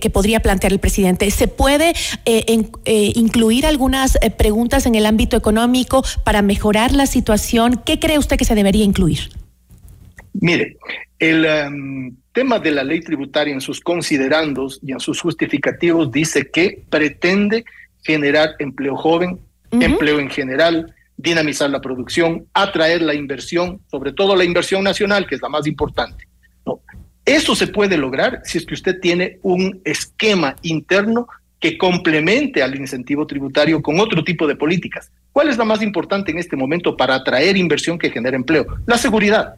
que, 0.00 0.10
podría 0.10 0.40
plantear 0.40 0.72
el 0.72 0.80
presidente? 0.80 1.30
¿Se 1.30 1.46
puede 1.46 1.92
eh, 2.24 3.12
incluir 3.14 3.66
algunas 3.66 4.18
preguntas 4.36 4.84
en 4.84 4.96
el 4.96 5.06
ámbito 5.06 5.36
económico 5.36 6.02
para 6.24 6.42
mejorar 6.42 6.90
la 6.90 7.06
situación? 7.06 7.80
¿Qué 7.86 8.00
cree 8.00 8.18
usted 8.18 8.36
que 8.36 8.44
se 8.44 8.56
debería 8.56 8.84
incluir? 8.84 9.30
Mire, 10.32 10.76
el 11.20 11.44
em, 11.44 12.16
tema 12.32 12.58
de 12.58 12.72
la 12.72 12.82
ley 12.82 13.00
tributaria 13.00 13.54
en 13.54 13.60
sus 13.60 13.78
considerandos 13.78 14.80
y 14.82 14.90
en 14.90 14.98
sus 14.98 15.20
justificativos 15.20 16.10
dice 16.10 16.50
que 16.50 16.82
pretende 16.90 17.64
generar 18.02 18.56
empleo 18.58 18.96
joven, 18.96 19.38
empleo 19.70 20.18
en 20.18 20.30
general, 20.30 20.94
dinamizar 21.16 21.70
la 21.70 21.80
producción, 21.80 22.46
atraer 22.54 23.02
la 23.02 23.14
inversión, 23.14 23.80
sobre 23.90 24.12
todo 24.12 24.34
la 24.34 24.44
inversión 24.44 24.82
nacional, 24.82 25.26
que 25.26 25.34
es 25.34 25.42
la 25.42 25.48
más 25.48 25.66
importante. 25.66 26.26
Eso 27.24 27.54
se 27.54 27.68
puede 27.68 27.96
lograr 27.96 28.40
si 28.44 28.58
es 28.58 28.66
que 28.66 28.74
usted 28.74 28.98
tiene 29.00 29.38
un 29.42 29.80
esquema 29.84 30.56
interno 30.62 31.28
que 31.60 31.76
complemente 31.76 32.62
al 32.62 32.74
incentivo 32.74 33.26
tributario 33.26 33.82
con 33.82 34.00
otro 34.00 34.24
tipo 34.24 34.46
de 34.46 34.56
políticas. 34.56 35.12
¿Cuál 35.30 35.48
es 35.48 35.58
la 35.58 35.64
más 35.64 35.82
importante 35.82 36.32
en 36.32 36.38
este 36.38 36.56
momento 36.56 36.96
para 36.96 37.14
atraer 37.14 37.56
inversión 37.56 37.98
que 37.98 38.10
genere 38.10 38.36
empleo? 38.36 38.66
La 38.86 38.96
seguridad. 38.96 39.56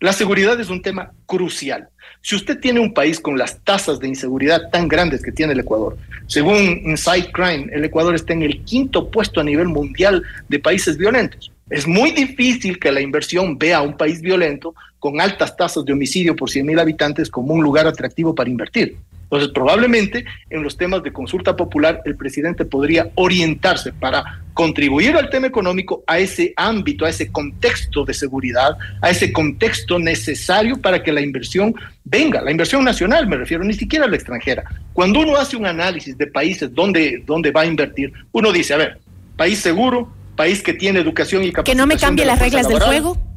La 0.00 0.14
seguridad 0.14 0.58
es 0.58 0.70
un 0.70 0.80
tema 0.80 1.12
crucial. 1.26 1.90
Si 2.22 2.34
usted 2.34 2.58
tiene 2.58 2.80
un 2.80 2.94
país 2.94 3.20
con 3.20 3.36
las 3.36 3.60
tasas 3.60 4.00
de 4.00 4.08
inseguridad 4.08 4.70
tan 4.70 4.88
grandes 4.88 5.22
que 5.22 5.30
tiene 5.30 5.52
el 5.52 5.60
Ecuador, 5.60 5.98
según 6.26 6.56
Inside 6.86 7.30
Crime, 7.32 7.68
el 7.70 7.84
Ecuador 7.84 8.14
está 8.14 8.32
en 8.32 8.42
el 8.42 8.64
quinto 8.64 9.10
puesto 9.10 9.40
a 9.40 9.44
nivel 9.44 9.68
mundial 9.68 10.22
de 10.48 10.58
países 10.58 10.96
violentos. 10.96 11.52
Es 11.68 11.86
muy 11.86 12.12
difícil 12.12 12.78
que 12.78 12.90
la 12.90 13.02
inversión 13.02 13.58
vea 13.58 13.76
a 13.76 13.82
un 13.82 13.98
país 13.98 14.22
violento 14.22 14.74
con 14.98 15.20
altas 15.20 15.54
tasas 15.54 15.84
de 15.84 15.92
homicidio 15.92 16.34
por 16.34 16.48
100.000 16.48 16.80
habitantes 16.80 17.28
como 17.28 17.52
un 17.52 17.62
lugar 17.62 17.86
atractivo 17.86 18.34
para 18.34 18.48
invertir. 18.48 18.96
Entonces, 19.30 19.52
probablemente 19.54 20.24
en 20.50 20.64
los 20.64 20.76
temas 20.76 21.04
de 21.04 21.12
consulta 21.12 21.54
popular, 21.54 22.02
el 22.04 22.16
presidente 22.16 22.64
podría 22.64 23.10
orientarse 23.14 23.92
para 23.92 24.42
contribuir 24.54 25.14
al 25.16 25.30
tema 25.30 25.46
económico 25.46 26.02
a 26.08 26.18
ese 26.18 26.52
ámbito, 26.56 27.04
a 27.04 27.10
ese 27.10 27.30
contexto 27.30 28.04
de 28.04 28.12
seguridad, 28.12 28.76
a 29.00 29.08
ese 29.08 29.32
contexto 29.32 30.00
necesario 30.00 30.80
para 30.80 31.00
que 31.00 31.12
la 31.12 31.20
inversión 31.20 31.72
venga, 32.02 32.42
la 32.42 32.50
inversión 32.50 32.84
nacional 32.84 33.28
me 33.28 33.36
refiero, 33.36 33.62
ni 33.62 33.74
siquiera 33.74 34.06
a 34.06 34.08
la 34.08 34.16
extranjera. 34.16 34.64
Cuando 34.92 35.20
uno 35.20 35.36
hace 35.36 35.56
un 35.56 35.64
análisis 35.64 36.18
de 36.18 36.26
países 36.26 36.74
donde, 36.74 37.22
donde 37.24 37.52
va 37.52 37.60
a 37.60 37.66
invertir, 37.66 38.12
uno 38.32 38.50
dice, 38.50 38.74
a 38.74 38.78
ver, 38.78 38.98
país 39.36 39.60
seguro, 39.60 40.12
país 40.34 40.60
que 40.60 40.74
tiene 40.74 40.98
educación 40.98 41.44
y 41.44 41.52
capacidad. 41.52 41.72
Que 41.72 41.78
no 41.78 41.86
me 41.86 41.96
cambie 41.96 42.24
las 42.24 42.40
reglas 42.40 42.66
del 42.66 42.80
juego 42.80 43.29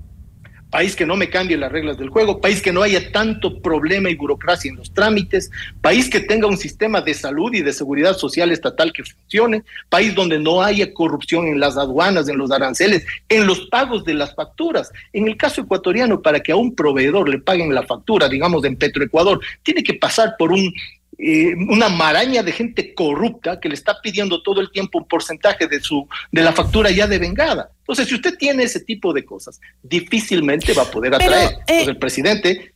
país 0.74 0.96
que 0.96 1.06
no 1.06 1.16
me 1.16 1.30
cambie 1.30 1.56
las 1.56 1.72
reglas 1.72 2.00
del 2.00 2.10
juego, 2.10 2.42
país 2.42 2.60
que 2.60 2.74
no 2.74 2.82
haya 2.82 3.12
tanto 3.12 3.62
problema 3.62 4.10
y 4.10 4.16
burocracia 4.16 4.72
en 4.72 4.78
los 4.78 4.92
trámites, 4.92 5.52
país 5.82 6.10
que 6.10 6.20
tenga 6.20 6.48
un 6.48 6.58
sistema 6.58 7.00
de 7.00 7.14
salud 7.14 7.54
y 7.54 7.62
de 7.62 7.72
seguridad 7.72 8.18
social 8.18 8.52
estatal 8.52 8.92
que 8.92 9.04
funcione, 9.04 9.64
país 9.88 10.16
donde 10.16 10.40
no 10.40 10.64
haya 10.64 10.92
corrupción 10.92 11.46
en 11.46 11.60
las 11.60 11.78
aduanas, 11.78 12.28
en 12.28 12.40
los 12.40 12.50
aranceles, 12.50 13.06
en 13.30 13.46
los 13.46 13.68
pagos 13.68 14.04
de 14.04 14.16
las 14.16 14.34
facturas. 14.34 14.92
En 15.14 15.28
el 15.28 15.38
caso 15.38 15.62
ecuatoriano, 15.62 16.24
para 16.24 16.40
que 16.40 16.52
a 16.52 16.56
un 16.56 16.74
proveedor 16.74 17.30
le 17.30 17.38
paguen 17.38 17.76
la 17.76 17.84
factura, 17.84 18.28
digamos, 18.28 18.66
en 18.66 18.76
Petroecuador, 18.76 19.42
tiene 19.62 19.84
que 19.84 19.94
pasar 19.94 20.34
por 20.40 20.52
un 20.52 20.74
eh, 21.26 21.56
una 21.70 21.90
maraña 21.90 22.44
de 22.44 22.52
gente 22.52 22.94
corrupta 22.94 23.60
que 23.60 23.70
le 23.70 23.76
está 23.76 24.02
pidiendo 24.02 24.42
todo 24.42 24.60
el 24.60 24.72
tiempo 24.72 24.98
un 24.98 25.08
porcentaje 25.08 25.68
de 25.68 25.80
su 25.80 26.08
de 26.32 26.42
la 26.42 26.52
factura 26.52 26.92
ya 26.92 27.08
devengada. 27.08 27.72
Entonces, 27.80 28.08
si 28.08 28.16
usted 28.16 28.38
tiene 28.38 28.64
ese 28.64 28.82
tipo 28.82 29.14
de 29.14 29.24
cosas, 29.24 29.62
difícilmente 29.82 30.74
va 30.74 30.84
a 30.84 30.92
poder 30.92 31.16
atraer. 31.16 31.52
Eh, 31.68 31.84
el 31.88 31.98
presidente 31.98 32.74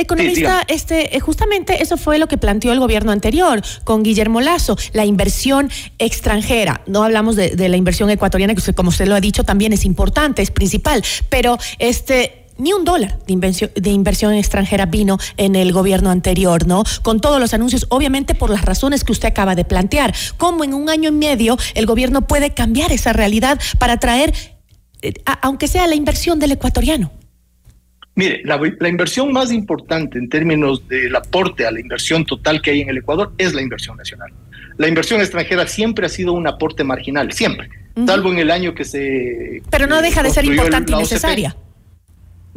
Economista, 0.00 0.64
este, 0.68 1.16
eh, 1.16 1.18
justamente 1.18 1.82
eso 1.82 1.96
fue 1.96 2.20
lo 2.20 2.28
que 2.28 2.38
planteó 2.38 2.72
el 2.72 2.78
gobierno 2.78 3.10
anterior 3.10 3.60
con 3.82 4.04
Guillermo 4.04 4.40
Lazo, 4.40 4.78
la 4.92 5.04
inversión 5.04 5.72
extranjera. 5.98 6.82
No 6.86 7.02
hablamos 7.02 7.34
de, 7.34 7.56
de 7.56 7.68
la 7.68 7.76
inversión 7.76 8.08
ecuatoriana, 8.08 8.54
que 8.54 8.60
usted, 8.60 8.76
como 8.76 8.90
usted 8.90 9.08
lo 9.08 9.16
ha 9.16 9.20
dicho, 9.20 9.42
también 9.42 9.72
es 9.72 9.84
importante, 9.84 10.40
es 10.40 10.52
principal, 10.52 11.02
pero 11.28 11.58
este 11.80 12.37
ni 12.58 12.72
un 12.72 12.84
dólar 12.84 13.18
de 13.26 13.32
inversión, 13.32 13.70
de 13.74 13.90
inversión 13.90 14.34
extranjera 14.34 14.86
vino 14.86 15.18
en 15.36 15.56
el 15.56 15.72
gobierno 15.72 16.10
anterior, 16.10 16.66
¿no? 16.66 16.84
Con 17.02 17.20
todos 17.20 17.40
los 17.40 17.54
anuncios, 17.54 17.86
obviamente 17.88 18.34
por 18.34 18.50
las 18.50 18.64
razones 18.64 19.04
que 19.04 19.12
usted 19.12 19.28
acaba 19.28 19.54
de 19.54 19.64
plantear. 19.64 20.14
¿Cómo 20.36 20.64
en 20.64 20.74
un 20.74 20.90
año 20.90 21.08
y 21.08 21.12
medio 21.12 21.56
el 21.74 21.86
gobierno 21.86 22.26
puede 22.26 22.54
cambiar 22.54 22.92
esa 22.92 23.12
realidad 23.12 23.60
para 23.78 23.98
traer, 23.98 24.34
eh, 25.02 25.14
aunque 25.42 25.68
sea 25.68 25.86
la 25.86 25.94
inversión 25.94 26.38
del 26.38 26.52
ecuatoriano? 26.52 27.12
Mire, 28.14 28.42
la, 28.44 28.60
la, 28.80 28.88
inversión 28.88 29.32
más 29.32 29.52
importante 29.52 30.18
en 30.18 30.28
términos 30.28 30.88
del 30.88 31.14
aporte 31.14 31.64
a 31.64 31.70
la 31.70 31.78
inversión 31.78 32.26
total 32.26 32.60
que 32.60 32.72
hay 32.72 32.80
en 32.80 32.88
el 32.88 32.98
Ecuador 32.98 33.32
es 33.38 33.54
la 33.54 33.62
inversión 33.62 33.96
nacional. 33.96 34.32
La 34.76 34.88
inversión 34.88 35.20
extranjera 35.20 35.68
siempre 35.68 36.06
ha 36.06 36.08
sido 36.08 36.32
un 36.32 36.48
aporte 36.48 36.82
marginal, 36.82 37.30
siempre, 37.32 37.68
salvo 38.06 38.32
en 38.32 38.38
el 38.38 38.50
año 38.50 38.74
que 38.74 38.84
se... 38.84 39.62
Pero 39.70 39.86
no 39.86 40.02
deja 40.02 40.24
de 40.24 40.30
ser 40.30 40.44
importante 40.44 40.92
y 40.92 40.96
necesaria. 40.96 41.54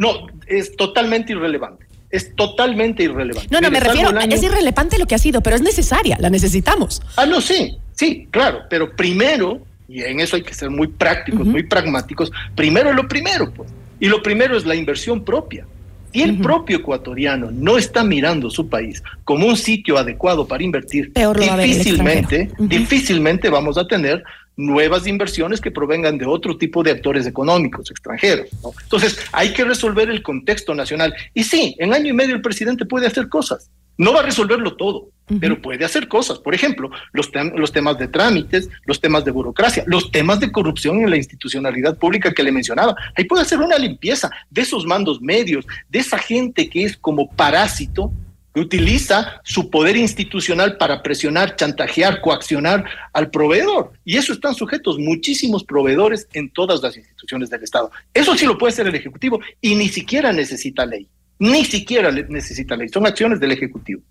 No, 0.01 0.25
es 0.47 0.75
totalmente 0.75 1.33
irrelevante. 1.33 1.85
Es 2.09 2.35
totalmente 2.35 3.03
irrelevante. 3.03 3.47
No, 3.51 3.61
no, 3.61 3.69
Mire, 3.69 3.79
me 3.81 3.87
refiero, 3.87 4.09
año- 4.19 4.35
es 4.35 4.41
irrelevante 4.43 4.97
lo 4.97 5.05
que 5.05 5.13
ha 5.15 5.19
sido, 5.19 5.41
pero 5.41 5.55
es 5.55 5.61
necesaria, 5.61 6.17
la 6.19 6.29
necesitamos. 6.31 7.01
Ah, 7.15 7.25
no, 7.27 7.39
sí, 7.39 7.77
sí, 7.93 8.27
claro, 8.31 8.63
pero 8.69 8.95
primero, 8.95 9.61
y 9.87 10.01
en 10.01 10.19
eso 10.19 10.35
hay 10.35 10.41
que 10.41 10.53
ser 10.55 10.69
muy 10.71 10.87
prácticos, 10.87 11.45
muy 11.45 11.63
pragmáticos, 11.63 12.31
primero 12.55 12.91
lo 12.93 13.07
primero, 13.07 13.51
pues. 13.53 13.69
Y 13.99 14.07
lo 14.07 14.23
primero 14.23 14.57
es 14.57 14.65
la 14.65 14.73
inversión 14.73 15.23
propia. 15.23 15.65
Si 16.13 16.21
el 16.21 16.39
propio 16.39 16.77
ecuatoriano 16.77 17.51
no 17.51 17.77
está 17.77 18.03
mirando 18.03 18.49
su 18.49 18.67
país 18.67 19.01
como 19.23 19.47
un 19.47 19.57
sitio 19.57 19.97
adecuado 19.97 20.47
para 20.47 20.63
invertir, 20.63 21.13
Peor 21.13 21.39
difícilmente, 21.39 22.51
difícilmente 22.59 23.49
vamos 23.49 23.77
a 23.77 23.87
tener 23.87 24.23
nuevas 24.57 25.07
inversiones 25.07 25.61
que 25.61 25.71
provengan 25.71 26.17
de 26.17 26.25
otro 26.25 26.57
tipo 26.57 26.83
de 26.83 26.91
actores 26.91 27.25
económicos 27.25 27.89
extranjeros. 27.89 28.47
¿no? 28.63 28.71
Entonces, 28.83 29.19
hay 29.31 29.53
que 29.53 29.63
resolver 29.63 30.09
el 30.09 30.21
contexto 30.21 30.75
nacional. 30.75 31.13
Y 31.33 31.43
sí, 31.43 31.75
en 31.79 31.93
año 31.93 32.09
y 32.09 32.13
medio 32.13 32.35
el 32.35 32.41
presidente 32.41 32.85
puede 32.85 33.07
hacer 33.07 33.29
cosas. 33.29 33.69
No 33.97 34.13
va 34.13 34.21
a 34.21 34.23
resolverlo 34.23 34.75
todo, 34.75 35.09
pero 35.39 35.61
puede 35.61 35.85
hacer 35.85 36.07
cosas. 36.07 36.39
Por 36.39 36.53
ejemplo, 36.55 36.89
los, 37.13 37.31
tem- 37.31 37.53
los 37.55 37.71
temas 37.71 37.97
de 37.97 38.07
trámites, 38.07 38.69
los 38.85 38.99
temas 38.99 39.23
de 39.23 39.31
burocracia, 39.31 39.83
los 39.87 40.11
temas 40.11 40.39
de 40.39 40.51
corrupción 40.51 40.99
en 41.01 41.09
la 41.09 41.17
institucionalidad 41.17 41.97
pública 41.97 42.33
que 42.33 42.43
le 42.43 42.51
mencionaba. 42.51 42.95
Ahí 43.15 43.25
puede 43.25 43.43
hacer 43.43 43.59
una 43.59 43.77
limpieza 43.77 44.29
de 44.49 44.61
esos 44.61 44.85
mandos 44.85 45.21
medios, 45.21 45.65
de 45.89 45.99
esa 45.99 46.17
gente 46.17 46.69
que 46.69 46.83
es 46.83 46.97
como 46.97 47.29
parásito 47.29 48.11
que 48.53 48.59
utiliza 48.59 49.39
su 49.45 49.69
poder 49.69 49.95
institucional 49.95 50.75
para 50.75 51.01
presionar, 51.01 51.55
chantajear, 51.55 52.19
coaccionar 52.19 52.83
al 53.13 53.29
proveedor. 53.29 53.93
Y 54.03 54.17
eso 54.17 54.33
están 54.33 54.55
sujetos 54.55 54.97
muchísimos 54.99 55.63
proveedores 55.63 56.27
en 56.33 56.49
todas 56.49 56.81
las 56.81 56.97
instituciones 56.97 57.49
del 57.49 57.63
Estado. 57.63 57.89
Eso 58.13 58.35
sí 58.35 58.45
lo 58.45 58.57
puede 58.57 58.73
hacer 58.73 58.87
el 58.87 58.95
Ejecutivo 58.95 59.39
y 59.61 59.75
ni 59.75 59.87
siquiera 59.87 60.33
necesita 60.33 60.85
ley. 60.85 61.07
Ni 61.41 61.65
siquiera 61.65 62.11
necesita 62.11 62.75
ley. 62.75 62.87
Son 62.89 63.03
acciones 63.07 63.39
del 63.39 63.51
Ejecutivo. 63.51 64.03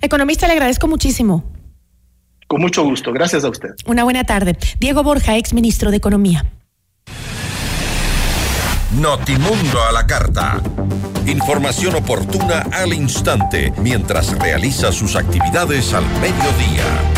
Economista, 0.00 0.46
le 0.46 0.54
agradezco 0.54 0.88
muchísimo. 0.88 1.52
Con 2.46 2.62
mucho 2.62 2.82
gusto. 2.82 3.12
Gracias 3.12 3.44
a 3.44 3.50
usted. 3.50 3.74
Una 3.84 4.04
buena 4.04 4.24
tarde. 4.24 4.56
Diego 4.80 5.02
Borja, 5.02 5.36
ex 5.36 5.52
ministro 5.52 5.90
de 5.90 5.98
Economía. 5.98 6.50
Notimundo 8.98 9.82
a 9.86 9.92
la 9.92 10.06
carta. 10.06 10.62
Información 11.26 11.94
oportuna 11.94 12.60
al 12.72 12.94
instante 12.94 13.70
mientras 13.82 14.38
realiza 14.38 14.90
sus 14.90 15.14
actividades 15.14 15.92
al 15.92 16.06
mediodía. 16.22 17.17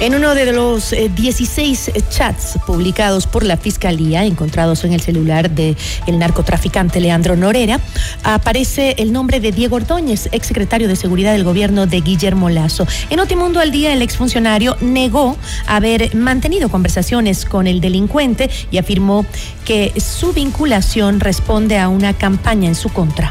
En 0.00 0.14
uno 0.14 0.34
de 0.34 0.52
los 0.52 0.92
eh, 0.92 1.08
16 1.14 1.92
chats 2.10 2.58
publicados 2.66 3.26
por 3.26 3.44
la 3.44 3.56
Fiscalía, 3.56 4.24
encontrados 4.24 4.84
en 4.84 4.92
el 4.92 5.00
celular 5.00 5.50
del 5.50 5.76
narcotraficante 6.08 7.00
Leandro 7.00 7.36
Norera, 7.36 7.80
aparece 8.24 8.96
el 8.98 9.12
nombre 9.12 9.40
de 9.40 9.52
Diego 9.52 9.76
Ordóñez, 9.76 10.28
exsecretario 10.32 10.88
de 10.88 10.96
Seguridad 10.96 11.32
del 11.32 11.44
gobierno 11.44 11.86
de 11.86 12.00
Guillermo 12.00 12.50
Lazo. 12.50 12.86
En 13.08 13.16
Notimundo 13.16 13.60
al 13.60 13.70
Día, 13.70 13.92
el 13.92 14.02
exfuncionario 14.02 14.76
negó 14.80 15.36
haber 15.66 16.14
mantenido 16.14 16.68
conversaciones 16.68 17.44
con 17.44 17.66
el 17.66 17.80
delincuente 17.80 18.50
y 18.70 18.78
afirmó 18.78 19.24
que 19.64 19.92
su 20.00 20.32
vinculación 20.32 21.20
responde 21.20 21.78
a 21.78 21.88
una 21.88 22.12
campaña 22.14 22.68
en 22.68 22.74
su 22.74 22.90
contra. 22.90 23.30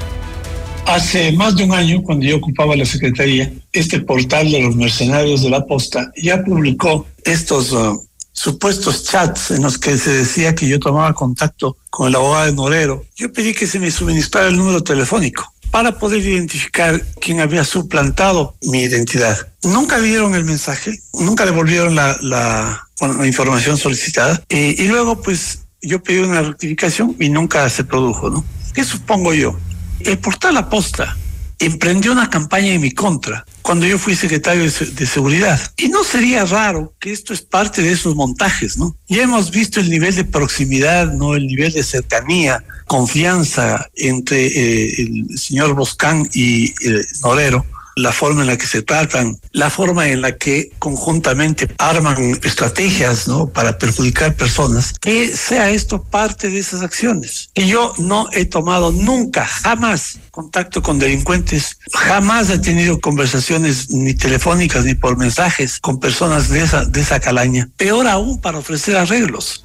Hace 0.86 1.31
más 1.31 1.55
de 1.55 1.63
un 1.63 1.73
año, 1.73 2.03
cuando 2.03 2.25
yo 2.25 2.38
ocupaba 2.38 2.75
la 2.75 2.86
secretaría, 2.86 3.51
este 3.71 3.99
portal 4.01 4.51
de 4.51 4.61
los 4.61 4.75
mercenarios 4.75 5.41
de 5.41 5.49
la 5.49 5.65
posta 5.65 6.11
ya 6.21 6.43
publicó 6.43 7.07
estos 7.23 7.71
uh, 7.71 8.05
supuestos 8.31 9.05
chats 9.05 9.51
en 9.51 9.63
los 9.63 9.77
que 9.77 9.97
se 9.97 10.11
decía 10.11 10.53
que 10.53 10.67
yo 10.67 10.79
tomaba 10.79 11.13
contacto 11.13 11.77
con 11.89 12.07
el 12.07 12.15
abogado 12.15 12.45
de 12.45 12.53
Norero. 12.53 13.05
Yo 13.15 13.31
pedí 13.31 13.53
que 13.53 13.65
se 13.65 13.79
me 13.79 13.89
suministrara 13.89 14.49
el 14.49 14.57
número 14.57 14.84
telefónico 14.84 15.51
para 15.71 15.97
poder 15.97 16.19
identificar 16.19 17.01
quién 17.19 17.39
había 17.39 17.63
suplantado 17.63 18.55
mi 18.61 18.84
identidad. 18.84 19.47
Nunca 19.63 19.97
vieron 19.97 20.36
el 20.36 20.45
mensaje, 20.45 20.99
nunca 21.13 21.45
devolvieron 21.45 21.95
la, 21.95 22.17
la, 22.21 22.88
la 22.99 23.25
información 23.25 23.77
solicitada 23.77 24.43
y 24.49 24.88
luego 24.88 25.21
pues 25.21 25.63
yo 25.81 26.03
pedí 26.03 26.19
una 26.19 26.41
rectificación 26.41 27.15
y 27.19 27.29
nunca 27.29 27.67
se 27.69 27.84
produjo, 27.84 28.29
¿no? 28.29 28.45
¿Qué 28.73 28.84
supongo 28.84 29.34
yo? 29.34 29.57
El 30.05 30.17
portal 30.19 30.57
Aposta 30.57 31.17
emprendió 31.59 32.11
una 32.11 32.29
campaña 32.29 32.73
en 32.73 32.81
mi 32.81 32.91
contra 32.91 33.45
cuando 33.61 33.85
yo 33.85 33.97
fui 33.97 34.15
secretario 34.15 34.63
de, 34.63 34.71
se- 34.71 34.87
de 34.87 35.05
seguridad. 35.05 35.59
Y 35.77 35.87
no 35.87 36.03
sería 36.03 36.43
raro 36.45 36.93
que 36.99 37.13
esto 37.13 37.33
es 37.33 37.41
parte 37.41 37.81
de 37.81 37.91
esos 37.93 38.15
montajes, 38.15 38.77
¿no? 38.77 38.97
Ya 39.07 39.23
hemos 39.23 39.49
visto 39.51 39.79
el 39.79 39.89
nivel 39.89 40.13
de 40.15 40.25
proximidad, 40.25 41.13
¿no? 41.13 41.35
El 41.35 41.47
nivel 41.47 41.71
de 41.71 41.83
cercanía, 41.83 42.63
confianza 42.85 43.87
entre 43.95 44.47
eh, 44.47 44.93
el 45.03 45.37
señor 45.37 45.73
Boscán 45.73 46.27
y 46.33 46.65
eh, 46.85 47.05
Norero 47.21 47.65
la 47.95 48.11
forma 48.11 48.41
en 48.41 48.47
la 48.47 48.57
que 48.57 48.67
se 48.67 48.81
tratan, 48.81 49.39
la 49.51 49.69
forma 49.69 50.07
en 50.07 50.21
la 50.21 50.37
que 50.37 50.71
conjuntamente 50.79 51.69
arman 51.77 52.39
estrategias 52.43 53.27
¿no? 53.27 53.47
para 53.47 53.77
perjudicar 53.77 54.35
personas, 54.35 54.93
que 54.99 55.35
sea 55.35 55.69
esto 55.69 56.03
parte 56.03 56.49
de 56.49 56.59
esas 56.59 56.81
acciones. 56.81 57.49
Y 57.53 57.67
yo 57.67 57.93
no 57.97 58.27
he 58.31 58.45
tomado 58.45 58.91
nunca, 58.91 59.45
jamás 59.45 60.19
contacto 60.31 60.81
con 60.81 60.97
delincuentes, 60.97 61.77
jamás 61.91 62.49
he 62.49 62.57
tenido 62.57 62.99
conversaciones 62.99 63.91
ni 63.91 64.15
telefónicas 64.15 64.83
ni 64.83 64.95
por 64.95 65.15
mensajes 65.15 65.79
con 65.79 65.99
personas 65.99 66.49
de 66.49 66.63
esa, 66.63 66.85
de 66.85 67.01
esa 67.01 67.19
calaña. 67.19 67.69
Peor 67.77 68.07
aún 68.07 68.41
para 68.41 68.57
ofrecer 68.57 68.97
arreglos. 68.97 69.63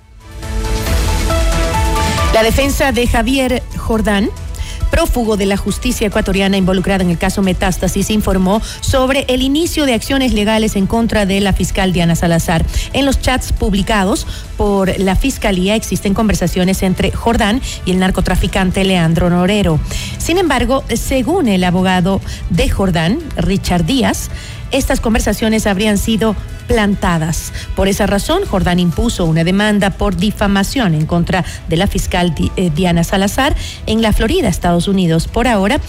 La 2.35 2.43
defensa 2.43 2.93
de 2.93 3.07
Javier 3.07 3.63
Jordán, 3.79 4.31
prófugo 4.91 5.37
de 5.37 5.47
la 5.47 5.57
justicia 5.57 6.07
ecuatoriana 6.07 6.57
involucrada 6.57 7.05
en 7.05 7.11
el 7.11 7.19
caso 7.19 7.43
Metástasis, 7.43 8.11
informó 8.11 8.61
sobre 8.81 9.25
el 9.29 9.43
inicio 9.43 9.87
de 9.87 9.95
acciones 9.95 10.33
legales 10.33 10.77
en 10.77 10.87
contra 10.87 11.27
de 11.27 11.41
la 11.41 11.53
fiscal 11.53 11.93
Diana 11.93 12.17
Salazar. 12.17 12.65
En 12.93 13.07
los 13.07 13.21
chats 13.21 13.53
publicados 13.53 14.27
por 14.57 14.99
la 14.99 15.17
fiscalía 15.17 15.75
existen 15.75 16.15
conversaciones 16.15 16.83
entre 16.83 17.13
Jordán 17.13 17.61
y 17.85 17.93
el 17.93 17.99
narcotraficante 17.99 18.85
Leandro 18.85 19.31
Norero. 19.31 19.79
Sin 20.19 20.39
embargo, 20.39 20.85
según 20.95 21.49
el 21.49 21.65
abogado 21.65 22.21
de 22.51 22.69
Jordán, 22.69 23.19
Richard 23.37 23.85
Díaz, 23.85 24.31
estas 24.71 25.01
conversaciones 25.01 25.67
habrían 25.67 25.97
sido 25.97 26.37
plantadas. 26.69 27.53
Por 27.75 27.89
esa 27.89 28.07
razón, 28.07 28.45
Jordán 28.47 28.79
impuso 28.79 29.25
una 29.25 29.43
demanda 29.43 29.91
por 29.91 30.15
difamación 30.15 30.95
en 30.95 31.07
contra 31.07 31.45
de 31.69 31.77
la 31.77 31.89
fiscal 31.89 32.33
eh, 32.57 32.71
Diana 32.73 33.03
Salazar 33.03 33.57
en 33.87 34.03
la 34.03 34.13
Florida, 34.13 34.49
Estados 34.49 34.87
Unidos. 34.87 35.27
Por 35.27 35.49
ahora, 35.49 35.81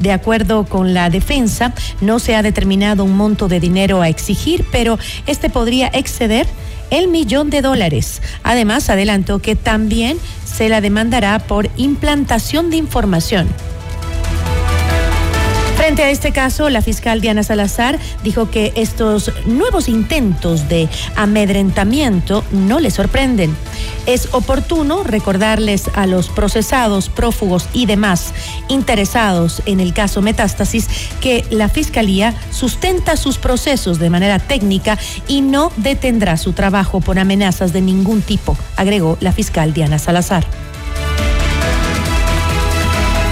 de 0.00 0.12
acuerdo 0.12 0.64
con 0.64 0.94
la 0.94 1.10
defensa, 1.10 1.72
no 2.00 2.18
se 2.18 2.34
ha 2.34 2.42
determinado 2.42 3.04
un 3.04 3.16
monto 3.16 3.46
de 3.46 3.60
dinero 3.60 4.02
a 4.02 4.08
exigir, 4.08 4.64
pero 4.72 4.98
este 5.26 5.50
podría 5.50 5.88
exceder 5.92 6.48
el 6.90 7.08
millón 7.08 7.50
de 7.50 7.62
dólares. 7.62 8.20
Además, 8.42 8.90
adelantó 8.90 9.38
que 9.38 9.56
también 9.56 10.18
se 10.44 10.68
la 10.68 10.80
demandará 10.80 11.38
por 11.38 11.70
implantación 11.76 12.70
de 12.70 12.76
información. 12.76 13.48
Frente 15.82 16.04
a 16.04 16.10
este 16.10 16.30
caso, 16.30 16.70
la 16.70 16.80
fiscal 16.80 17.20
Diana 17.20 17.42
Salazar 17.42 17.98
dijo 18.22 18.48
que 18.52 18.72
estos 18.76 19.32
nuevos 19.46 19.88
intentos 19.88 20.68
de 20.68 20.88
amedrentamiento 21.16 22.44
no 22.52 22.78
le 22.78 22.92
sorprenden. 22.92 23.52
Es 24.06 24.28
oportuno 24.30 25.02
recordarles 25.02 25.90
a 25.96 26.06
los 26.06 26.28
procesados, 26.28 27.08
prófugos 27.08 27.66
y 27.72 27.86
demás 27.86 28.32
interesados 28.68 29.60
en 29.66 29.80
el 29.80 29.92
caso 29.92 30.22
Metástasis 30.22 30.86
que 31.20 31.44
la 31.50 31.68
Fiscalía 31.68 32.32
sustenta 32.52 33.16
sus 33.16 33.38
procesos 33.38 33.98
de 33.98 34.08
manera 34.08 34.38
técnica 34.38 35.00
y 35.26 35.40
no 35.40 35.72
detendrá 35.78 36.36
su 36.36 36.52
trabajo 36.52 37.00
por 37.00 37.18
amenazas 37.18 37.72
de 37.72 37.80
ningún 37.80 38.22
tipo, 38.22 38.56
agregó 38.76 39.18
la 39.20 39.32
fiscal 39.32 39.72
Diana 39.72 39.98
Salazar. 39.98 40.46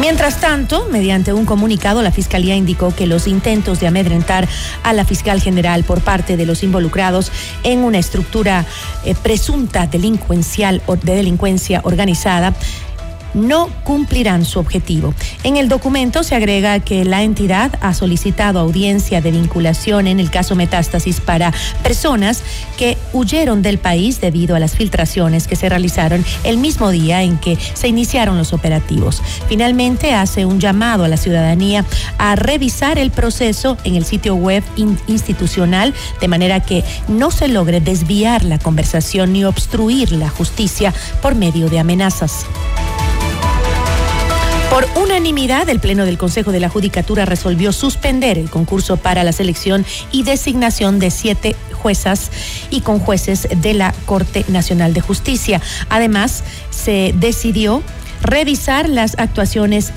Mientras 0.00 0.40
tanto, 0.40 0.86
mediante 0.90 1.34
un 1.34 1.44
comunicado, 1.44 2.00
la 2.00 2.10
Fiscalía 2.10 2.56
indicó 2.56 2.94
que 2.94 3.06
los 3.06 3.26
intentos 3.26 3.80
de 3.80 3.86
amedrentar 3.86 4.48
a 4.82 4.94
la 4.94 5.04
fiscal 5.04 5.42
general 5.42 5.84
por 5.84 6.00
parte 6.00 6.38
de 6.38 6.46
los 6.46 6.62
involucrados 6.62 7.30
en 7.64 7.80
una 7.80 7.98
estructura 7.98 8.64
eh, 9.04 9.14
presunta 9.14 9.86
delincuencial 9.86 10.80
o 10.86 10.96
de 10.96 11.14
delincuencia 11.14 11.82
organizada 11.84 12.54
no 13.34 13.68
cumplirán 13.84 14.44
su 14.44 14.58
objetivo. 14.58 15.14
En 15.44 15.56
el 15.56 15.68
documento 15.68 16.22
se 16.22 16.34
agrega 16.34 16.80
que 16.80 17.04
la 17.04 17.22
entidad 17.22 17.72
ha 17.80 17.94
solicitado 17.94 18.58
audiencia 18.58 19.20
de 19.20 19.30
vinculación 19.30 20.06
en 20.06 20.20
el 20.20 20.30
caso 20.30 20.54
Metástasis 20.54 21.20
para 21.20 21.52
personas 21.82 22.42
que 22.76 22.96
huyeron 23.12 23.62
del 23.62 23.78
país 23.78 24.20
debido 24.20 24.56
a 24.56 24.60
las 24.60 24.76
filtraciones 24.76 25.46
que 25.46 25.56
se 25.56 25.68
realizaron 25.68 26.24
el 26.44 26.56
mismo 26.56 26.90
día 26.90 27.22
en 27.22 27.38
que 27.38 27.58
se 27.74 27.88
iniciaron 27.88 28.38
los 28.38 28.52
operativos. 28.52 29.22
Finalmente 29.48 30.14
hace 30.14 30.44
un 30.44 30.60
llamado 30.60 31.04
a 31.04 31.08
la 31.08 31.16
ciudadanía 31.16 31.84
a 32.18 32.36
revisar 32.36 32.98
el 32.98 33.10
proceso 33.10 33.76
en 33.84 33.96
el 33.96 34.04
sitio 34.04 34.34
web 34.34 34.62
institucional 35.06 35.94
de 36.20 36.28
manera 36.28 36.60
que 36.60 36.84
no 37.08 37.30
se 37.30 37.48
logre 37.48 37.80
desviar 37.80 38.44
la 38.44 38.58
conversación 38.58 39.32
ni 39.32 39.44
obstruir 39.44 40.12
la 40.12 40.28
justicia 40.28 40.92
por 41.22 41.34
medio 41.34 41.68
de 41.68 41.78
amenazas. 41.78 42.46
Por 44.70 44.86
unanimidad, 44.94 45.68
el 45.68 45.80
Pleno 45.80 46.04
del 46.04 46.16
Consejo 46.16 46.52
de 46.52 46.60
la 46.60 46.68
Judicatura 46.68 47.24
resolvió 47.24 47.72
suspender 47.72 48.38
el 48.38 48.48
concurso 48.48 48.96
para 48.96 49.24
la 49.24 49.32
selección 49.32 49.84
y 50.12 50.22
designación 50.22 51.00
de 51.00 51.10
siete 51.10 51.56
juezas 51.72 52.30
y 52.70 52.82
con 52.82 53.00
jueces 53.00 53.48
de 53.56 53.74
la 53.74 53.92
Corte 54.06 54.44
Nacional 54.46 54.94
de 54.94 55.00
Justicia. 55.00 55.60
Además, 55.88 56.44
se 56.70 57.12
decidió 57.16 57.82
revisar 58.22 58.88
las 58.88 59.18
actuaciones 59.18 59.92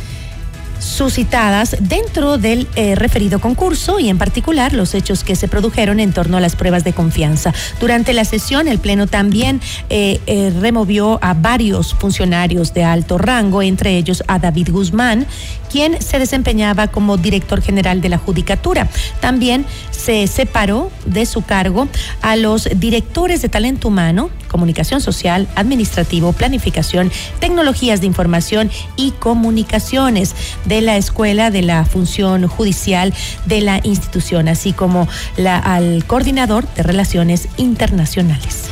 suscitadas 0.80 1.78
dentro 1.80 2.38
del 2.38 2.68
eh, 2.76 2.96
referido 2.96 3.40
concurso 3.40 4.00
y 4.00 4.10
en 4.10 4.18
particular 4.18 4.74
los 4.74 4.94
hechos 4.94 5.24
que 5.24 5.36
se 5.36 5.48
produjeron 5.48 6.00
en 6.00 6.14
torno 6.14 6.38
a 6.38 6.42
las 6.42 6.56
pruebas 6.56 6.84
de 6.84 6.94
confianza. 6.94 7.54
Durante 7.80 8.14
la 8.14 8.26
sesión, 8.26 8.68
el 8.68 8.80
Pleno 8.80 9.08
también 9.08 9.62
eh, 9.90 10.20
eh, 10.28 10.54
removió 10.60 11.20
a 11.22 11.34
varios 11.34 11.94
funcionarios 11.94 12.74
de 12.74 12.84
alto 12.84 13.18
rango, 13.18 13.62
entre 13.62 13.98
ellos 13.98 14.24
a 14.28 14.40
David 14.40 14.70
Guzmán, 14.72 15.26
quien 15.74 16.00
se 16.02 16.20
desempeñaba 16.20 16.88
como 16.88 17.18
director 17.18 17.60
general 17.60 18.00
de 18.00 18.10
la 18.10 18.20
Judicatura. 18.20 18.88
También 19.22 19.66
se 19.90 20.28
separó 20.28 20.92
de 21.08 21.26
su 21.26 21.42
cargo 21.42 21.88
a 22.22 22.36
los 22.36 22.70
directores 22.76 23.42
de 23.42 23.50
talento 23.50 23.88
humano, 23.88 24.30
comunicación 24.50 25.02
social, 25.02 25.48
administrativo, 25.56 26.32
planificación, 26.32 27.12
tecnologías 27.40 28.02
de 28.02 28.06
información 28.06 28.70
y 28.98 29.12
comunicaciones 29.12 30.36
la 30.82 30.98
Escuela 30.98 31.52
de 31.52 31.62
la 31.62 31.86
Función 31.86 32.48
Judicial 32.48 33.14
de 33.46 33.62
la 33.62 33.80
institución, 33.84 34.48
así 34.48 34.74
como 34.74 35.08
la, 35.38 35.58
al 35.58 36.06
coordinador 36.06 36.68
de 36.76 36.84
relaciones 36.84 37.48
internacionales. 37.58 38.70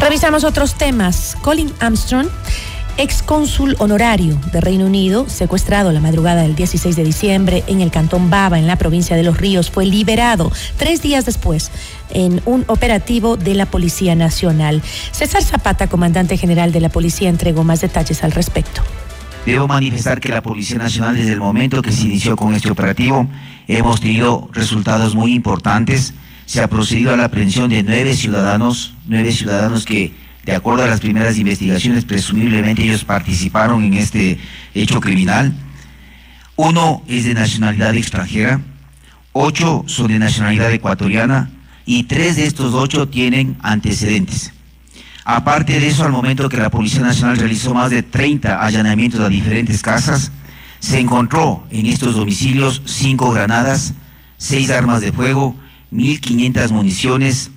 Revisamos 0.00 0.44
otros 0.44 0.74
temas. 0.74 1.36
Colin 1.42 1.72
Armstrong 1.80 2.28
ex 2.98 3.22
cónsul 3.22 3.76
honorario 3.78 4.38
de 4.52 4.60
Reino 4.60 4.86
Unido, 4.86 5.28
secuestrado 5.28 5.92
la 5.92 6.00
madrugada 6.00 6.42
del 6.42 6.56
16 6.56 6.96
de 6.96 7.04
diciembre 7.04 7.64
en 7.66 7.80
el 7.80 7.90
cantón 7.90 8.30
Baba, 8.30 8.58
en 8.58 8.66
la 8.66 8.76
provincia 8.76 9.16
de 9.16 9.22
Los 9.22 9.36
Ríos, 9.36 9.70
fue 9.70 9.84
liberado 9.84 10.50
tres 10.78 11.02
días 11.02 11.26
después 11.26 11.70
en 12.10 12.40
un 12.46 12.64
operativo 12.68 13.36
de 13.36 13.54
la 13.54 13.66
Policía 13.66 14.14
Nacional. 14.14 14.82
César 15.12 15.42
Zapata, 15.42 15.88
comandante 15.88 16.36
general 16.38 16.72
de 16.72 16.80
la 16.80 16.88
Policía, 16.88 17.28
entregó 17.28 17.64
más 17.64 17.80
detalles 17.80 18.24
al 18.24 18.32
respecto. 18.32 18.82
Debo 19.44 19.68
manifestar 19.68 20.18
que 20.18 20.30
la 20.30 20.42
Policía 20.42 20.78
Nacional, 20.78 21.16
desde 21.16 21.32
el 21.32 21.40
momento 21.40 21.82
que 21.82 21.92
se 21.92 22.06
inició 22.06 22.34
con 22.36 22.54
este 22.54 22.70
operativo, 22.70 23.28
hemos 23.68 24.00
tenido 24.00 24.48
resultados 24.52 25.14
muy 25.14 25.34
importantes. 25.34 26.14
Se 26.46 26.62
ha 26.62 26.68
procedido 26.68 27.12
a 27.12 27.16
la 27.16 27.24
aprehensión 27.24 27.70
de 27.70 27.82
nueve 27.82 28.14
ciudadanos, 28.14 28.94
nueve 29.06 29.32
ciudadanos 29.32 29.84
que 29.84 30.25
de 30.46 30.54
acuerdo 30.54 30.84
a 30.84 30.86
las 30.86 31.00
primeras 31.00 31.36
investigaciones, 31.38 32.04
presumiblemente 32.04 32.84
ellos 32.84 33.04
participaron 33.04 33.82
en 33.82 33.94
este 33.94 34.38
hecho 34.74 35.00
criminal. 35.00 35.52
Uno 36.54 37.02
es 37.08 37.24
de 37.24 37.34
nacionalidad 37.34 37.94
extranjera, 37.96 38.60
ocho 39.32 39.82
son 39.88 40.06
de 40.06 40.20
nacionalidad 40.20 40.72
ecuatoriana 40.72 41.50
y 41.84 42.04
tres 42.04 42.36
de 42.36 42.46
estos 42.46 42.74
ocho 42.74 43.08
tienen 43.08 43.56
antecedentes. 43.60 44.52
Aparte 45.24 45.80
de 45.80 45.88
eso, 45.88 46.04
al 46.04 46.12
momento 46.12 46.48
que 46.48 46.58
la 46.58 46.70
Policía 46.70 47.00
Nacional 47.00 47.36
realizó 47.36 47.74
más 47.74 47.90
de 47.90 48.04
30 48.04 48.64
allanamientos 48.64 49.18
a 49.18 49.28
diferentes 49.28 49.82
casas, 49.82 50.30
se 50.78 51.00
encontró 51.00 51.66
en 51.72 51.86
estos 51.86 52.14
domicilios 52.14 52.82
cinco 52.84 53.32
granadas, 53.32 53.94
seis 54.36 54.70
armas 54.70 55.00
de 55.00 55.10
fuego, 55.10 55.56
1.500 55.92 56.70
municiones, 56.70 57.50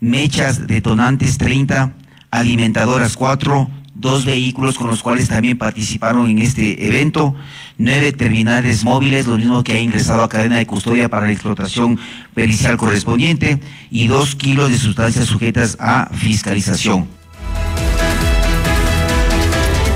mechas 0.00 0.66
detonantes 0.66 1.36
30, 1.36 1.92
alimentadoras 2.30 3.16
4, 3.16 3.68
dos 4.00 4.24
vehículos 4.24 4.78
con 4.78 4.88
los 4.88 5.02
cuales 5.02 5.28
también 5.28 5.58
participaron 5.58 6.30
en 6.30 6.38
este 6.38 6.86
evento, 6.86 7.34
nueve 7.76 8.12
terminales 8.12 8.82
móviles, 8.82 9.26
lo 9.26 9.36
mismo 9.36 9.62
que 9.62 9.74
ha 9.74 9.80
ingresado 9.80 10.22
a 10.22 10.28
cadena 10.28 10.56
de 10.56 10.66
custodia 10.66 11.08
para 11.08 11.26
la 11.26 11.32
explotación 11.32 11.98
pericial 12.34 12.78
correspondiente 12.78 13.60
y 13.90 14.06
dos 14.06 14.34
kilos 14.34 14.70
de 14.70 14.78
sustancias 14.78 15.26
sujetas 15.26 15.76
a 15.80 16.08
fiscalización. 16.14 17.08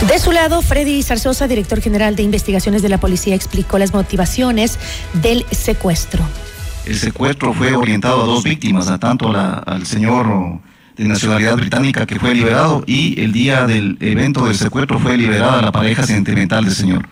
De 0.06 0.18
su 0.18 0.32
lado, 0.32 0.60
Freddy 0.60 1.02
Zarzosa, 1.02 1.48
director 1.48 1.80
general 1.80 2.14
de 2.14 2.22
investigaciones 2.22 2.82
de 2.82 2.90
la 2.90 2.98
policía, 2.98 3.34
explicó 3.34 3.78
las 3.78 3.94
motivaciones 3.94 4.78
del 5.22 5.46
secuestro. 5.50 6.22
El 6.84 6.98
secuestro 6.98 7.54
fue 7.54 7.74
orientado 7.74 8.22
a 8.22 8.26
dos 8.26 8.44
víctimas, 8.44 8.88
a 8.88 8.98
tanto 8.98 9.32
al 9.34 9.86
señor 9.86 10.60
de 10.96 11.04
nacionalidad 11.04 11.56
británica 11.56 12.06
que 12.06 12.18
fue 12.18 12.34
liberado 12.34 12.84
y 12.86 13.20
el 13.20 13.32
día 13.32 13.66
del 13.66 13.96
evento 14.00 14.46
del 14.46 14.54
secuestro 14.54 14.98
fue 14.98 15.16
liberada 15.16 15.60
la 15.60 15.72
pareja 15.72 16.04
sentimental 16.04 16.64
del 16.64 16.74
señor. 16.74 17.08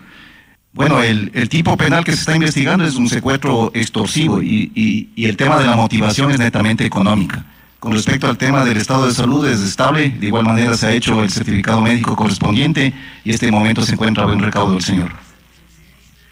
Bueno, 0.71 1.03
el, 1.03 1.49
tipo 1.49 1.77
penal 1.77 2.03
que 2.03 2.13
se 2.13 2.19
está 2.19 2.35
investigando 2.35 2.83
es 2.83 2.95
un 2.95 3.07
secuestro 3.07 3.71
extorsivo 3.75 4.41
y, 4.41 5.11
el 5.17 5.37
tema 5.37 5.59
de 5.59 5.67
la 5.67 5.75
motivación 5.75 6.31
es 6.31 6.39
netamente 6.39 6.85
económica. 6.85 7.45
Con 7.79 7.91
respecto 7.91 8.27
al 8.27 8.37
tema 8.37 8.63
del 8.63 8.77
estado 8.77 9.05
de 9.05 9.13
salud 9.13 9.45
es 9.45 9.59
estable, 9.59 10.09
de 10.09 10.27
igual 10.27 10.45
manera 10.45 10.73
se 10.75 10.87
ha 10.87 10.91
hecho 10.91 11.21
el 11.21 11.29
certificado 11.29 11.81
médico 11.81 12.15
correspondiente 12.15 12.93
y 13.23 13.31
este 13.31 13.51
momento 13.51 13.83
se 13.83 13.93
encuentra 13.93 14.25
buen 14.25 14.39
recaudo 14.39 14.73
del 14.73 14.81
señor. 14.81 15.11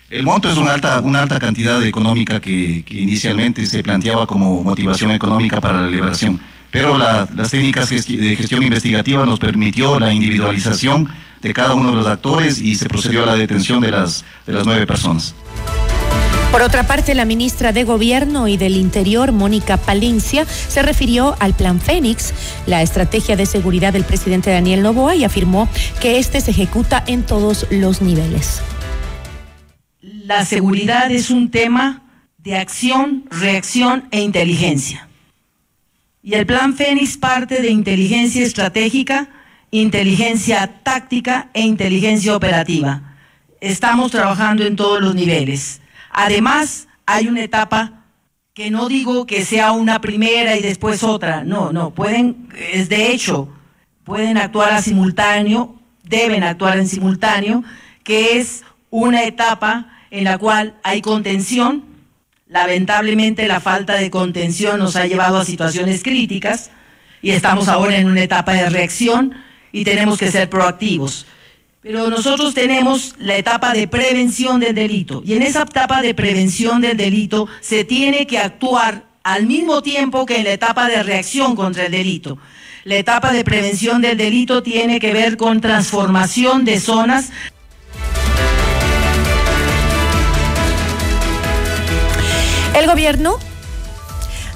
El 0.10 0.24
monto 0.24 0.49
es 0.49 0.58
una 0.58 0.74
alta, 0.74 0.99
una 1.02 1.22
alta 1.22 1.39
cantidad 1.39 1.84
económica 1.84 2.39
que, 2.39 2.84
que 2.84 2.99
inicialmente 2.99 3.66
se 3.66 3.84
planteaba 3.84 4.26
como 4.26 4.64
motivación 4.64 5.12
económica 5.12 5.62
para 5.62 5.82
la 5.82 5.88
liberación 5.88 6.39
pero 6.72 6.97
las 6.97 7.51
técnicas 7.51 7.89
de 7.89 8.36
gestión 8.36 8.63
investigativa 8.63 9.26
nos 9.26 9.39
permitió 9.39 9.99
la 9.99 10.13
individualización 10.13 11.09
de 11.41 11.53
cada 11.53 11.74
uno 11.74 11.89
de 11.89 11.97
los 11.97 12.07
actores 12.07 12.59
y 12.59 12.76
se 12.76 12.88
procedió 12.88 13.24
a 13.24 13.26
la 13.26 13.36
detención 13.36 13.82
de 13.82 13.91
las, 13.91 14.24
de 14.45 14.53
las 14.53 14.65
nueve 14.65 14.88
personas. 14.88 15.36
Por 16.51 16.61
otra 16.61 16.86
parte, 16.86 17.15
la 17.15 17.24
ministra 17.24 17.72
de 17.72 17.86
Gobierno 17.86 18.49
y 18.49 18.57
del 18.57 18.76
Interior, 18.76 19.32
Mónica 19.32 19.78
Palencia, 19.78 20.45
se 20.45 20.82
refirió 20.82 21.38
al 21.39 21.53
Plan 21.53 21.80
Fénix, 21.80 22.34
la 22.67 22.82
estrategia 22.82 23.38
de 23.38 23.45
seguridad 23.45 23.93
del 23.93 24.03
presidente 24.03 24.51
Daniel 24.51 24.84
Novoa, 24.84 25.15
y 25.15 25.24
afirmó 25.24 25.69
que 26.01 26.19
este 26.19 26.41
se 26.41 26.51
ejecuta 26.51 27.03
en 27.07 27.24
todos 27.24 27.67
los 27.72 28.01
niveles. 28.01 28.61
La 30.01 30.43
seguridad 30.45 31.09
es 31.09 31.30
un 31.30 31.51
tema 31.51 32.03
de 32.38 32.57
acción, 32.57 33.26
reacción 33.32 34.09
e 34.11 34.22
inteligencia. 34.22 35.07
Y 36.24 36.36
el 36.36 36.45
plan 36.45 36.76
Fénix 36.76 37.17
parte 37.17 37.61
de 37.61 37.72
inteligencia 37.72 38.43
estratégica, 38.43 39.30
inteligencia 39.72 40.82
táctica 40.84 41.49
e 41.53 41.61
inteligencia 41.61 42.36
operativa. 42.36 43.15
Estamos 43.59 44.11
trabajando 44.11 44.63
en 44.63 44.76
todos 44.76 45.01
los 45.01 45.15
niveles. 45.15 45.82
Además, 46.11 46.88
hay 47.07 47.28
una 47.28 47.43
etapa 47.43 48.05
que 48.53 48.69
no 48.69 48.88
digo 48.88 49.26
que 49.26 49.45
sea 49.45 49.72
una 49.72 49.99
primera 49.99 50.55
y 50.57 50.61
después 50.61 51.03
otra, 51.03 51.43
no, 51.43 51.72
no, 51.72 51.91
pueden, 51.91 52.49
es 52.72 52.89
de 52.89 53.11
hecho, 53.11 53.47
pueden 54.03 54.38
actuar 54.38 54.74
a 54.74 54.82
simultáneo, 54.82 55.76
deben 56.03 56.43
actuar 56.43 56.78
en 56.78 56.88
simultáneo, 56.88 57.63
que 58.03 58.38
es 58.38 58.63
una 58.89 59.24
etapa 59.24 59.89
en 60.11 60.26
la 60.26 60.38
cual 60.38 60.76
hay 60.84 61.01
contención, 61.01 61.86
Lamentablemente 62.52 63.47
la 63.47 63.62
falta 63.62 63.95
de 63.95 64.12
contención 64.12 64.78
nos 64.78 64.97
ha 64.97 65.08
llevado 65.08 65.38
a 65.38 65.45
situaciones 65.45 66.04
críticas 66.04 66.70
y 67.22 67.32
estamos 67.32 67.70
ahora 67.70 67.95
en 67.95 68.08
una 68.08 68.24
etapa 68.24 68.52
de 68.52 68.70
reacción 68.70 69.34
y 69.72 69.86
tenemos 69.86 70.20
que 70.20 70.30
ser 70.30 70.49
proactivos. 70.49 71.26
Pero 71.82 72.10
nosotros 72.10 72.54
tenemos 72.54 73.16
la 73.20 73.38
etapa 73.38 73.72
de 73.72 73.88
prevención 73.88 74.60
del 74.60 74.76
delito 74.76 75.24
y 75.26 75.36
en 75.36 75.43
esa 75.43 75.62
etapa 75.62 76.02
de 76.02 76.14
prevención 76.14 76.82
del 76.82 76.97
delito 76.97 77.47
se 77.62 77.86
tiene 77.86 78.28
que 78.28 78.38
actuar 78.38 79.06
al 79.24 79.45
mismo 79.45 79.82
tiempo 79.82 80.26
que 80.26 80.39
en 80.39 80.43
la 80.43 80.52
etapa 80.52 80.89
de 80.89 81.02
reacción 81.04 81.56
contra 81.56 81.86
el 81.86 81.91
delito. 81.93 82.38
La 82.84 82.95
etapa 82.95 83.32
de 83.32 83.45
prevención 83.45 84.02
del 84.02 84.18
delito 84.18 84.62
tiene 84.62 84.99
que 84.99 85.14
ver 85.14 85.38
con 85.38 85.62
transformación 85.62 86.66
de 86.66 86.82
zonas 86.82 87.32
El 92.74 92.88
gobierno 92.88 93.38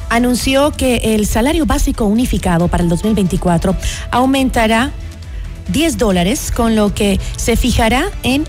anunció 0.09 0.71
que 0.71 1.15
el 1.15 1.27
salario 1.27 1.65
básico 1.65 2.05
unificado 2.05 2.69
para 2.69 2.83
el 2.83 2.89
2024 2.89 3.75
aumentará 4.11 4.91
10 5.67 5.97
dólares, 5.97 6.51
con 6.55 6.75
lo 6.75 6.93
que 6.93 7.19
se 7.35 7.57
fijará 7.57 8.05
en 8.23 8.45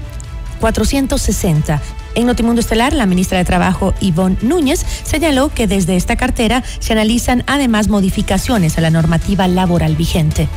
460. 0.60 1.82
En 2.14 2.26
Notimundo 2.26 2.60
Estelar, 2.60 2.92
la 2.92 3.06
ministra 3.06 3.38
de 3.38 3.44
Trabajo, 3.44 3.92
Ivonne 4.00 4.38
Núñez, 4.40 4.86
señaló 5.02 5.50
que 5.50 5.66
desde 5.66 5.96
esta 5.96 6.16
cartera 6.16 6.62
se 6.78 6.92
analizan 6.92 7.42
además 7.46 7.88
modificaciones 7.88 8.78
a 8.78 8.80
la 8.80 8.90
normativa 8.90 9.48
laboral 9.48 9.96
vigente. 9.96 10.48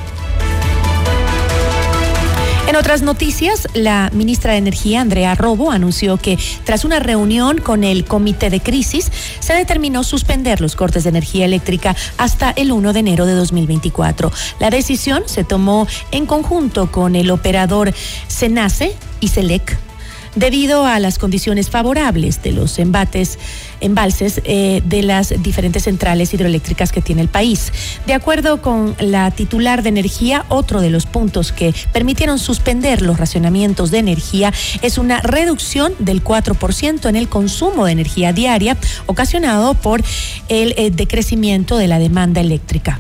En 2.70 2.76
otras 2.76 3.02
noticias, 3.02 3.68
la 3.74 4.12
ministra 4.14 4.52
de 4.52 4.60
Energía, 4.60 5.02
Andrea 5.02 5.34
Robo, 5.34 5.72
anunció 5.72 6.18
que 6.18 6.38
tras 6.66 6.86
una 6.86 7.00
reunión 7.00 7.58
con 7.58 7.84
el 7.84 8.06
Comité 8.06 8.52
de 8.52 8.60
Crisis, 8.60 9.12
se 9.40 9.54
determinó 9.54 10.04
suspender 10.04 10.62
los 10.62 10.76
cortes 10.76 11.02
de 11.02 11.10
energía 11.10 11.46
eléctrica 11.46 11.96
hasta 12.20 12.52
el 12.52 12.72
1 12.72 12.94
de 12.94 13.00
enero 13.00 13.26
de 13.26 13.34
2024. 13.34 14.32
La 14.60 14.70
decisión 14.70 15.24
se 15.26 15.44
tomó 15.44 15.88
en 16.12 16.28
conjunto 16.28 16.92
con 16.92 17.16
el 17.16 17.32
operador 17.32 17.92
Senace 18.28 18.96
y 19.20 19.30
Selec 19.30 19.89
debido 20.36 20.86
a 20.86 21.00
las 21.00 21.18
condiciones 21.18 21.70
favorables 21.70 22.42
de 22.42 22.52
los 22.52 22.80
embates, 22.80 23.40
embalses 23.82 24.42
eh, 24.44 24.82
de 24.86 25.04
las 25.04 25.34
diferentes 25.42 25.84
centrales 25.84 26.34
hidroeléctricas 26.34 26.92
que 26.92 27.02
tiene 27.02 27.22
el 27.22 27.28
país. 27.28 27.72
De 28.06 28.14
acuerdo 28.14 28.62
con 28.62 28.96
la 29.00 29.32
titular 29.32 29.84
de 29.84 29.90
energía, 29.90 30.46
otro 30.50 30.82
de 30.82 30.90
los 30.90 31.06
puntos 31.06 31.52
que 31.52 31.74
permitieron 31.94 32.40
suspender 32.40 33.02
los 33.02 33.18
racionamientos 33.18 33.92
de 33.92 34.00
energía 34.00 34.54
es 34.82 34.98
una 34.98 35.22
reducción 35.22 35.94
del 36.00 36.24
4% 36.24 37.10
en 37.10 37.16
el 37.16 37.30
consumo 37.30 37.86
de 37.86 37.92
energía 37.92 38.34
diaria 38.34 38.78
ocasionado 39.06 39.74
por 39.74 40.04
el 40.48 40.74
eh, 40.78 40.92
decrecimiento 40.92 41.78
de 41.78 41.88
la 41.88 42.00
demanda 42.00 42.42
eléctrica. 42.42 43.00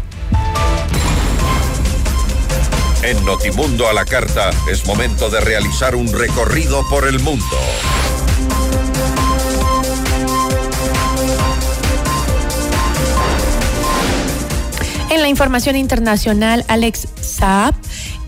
En 3.01 3.23
Notimundo 3.23 3.87
a 3.87 3.93
la 3.93 4.03
Carta 4.03 4.49
es 4.69 4.85
momento 4.85 5.29
de 5.29 5.39
realizar 5.39 5.95
un 5.95 6.11
recorrido 6.11 6.85
por 6.89 7.07
el 7.07 7.19
mundo. 7.19 7.45
En 15.09 15.21
la 15.21 15.29
información 15.29 15.77
internacional, 15.77 16.65
Alex 16.67 17.07
Saab 17.21 17.73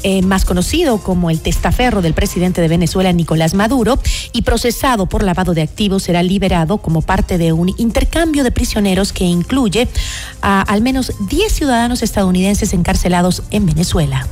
eh, 0.03 0.23
más 0.23 0.45
conocido 0.45 0.97
como 0.97 1.29
el 1.29 1.41
testaferro 1.41 2.01
del 2.01 2.15
presidente 2.15 2.59
de 2.59 2.67
Venezuela, 2.67 3.11
Nicolás 3.11 3.53
Maduro, 3.53 3.99
y 4.31 4.41
procesado 4.41 5.05
por 5.05 5.21
lavado 5.21 5.53
de 5.53 5.61
activos, 5.61 6.03
será 6.03 6.23
liberado 6.23 6.79
como 6.79 7.03
parte 7.03 7.37
de 7.37 7.53
un 7.53 7.71
intercambio 7.77 8.43
de 8.43 8.51
prisioneros 8.51 9.13
que 9.13 9.25
incluye 9.25 9.87
a 10.41 10.61
al 10.61 10.81
menos 10.81 11.11
10 11.29 11.53
ciudadanos 11.53 12.01
estadounidenses 12.01 12.73
encarcelados 12.73 13.43
en 13.51 13.67
Venezuela. 13.67 14.25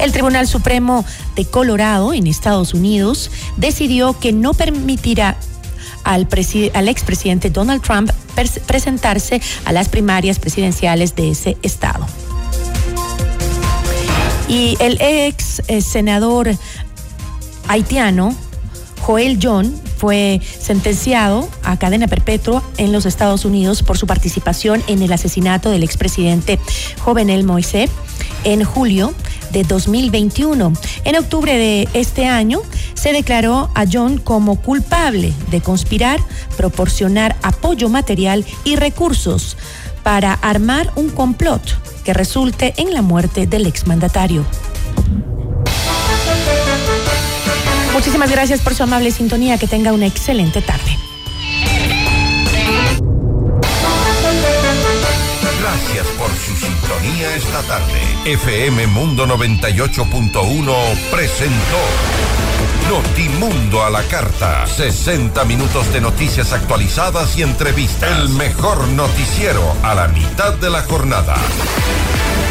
El 0.00 0.12
Tribunal 0.12 0.46
Supremo 0.46 1.04
de 1.36 1.44
Colorado, 1.44 2.14
en 2.14 2.26
Estados 2.26 2.74
Unidos, 2.74 3.30
decidió 3.56 4.18
que 4.18 4.32
no 4.32 4.54
permitirá 4.54 5.36
al, 6.04 6.26
expresidente 6.88 7.50
Donald 7.50 7.82
Trump 7.82 8.10
presentarse 8.66 9.42
a 9.64 9.72
las 9.72 9.88
primarias 9.88 10.38
presidenciales 10.38 11.14
de 11.16 11.30
ese 11.30 11.56
estado. 11.62 12.06
Y 14.48 14.76
el 14.80 14.98
ex 15.00 15.62
eh, 15.68 15.82
senador 15.82 16.50
haitiano, 17.68 18.34
Joel 19.02 19.38
John, 19.40 19.80
fue 19.98 20.40
sentenciado 20.58 21.46
a 21.62 21.78
cadena 21.78 22.08
perpetua 22.08 22.62
en 22.78 22.90
los 22.90 23.04
Estados 23.04 23.44
Unidos 23.44 23.82
por 23.82 23.98
su 23.98 24.06
participación 24.06 24.82
en 24.86 25.02
el 25.02 25.12
asesinato 25.12 25.70
del 25.70 25.82
expresidente 25.82 26.58
Jovenel 27.04 27.44
Moisés 27.44 27.90
en 28.44 28.64
julio 28.64 29.12
de 29.52 29.64
2021. 29.64 30.72
En 31.04 31.16
octubre 31.16 31.56
de 31.56 31.88
este 31.94 32.26
año 32.26 32.62
se 32.94 33.12
declaró 33.12 33.70
a 33.74 33.84
John 33.90 34.18
como 34.18 34.60
culpable 34.60 35.32
de 35.50 35.60
conspirar, 35.60 36.20
proporcionar 36.56 37.36
apoyo 37.42 37.88
material 37.88 38.44
y 38.64 38.76
recursos 38.76 39.56
para 40.02 40.32
armar 40.34 40.92
un 40.96 41.10
complot 41.10 41.62
que 42.04 42.14
resulte 42.14 42.74
en 42.76 42.92
la 42.92 43.02
muerte 43.02 43.46
del 43.46 43.66
exmandatario. 43.66 44.44
Muchísimas 47.92 48.30
gracias 48.30 48.60
por 48.60 48.74
su 48.74 48.82
amable 48.82 49.10
sintonía. 49.10 49.58
Que 49.58 49.66
tenga 49.66 49.92
una 49.92 50.06
excelente 50.06 50.62
tarde. 50.62 51.09
Por 56.30 56.38
su 56.38 56.56
sintonía 56.56 57.34
esta 57.34 57.62
tarde. 57.62 58.00
FM 58.24 58.86
Mundo 58.88 59.26
98.1 59.26 60.96
presentó 61.10 61.80
Notimundo 62.88 63.84
a 63.84 63.90
la 63.90 64.02
carta. 64.02 64.66
60 64.66 65.44
minutos 65.44 65.92
de 65.92 66.00
noticias 66.00 66.52
actualizadas 66.52 67.36
y 67.38 67.42
entrevistas. 67.42 68.10
El 68.18 68.30
mejor 68.30 68.88
noticiero 68.88 69.62
a 69.82 69.94
la 69.94 70.08
mitad 70.08 70.54
de 70.54 70.70
la 70.70 70.82
jornada. 70.82 71.36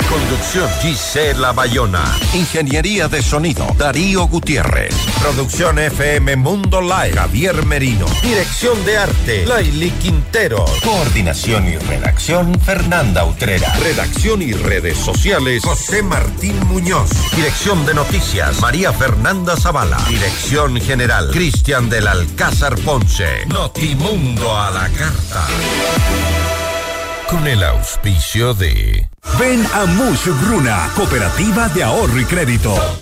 Conducción 0.10 0.68
Gisela 0.82 1.52
Bayona. 1.52 2.04
Ingeniería 2.34 3.08
de 3.08 3.22
sonido 3.22 3.68
Darío 3.78 4.26
Gutiérrez. 4.26 4.96
Producción 5.22 5.78
FM 5.78 6.36
Mundo 6.36 6.82
Live 6.82 7.14
Javier 7.14 7.64
Merino. 7.64 8.08
Dirección 8.24 8.84
de 8.86 8.98
arte 8.98 9.46
Laili 9.46 9.92
Quintero. 9.92 10.66
Coordinación 10.84 11.68
y 11.68 11.78
redacción 11.78 12.60
Fernanda 12.60 13.24
Utrera. 13.24 13.72
Redacción 13.76 14.42
y 14.42 14.52
redes 14.54 14.98
sociales 14.98 15.64
José 15.64 16.02
Martín 16.02 16.60
Muñoz. 16.68 17.12
Dirección 17.36 17.86
de 17.86 17.94
noticias 17.94 18.60
María 18.62 18.92
Fernanda 18.92 19.56
Zavala. 19.58 19.99
Dirección 20.08 20.80
general 20.80 21.30
Cristian 21.32 21.90
del 21.90 22.08
Alcázar 22.08 22.76
Ponce. 22.80 23.46
Notimundo 23.48 24.56
a 24.58 24.72
la 24.72 24.90
carta. 24.90 25.48
Con 27.28 27.48
el 27.48 27.64
auspicio 27.64 28.54
de 28.54 29.08
Ven 29.38 29.66
a 29.74 29.86
Mush 29.86 30.28
Bruna, 30.46 30.90
Cooperativa 30.96 31.70
de 31.70 31.84
Ahorro 31.84 32.20
y 32.20 32.26
Crédito. 32.26 32.98